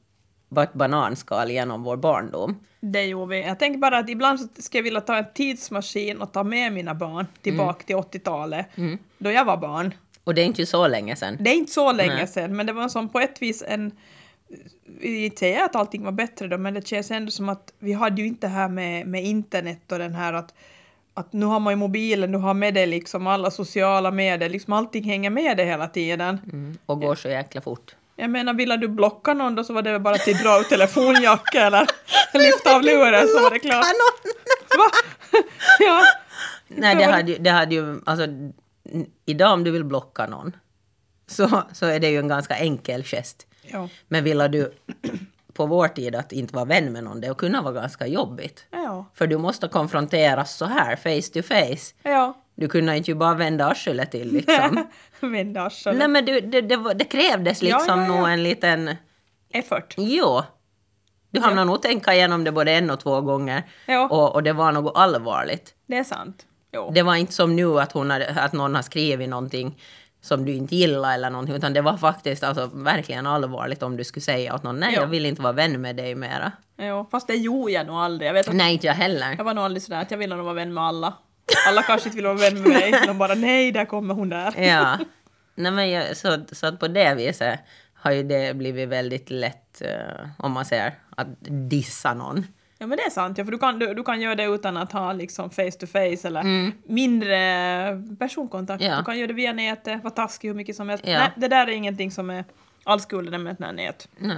ett 0.56 0.72
bananskal 0.72 1.50
genom 1.50 1.82
vår 1.84 1.96
barndom. 1.96 2.56
Det 2.80 3.06
gjorde 3.06 3.36
vi. 3.36 3.42
Jag 3.46 3.58
tänker 3.58 3.78
bara 3.78 3.98
att 3.98 4.08
ibland 4.08 4.40
så 4.40 4.48
skulle 4.62 4.78
jag 4.78 4.84
vilja 4.84 5.00
ta 5.00 5.16
en 5.16 5.24
tidsmaskin 5.34 6.20
och 6.20 6.32
ta 6.32 6.44
med 6.44 6.72
mina 6.72 6.94
barn 6.94 7.26
tillbaka 7.42 7.84
till 7.84 7.96
80-talet, 7.96 8.66
då 9.18 9.30
jag 9.30 9.44
var 9.44 9.56
barn. 9.56 9.94
Och 10.24 10.34
det 10.34 10.42
är 10.42 10.46
inte 10.46 10.66
så 10.66 10.88
länge 10.88 11.16
sedan. 11.16 11.36
Det 11.40 11.50
är 11.50 11.54
inte 11.54 11.72
så 11.72 11.92
länge 11.92 12.14
Nej. 12.14 12.26
sedan, 12.26 12.56
men 12.56 12.66
det 12.66 12.72
var 12.72 12.88
som 12.88 13.08
på 13.08 13.20
ett 13.20 13.42
vis 13.42 13.62
en... 13.66 13.92
Vi 15.00 15.30
säger 15.30 15.64
att 15.64 15.76
allting 15.76 16.04
var 16.04 16.12
bättre 16.12 16.48
då, 16.48 16.58
men 16.58 16.74
det 16.74 16.86
känns 16.86 17.10
ändå 17.10 17.30
som 17.30 17.48
att 17.48 17.72
vi 17.78 17.92
hade 17.92 18.22
ju 18.22 18.28
inte 18.28 18.46
det 18.46 18.52
här 18.52 18.68
med, 18.68 19.06
med 19.06 19.24
internet 19.24 19.92
och 19.92 19.98
den 19.98 20.14
här 20.14 20.32
att, 20.32 20.54
att 21.20 21.32
nu 21.32 21.46
har 21.46 21.60
man 21.60 21.72
ju 21.72 21.76
mobilen, 21.76 22.32
du 22.32 22.38
har 22.38 22.54
med 22.54 22.74
dig 22.74 22.86
liksom 22.86 23.26
alla 23.26 23.50
sociala 23.50 24.10
medier, 24.10 24.48
liksom 24.48 24.72
allting 24.72 25.04
hänger 25.04 25.30
med 25.30 25.56
dig 25.56 25.66
hela 25.66 25.88
tiden. 25.88 26.40
Mm. 26.52 26.78
Och 26.86 27.00
går 27.00 27.14
så 27.14 27.28
jäkla 27.28 27.60
fort. 27.60 27.94
Jag 28.16 28.30
menar, 28.30 28.54
ville 28.54 28.76
du 28.76 28.88
blocka 28.88 29.34
någon 29.34 29.54
då 29.54 29.64
så 29.64 29.72
var 29.72 29.82
det 29.82 29.92
väl 29.92 30.00
bara 30.00 30.14
att 30.14 30.42
dra 30.42 30.60
ut 30.60 30.68
telefonjacka 30.68 31.66
eller 31.66 31.86
lyfta 32.38 32.76
av 32.76 32.82
luren 32.82 33.28
så 33.28 33.42
var 33.42 33.50
det 33.50 33.58
klart. 33.58 33.84
Va? 34.78 34.90
ja. 35.78 36.02
Nej, 36.68 36.94
det 36.94 37.04
hade, 37.04 37.36
det 37.36 37.50
hade 37.50 37.74
ju... 37.74 38.00
Alltså, 38.06 38.26
idag 39.26 39.52
om 39.52 39.64
du 39.64 39.70
vill 39.70 39.84
blocka 39.84 40.26
någon 40.26 40.56
så, 41.26 41.62
så 41.72 41.86
är 41.86 42.00
det 42.00 42.10
ju 42.10 42.18
en 42.18 42.28
ganska 42.28 42.56
enkel 42.56 43.04
gest. 43.04 43.46
Ja. 43.62 43.88
Men 44.08 44.24
vill 44.24 44.38
du 44.38 44.72
på 45.60 45.66
vår 45.66 45.88
tid 45.88 46.14
att 46.14 46.32
inte 46.32 46.54
vara 46.54 46.64
vän 46.64 46.92
med 46.92 47.04
någon, 47.04 47.20
det 47.20 47.34
kunde 47.38 47.60
vara 47.60 47.72
ganska 47.72 48.06
jobbigt. 48.06 48.66
Ja. 48.70 49.04
För 49.14 49.26
du 49.26 49.38
måste 49.38 49.68
konfronteras 49.68 50.56
så 50.56 50.64
här, 50.64 50.96
face 50.96 51.32
to 51.32 51.42
face. 51.42 51.94
Ja. 52.02 52.34
Du 52.54 52.68
kunde 52.68 52.96
inte 52.96 53.10
ju 53.10 53.14
bara 53.14 53.34
vända 53.34 53.66
arslet 53.66 54.10
till 54.10 54.32
liksom. 54.32 54.86
Vända 55.20 55.62
arslet. 55.62 55.96
Nej 55.96 56.08
men 56.08 56.24
du, 56.24 56.40
det, 56.40 56.60
det, 56.60 56.94
det 56.94 57.04
krävdes 57.04 57.62
liksom 57.62 58.00
ja, 58.00 58.06
ja. 58.06 58.16
nog 58.16 58.28
en 58.28 58.42
liten... 58.42 58.96
Effort. 59.52 59.94
Jo. 59.96 60.42
Du 61.30 61.40
hamnar 61.40 61.64
nog 61.64 61.82
tänka 61.82 62.14
igenom 62.14 62.44
det 62.44 62.52
både 62.52 62.72
en 62.72 62.90
och 62.90 63.00
två 63.00 63.20
gånger. 63.20 63.62
Ja. 63.86 64.08
Och, 64.08 64.34
och 64.34 64.42
det 64.42 64.52
var 64.52 64.72
något 64.72 64.96
allvarligt. 64.96 65.74
Det 65.86 65.96
är 65.96 66.04
sant. 66.04 66.46
Jo. 66.72 66.90
Det 66.94 67.02
var 67.02 67.14
inte 67.14 67.32
som 67.32 67.56
nu 67.56 67.80
att, 67.80 67.92
hon 67.92 68.10
hade, 68.10 68.28
att 68.28 68.52
någon 68.52 68.74
har 68.74 68.82
skrivit 68.82 69.28
någonting 69.28 69.78
som 70.20 70.44
du 70.44 70.52
inte 70.52 70.76
gillar 70.76 71.14
eller 71.14 71.30
någonting, 71.30 71.54
utan 71.56 71.72
det 71.72 71.80
var 71.80 71.96
faktiskt 71.96 72.42
alltså, 72.44 72.70
verkligen 72.74 73.26
allvarligt 73.26 73.82
om 73.82 73.96
du 73.96 74.04
skulle 74.04 74.22
säga 74.22 74.54
åt 74.54 74.62
någon 74.62 74.80
nej, 74.80 74.94
Ja. 74.94 75.00
jag 75.00 75.06
vill 75.06 75.26
inte 75.26 75.42
vara 75.42 75.52
vän 75.52 75.80
med 75.80 75.96
dig 75.96 76.14
mera. 76.14 76.52
Jo, 76.78 77.08
fast 77.10 77.26
det 77.26 77.34
gjorde 77.34 77.72
jag 77.72 77.86
nog 77.86 77.96
aldrig. 77.96 78.28
Jag 78.28 78.34
vet 78.34 78.48
att 78.48 78.54
Nej, 78.54 78.72
inte 78.72 78.86
jag 78.86 78.94
heller. 78.94 79.34
jag 79.38 79.44
var 79.44 79.54
nog 79.54 79.64
aldrig 79.64 79.82
sådär 79.82 80.00
att 80.00 80.10
jag 80.10 80.18
ville 80.18 80.36
nog 80.36 80.44
vara 80.44 80.54
vän 80.54 80.74
med 80.74 80.84
alla. 80.84 81.14
Alla 81.68 81.82
kanske 81.82 82.08
inte 82.08 82.16
ville 82.16 82.28
vara 82.28 82.38
vän 82.38 82.62
med 82.62 82.68
mig. 82.72 82.94
De 83.06 83.18
bara 83.18 83.34
nej, 83.34 83.72
där 83.72 83.84
kommer 83.84 84.14
hon 84.14 84.28
där. 84.28 84.54
Ja. 84.62 84.98
Nej, 85.54 85.72
men 85.72 85.90
jag, 85.90 86.16
så, 86.16 86.38
så 86.52 86.66
att 86.66 86.80
på 86.80 86.88
det 86.88 87.14
viset 87.14 87.60
har 87.94 88.12
ju 88.12 88.22
det 88.22 88.56
blivit 88.56 88.88
väldigt 88.88 89.30
lätt, 89.30 89.82
eh, 89.82 90.26
om 90.38 90.52
man 90.52 90.64
säger, 90.64 90.94
att 91.16 91.26
dissa 91.70 92.14
någon. 92.14 92.46
Ja 92.82 92.86
men 92.86 92.96
det 92.98 93.02
är 93.04 93.10
sant, 93.10 93.38
ja, 93.38 93.44
för 93.44 93.52
du 93.52 93.58
kan, 93.58 93.78
du, 93.78 93.94
du 93.94 94.02
kan 94.02 94.20
göra 94.20 94.34
det 94.34 94.44
utan 94.44 94.76
att 94.76 94.92
ha 94.92 95.12
liksom 95.12 95.50
face 95.50 95.70
to 95.70 95.86
face 95.86 96.28
eller 96.28 96.40
Mm. 96.40 96.72
mindre 96.84 97.36
personkontakt. 98.18 98.82
Ja. 98.82 98.96
Du 98.98 99.04
kan 99.04 99.18
göra 99.18 99.26
det 99.26 99.34
via 99.34 99.52
nätet, 99.52 100.02
vara 100.04 100.14
taskig 100.14 100.48
hur 100.48 100.54
mycket 100.54 100.76
som 100.76 100.88
helst. 100.88 101.04
Ja. 101.06 101.18
Nej, 101.18 101.30
det 101.36 101.48
där 101.48 101.66
är 101.66 101.70
ingenting 101.72 102.10
som 102.10 102.30
är 102.30 102.44
all 102.84 103.00
skulden 103.00 103.42
med 103.42 103.52
ett 103.52 103.60
här 103.60 103.72
nät. 103.72 104.08
Nej. 104.18 104.36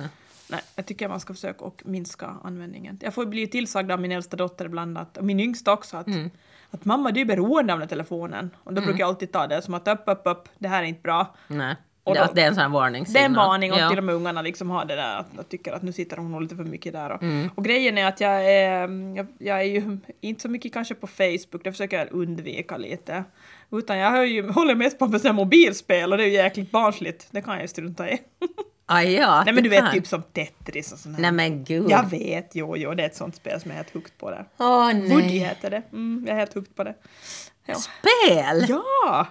Nej, 0.50 0.60
jag 0.76 0.86
tycker 0.86 1.08
man 1.08 1.20
ska 1.20 1.34
försöka 1.34 1.64
och 1.64 1.82
minska 1.84 2.36
användningen. 2.44 2.98
Jag 3.02 3.14
får 3.14 3.26
bli 3.26 3.46
tillsagd 3.46 3.90
av 3.90 4.00
min 4.00 4.12
äldsta 4.12 4.36
dotter 4.36 4.64
ibland, 4.64 4.98
att, 4.98 5.16
och 5.16 5.24
min 5.24 5.40
yngsta 5.40 5.72
också, 5.72 5.96
att, 5.96 6.06
Mm. 6.06 6.30
att 6.70 6.84
mamma 6.84 7.10
du 7.10 7.20
är 7.20 7.24
beroende 7.24 7.72
av 7.72 7.78
den 7.78 7.88
här 7.88 7.88
telefonen. 7.88 8.50
Och 8.64 8.74
då 8.74 8.82
brukar 8.82 9.00
jag 9.00 9.08
alltid 9.08 9.32
ta 9.32 9.46
det 9.46 9.62
som 9.62 9.74
att 9.74 9.88
upp, 9.88 10.02
upp, 10.06 10.22
upp, 10.24 10.48
det 10.58 10.68
här 10.68 10.82
är 10.82 10.86
inte 10.86 11.00
bra. 11.02 11.34
Nej. 11.48 11.76
Och 12.04 12.14
det, 12.14 12.20
då- 12.20 12.24
att 12.24 12.34
det 12.34 12.42
är 12.42 12.46
en 12.46 12.54
sån 12.54 12.72
här 12.72 13.12
Det 13.12 13.18
är 13.18 13.24
en 13.24 13.34
varning 13.34 13.72
och 13.72 13.78
ja. 13.78 13.88
till 13.88 13.98
och 13.98 14.04
med 14.04 14.14
ungarna 14.14 14.42
liksom 14.42 14.70
har 14.70 14.84
det 14.84 14.96
där 14.96 15.16
att, 15.16 15.38
att 15.38 15.48
tycker 15.48 15.72
att 15.72 15.82
nu 15.82 15.92
sitter 15.92 16.16
hon 16.16 16.32
nog 16.32 16.42
lite 16.42 16.56
för 16.56 16.64
mycket 16.64 16.92
där. 16.92 17.10
Och, 17.10 17.22
Mm. 17.22 17.50
och 17.54 17.64
grejen 17.64 17.98
är 17.98 18.06
att 18.06 18.20
jag 18.20 18.52
är, 18.54 18.88
jag, 19.16 19.26
jag 19.38 19.58
är 19.58 19.64
ju 19.64 19.98
inte 20.20 20.42
så 20.42 20.48
mycket 20.48 20.72
kanske 20.72 20.94
på 20.94 21.06
Facebook, 21.06 21.64
det 21.64 21.72
försöker 21.72 21.98
jag 21.98 22.08
undvika 22.12 22.76
lite. 22.76 23.24
Utan 23.72 23.98
jag 23.98 24.26
ju, 24.26 24.50
håller 24.50 24.74
mest 24.74 24.98
på 24.98 25.06
med 25.06 25.34
mobilspel 25.34 26.12
och 26.12 26.18
det 26.18 26.24
är 26.24 26.28
ju 26.28 26.32
jäkligt 26.34 26.70
barnsligt. 26.70 27.26
Det 27.30 27.42
kan 27.42 27.54
jag 27.54 27.62
ju 27.62 27.68
strunta 27.68 28.10
i. 28.10 28.18
Aj, 28.86 29.14
ja, 29.14 29.42
Nej 29.44 29.54
men 29.54 29.62
du 29.64 29.70
vet 29.70 29.80
kan. 29.80 29.92
typ 29.92 30.06
som 30.06 30.22
Tetris 30.22 30.92
och 30.92 30.98
sånt 30.98 31.14
här. 31.16 31.22
Nej 31.22 31.32
men 31.32 31.64
gud. 31.64 31.90
Jag 31.90 32.10
vet, 32.10 32.50
jo 32.54 32.76
jo, 32.76 32.94
det 32.94 33.02
är 33.02 33.06
ett 33.06 33.16
sånt 33.16 33.36
spel 33.36 33.60
som 33.60 33.70
jag 33.70 33.74
är 33.78 33.82
helt 33.84 33.94
hooked 33.94 34.18
på 34.18 34.30
där. 34.30 34.44
Åh 34.58 34.86
Woody 34.86 35.06
nej. 35.06 35.38
heter 35.38 35.70
det. 35.70 35.82
Mm, 35.92 36.24
jag 36.26 36.34
är 36.34 36.38
helt 36.38 36.54
hooked 36.54 36.76
på 36.76 36.84
det. 36.84 36.94
Ja. 37.66 37.74
Spel? 37.74 38.66
ja! 38.68 39.26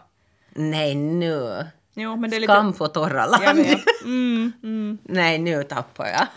Nej 0.56 0.96
nu. 0.96 1.66
Jo, 1.94 2.16
men 2.16 2.30
det 2.30 2.36
är 2.36 2.40
lite... 2.40 2.54
Skam 2.54 2.74
på 2.74 2.88
torra 2.88 3.26
land. 3.26 3.66
Mm, 4.04 4.52
mm. 4.64 4.98
Nej, 5.04 5.38
nu 5.38 5.64
tappar 5.64 6.08
jag. 6.08 6.28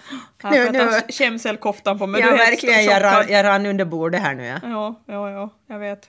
Nu, 0.53 0.71
nu. 0.71 0.79
ta 0.79 1.01
skämselkoftan 1.13 1.99
på 1.99 2.07
mig. 2.07 2.21
Ja, 2.21 2.31
verkligen. 2.31 2.85
Jag 2.85 3.03
rann, 3.03 3.25
jag 3.29 3.45
rann 3.45 3.67
under 3.67 3.85
bordet 3.85 4.21
här 4.21 4.35
nu. 4.35 4.47
Ja. 4.47 4.61
Ja, 4.63 5.01
ja, 5.07 5.31
ja, 5.31 5.51
jag 5.67 5.79
vet. 5.79 6.09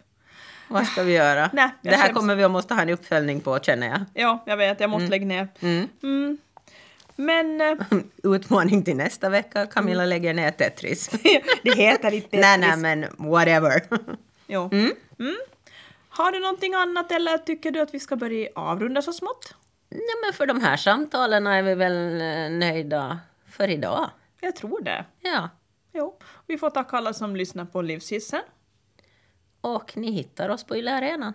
Vad 0.67 0.86
ska 0.88 1.03
vi 1.03 1.13
göra? 1.13 1.49
Nej, 1.53 1.69
det 1.81 1.95
här 1.95 2.13
kommer 2.13 2.36
vi 2.36 2.43
att 2.43 2.51
måste 2.51 2.73
ha 2.73 2.81
en 2.81 2.89
uppföljning 2.89 3.41
på, 3.41 3.60
känner 3.60 3.88
jag. 3.88 3.99
Ja, 4.13 4.43
jag 4.45 4.58
vet, 4.58 4.79
jag 4.79 4.89
måste 4.89 5.08
lägga 5.08 5.25
ner. 5.25 5.47
Mm. 5.60 5.88
Mm. 6.03 6.38
Men 7.15 7.62
eh, 7.62 7.77
Utmaning 8.23 8.84
till 8.84 8.95
nästa 8.97 9.29
vecka. 9.29 9.65
Camilla 9.65 10.05
lägger 10.05 10.34
ner 10.34 10.51
Tetris. 10.51 11.10
det 11.63 11.75
heter 11.75 12.13
inte 12.13 12.29
Tetris. 12.29 12.41
nej, 12.41 12.58
nej, 12.58 12.77
men 12.77 13.05
whatever. 13.31 13.81
Jo. 14.47 14.69
Mm. 14.71 14.91
Har 16.17 16.32
du 16.32 16.39
någonting 16.39 16.73
annat 16.73 17.12
eller 17.12 17.38
tycker 17.38 17.71
du 17.71 17.82
att 17.82 17.93
vi 17.93 17.99
ska 17.99 18.15
börja 18.15 18.49
avrunda 18.56 19.01
så 19.01 19.13
smått? 19.13 19.56
nej, 19.89 20.15
men 20.25 20.34
för 20.34 20.45
de 20.45 20.62
här 20.62 20.78
samtalen 20.78 21.47
är 21.47 21.62
vi 21.63 21.75
väl 21.75 22.21
eh, 22.21 22.58
nöjda 22.60 23.19
för 23.47 23.69
idag. 23.69 24.10
Jag 24.41 24.56
tror 24.56 24.82
det. 24.82 25.06
Ja. 25.21 25.49
Jo, 25.93 26.17
vi 26.47 26.58
får 26.58 26.69
tacka 26.69 26.97
alla 26.97 27.13
som 27.13 27.36
lyssnar 27.36 27.65
på 27.65 27.82
Livshissen. 27.82 28.41
Och 29.62 29.97
ni 29.97 30.12
hittar 30.12 30.49
oss 30.49 30.63
på 30.63 30.78
Yle 30.78 30.93
Arenan. 30.93 31.34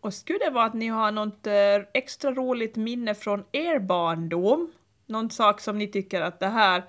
Och 0.00 0.14
skulle 0.14 0.38
det 0.38 0.50
vara 0.50 0.64
att 0.64 0.74
ni 0.74 0.88
har 0.88 1.12
något 1.12 1.46
eh, 1.46 1.54
extra 1.94 2.30
roligt 2.30 2.76
minne 2.76 3.14
från 3.14 3.44
er 3.52 3.78
barndom, 3.78 4.72
någon 5.06 5.30
sak 5.30 5.60
som 5.60 5.78
ni 5.78 5.88
tycker 5.88 6.20
att 6.20 6.40
det 6.40 6.48
här, 6.48 6.84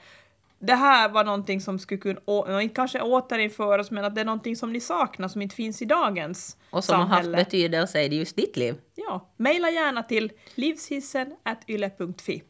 det 0.65 0.75
här 0.75 1.09
var 1.09 1.23
någonting 1.23 1.61
som 1.61 1.79
skulle 1.79 2.01
kunna, 2.01 2.19
å, 2.25 2.45
kanske 2.75 3.01
återinföras, 3.01 3.91
men 3.91 4.05
att 4.05 4.15
det 4.15 4.21
är 4.21 4.25
någonting 4.25 4.55
som 4.55 4.73
ni 4.73 4.79
saknar 4.79 5.27
som 5.27 5.41
inte 5.41 5.55
finns 5.55 5.81
i 5.81 5.85
dagens 5.85 6.57
Och 6.69 6.83
som 6.83 6.95
har 6.99 7.05
samhälle. 7.07 7.37
haft 7.37 7.49
betydelse 7.51 8.01
i 8.01 8.17
just 8.17 8.35
ditt 8.35 8.57
liv. 8.57 8.75
Ja, 8.95 9.33
mejla 9.37 9.69
gärna 9.69 10.03
till 10.03 10.31
livshissen.yle.fi. 10.55 12.43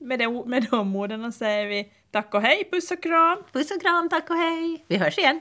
Med, 0.00 0.18
det, 0.18 0.28
med 0.46 0.66
de 0.70 0.96
orden 0.96 1.32
säger 1.32 1.66
vi 1.66 1.92
tack 2.10 2.34
och 2.34 2.42
hej, 2.42 2.68
puss 2.72 2.90
och 2.90 3.02
kram! 3.02 3.38
Puss 3.52 3.70
och 3.70 3.80
kram, 3.82 4.08
tack 4.08 4.30
och 4.30 4.36
hej! 4.36 4.84
Vi 4.88 4.96
hörs 4.96 5.18
igen! 5.18 5.40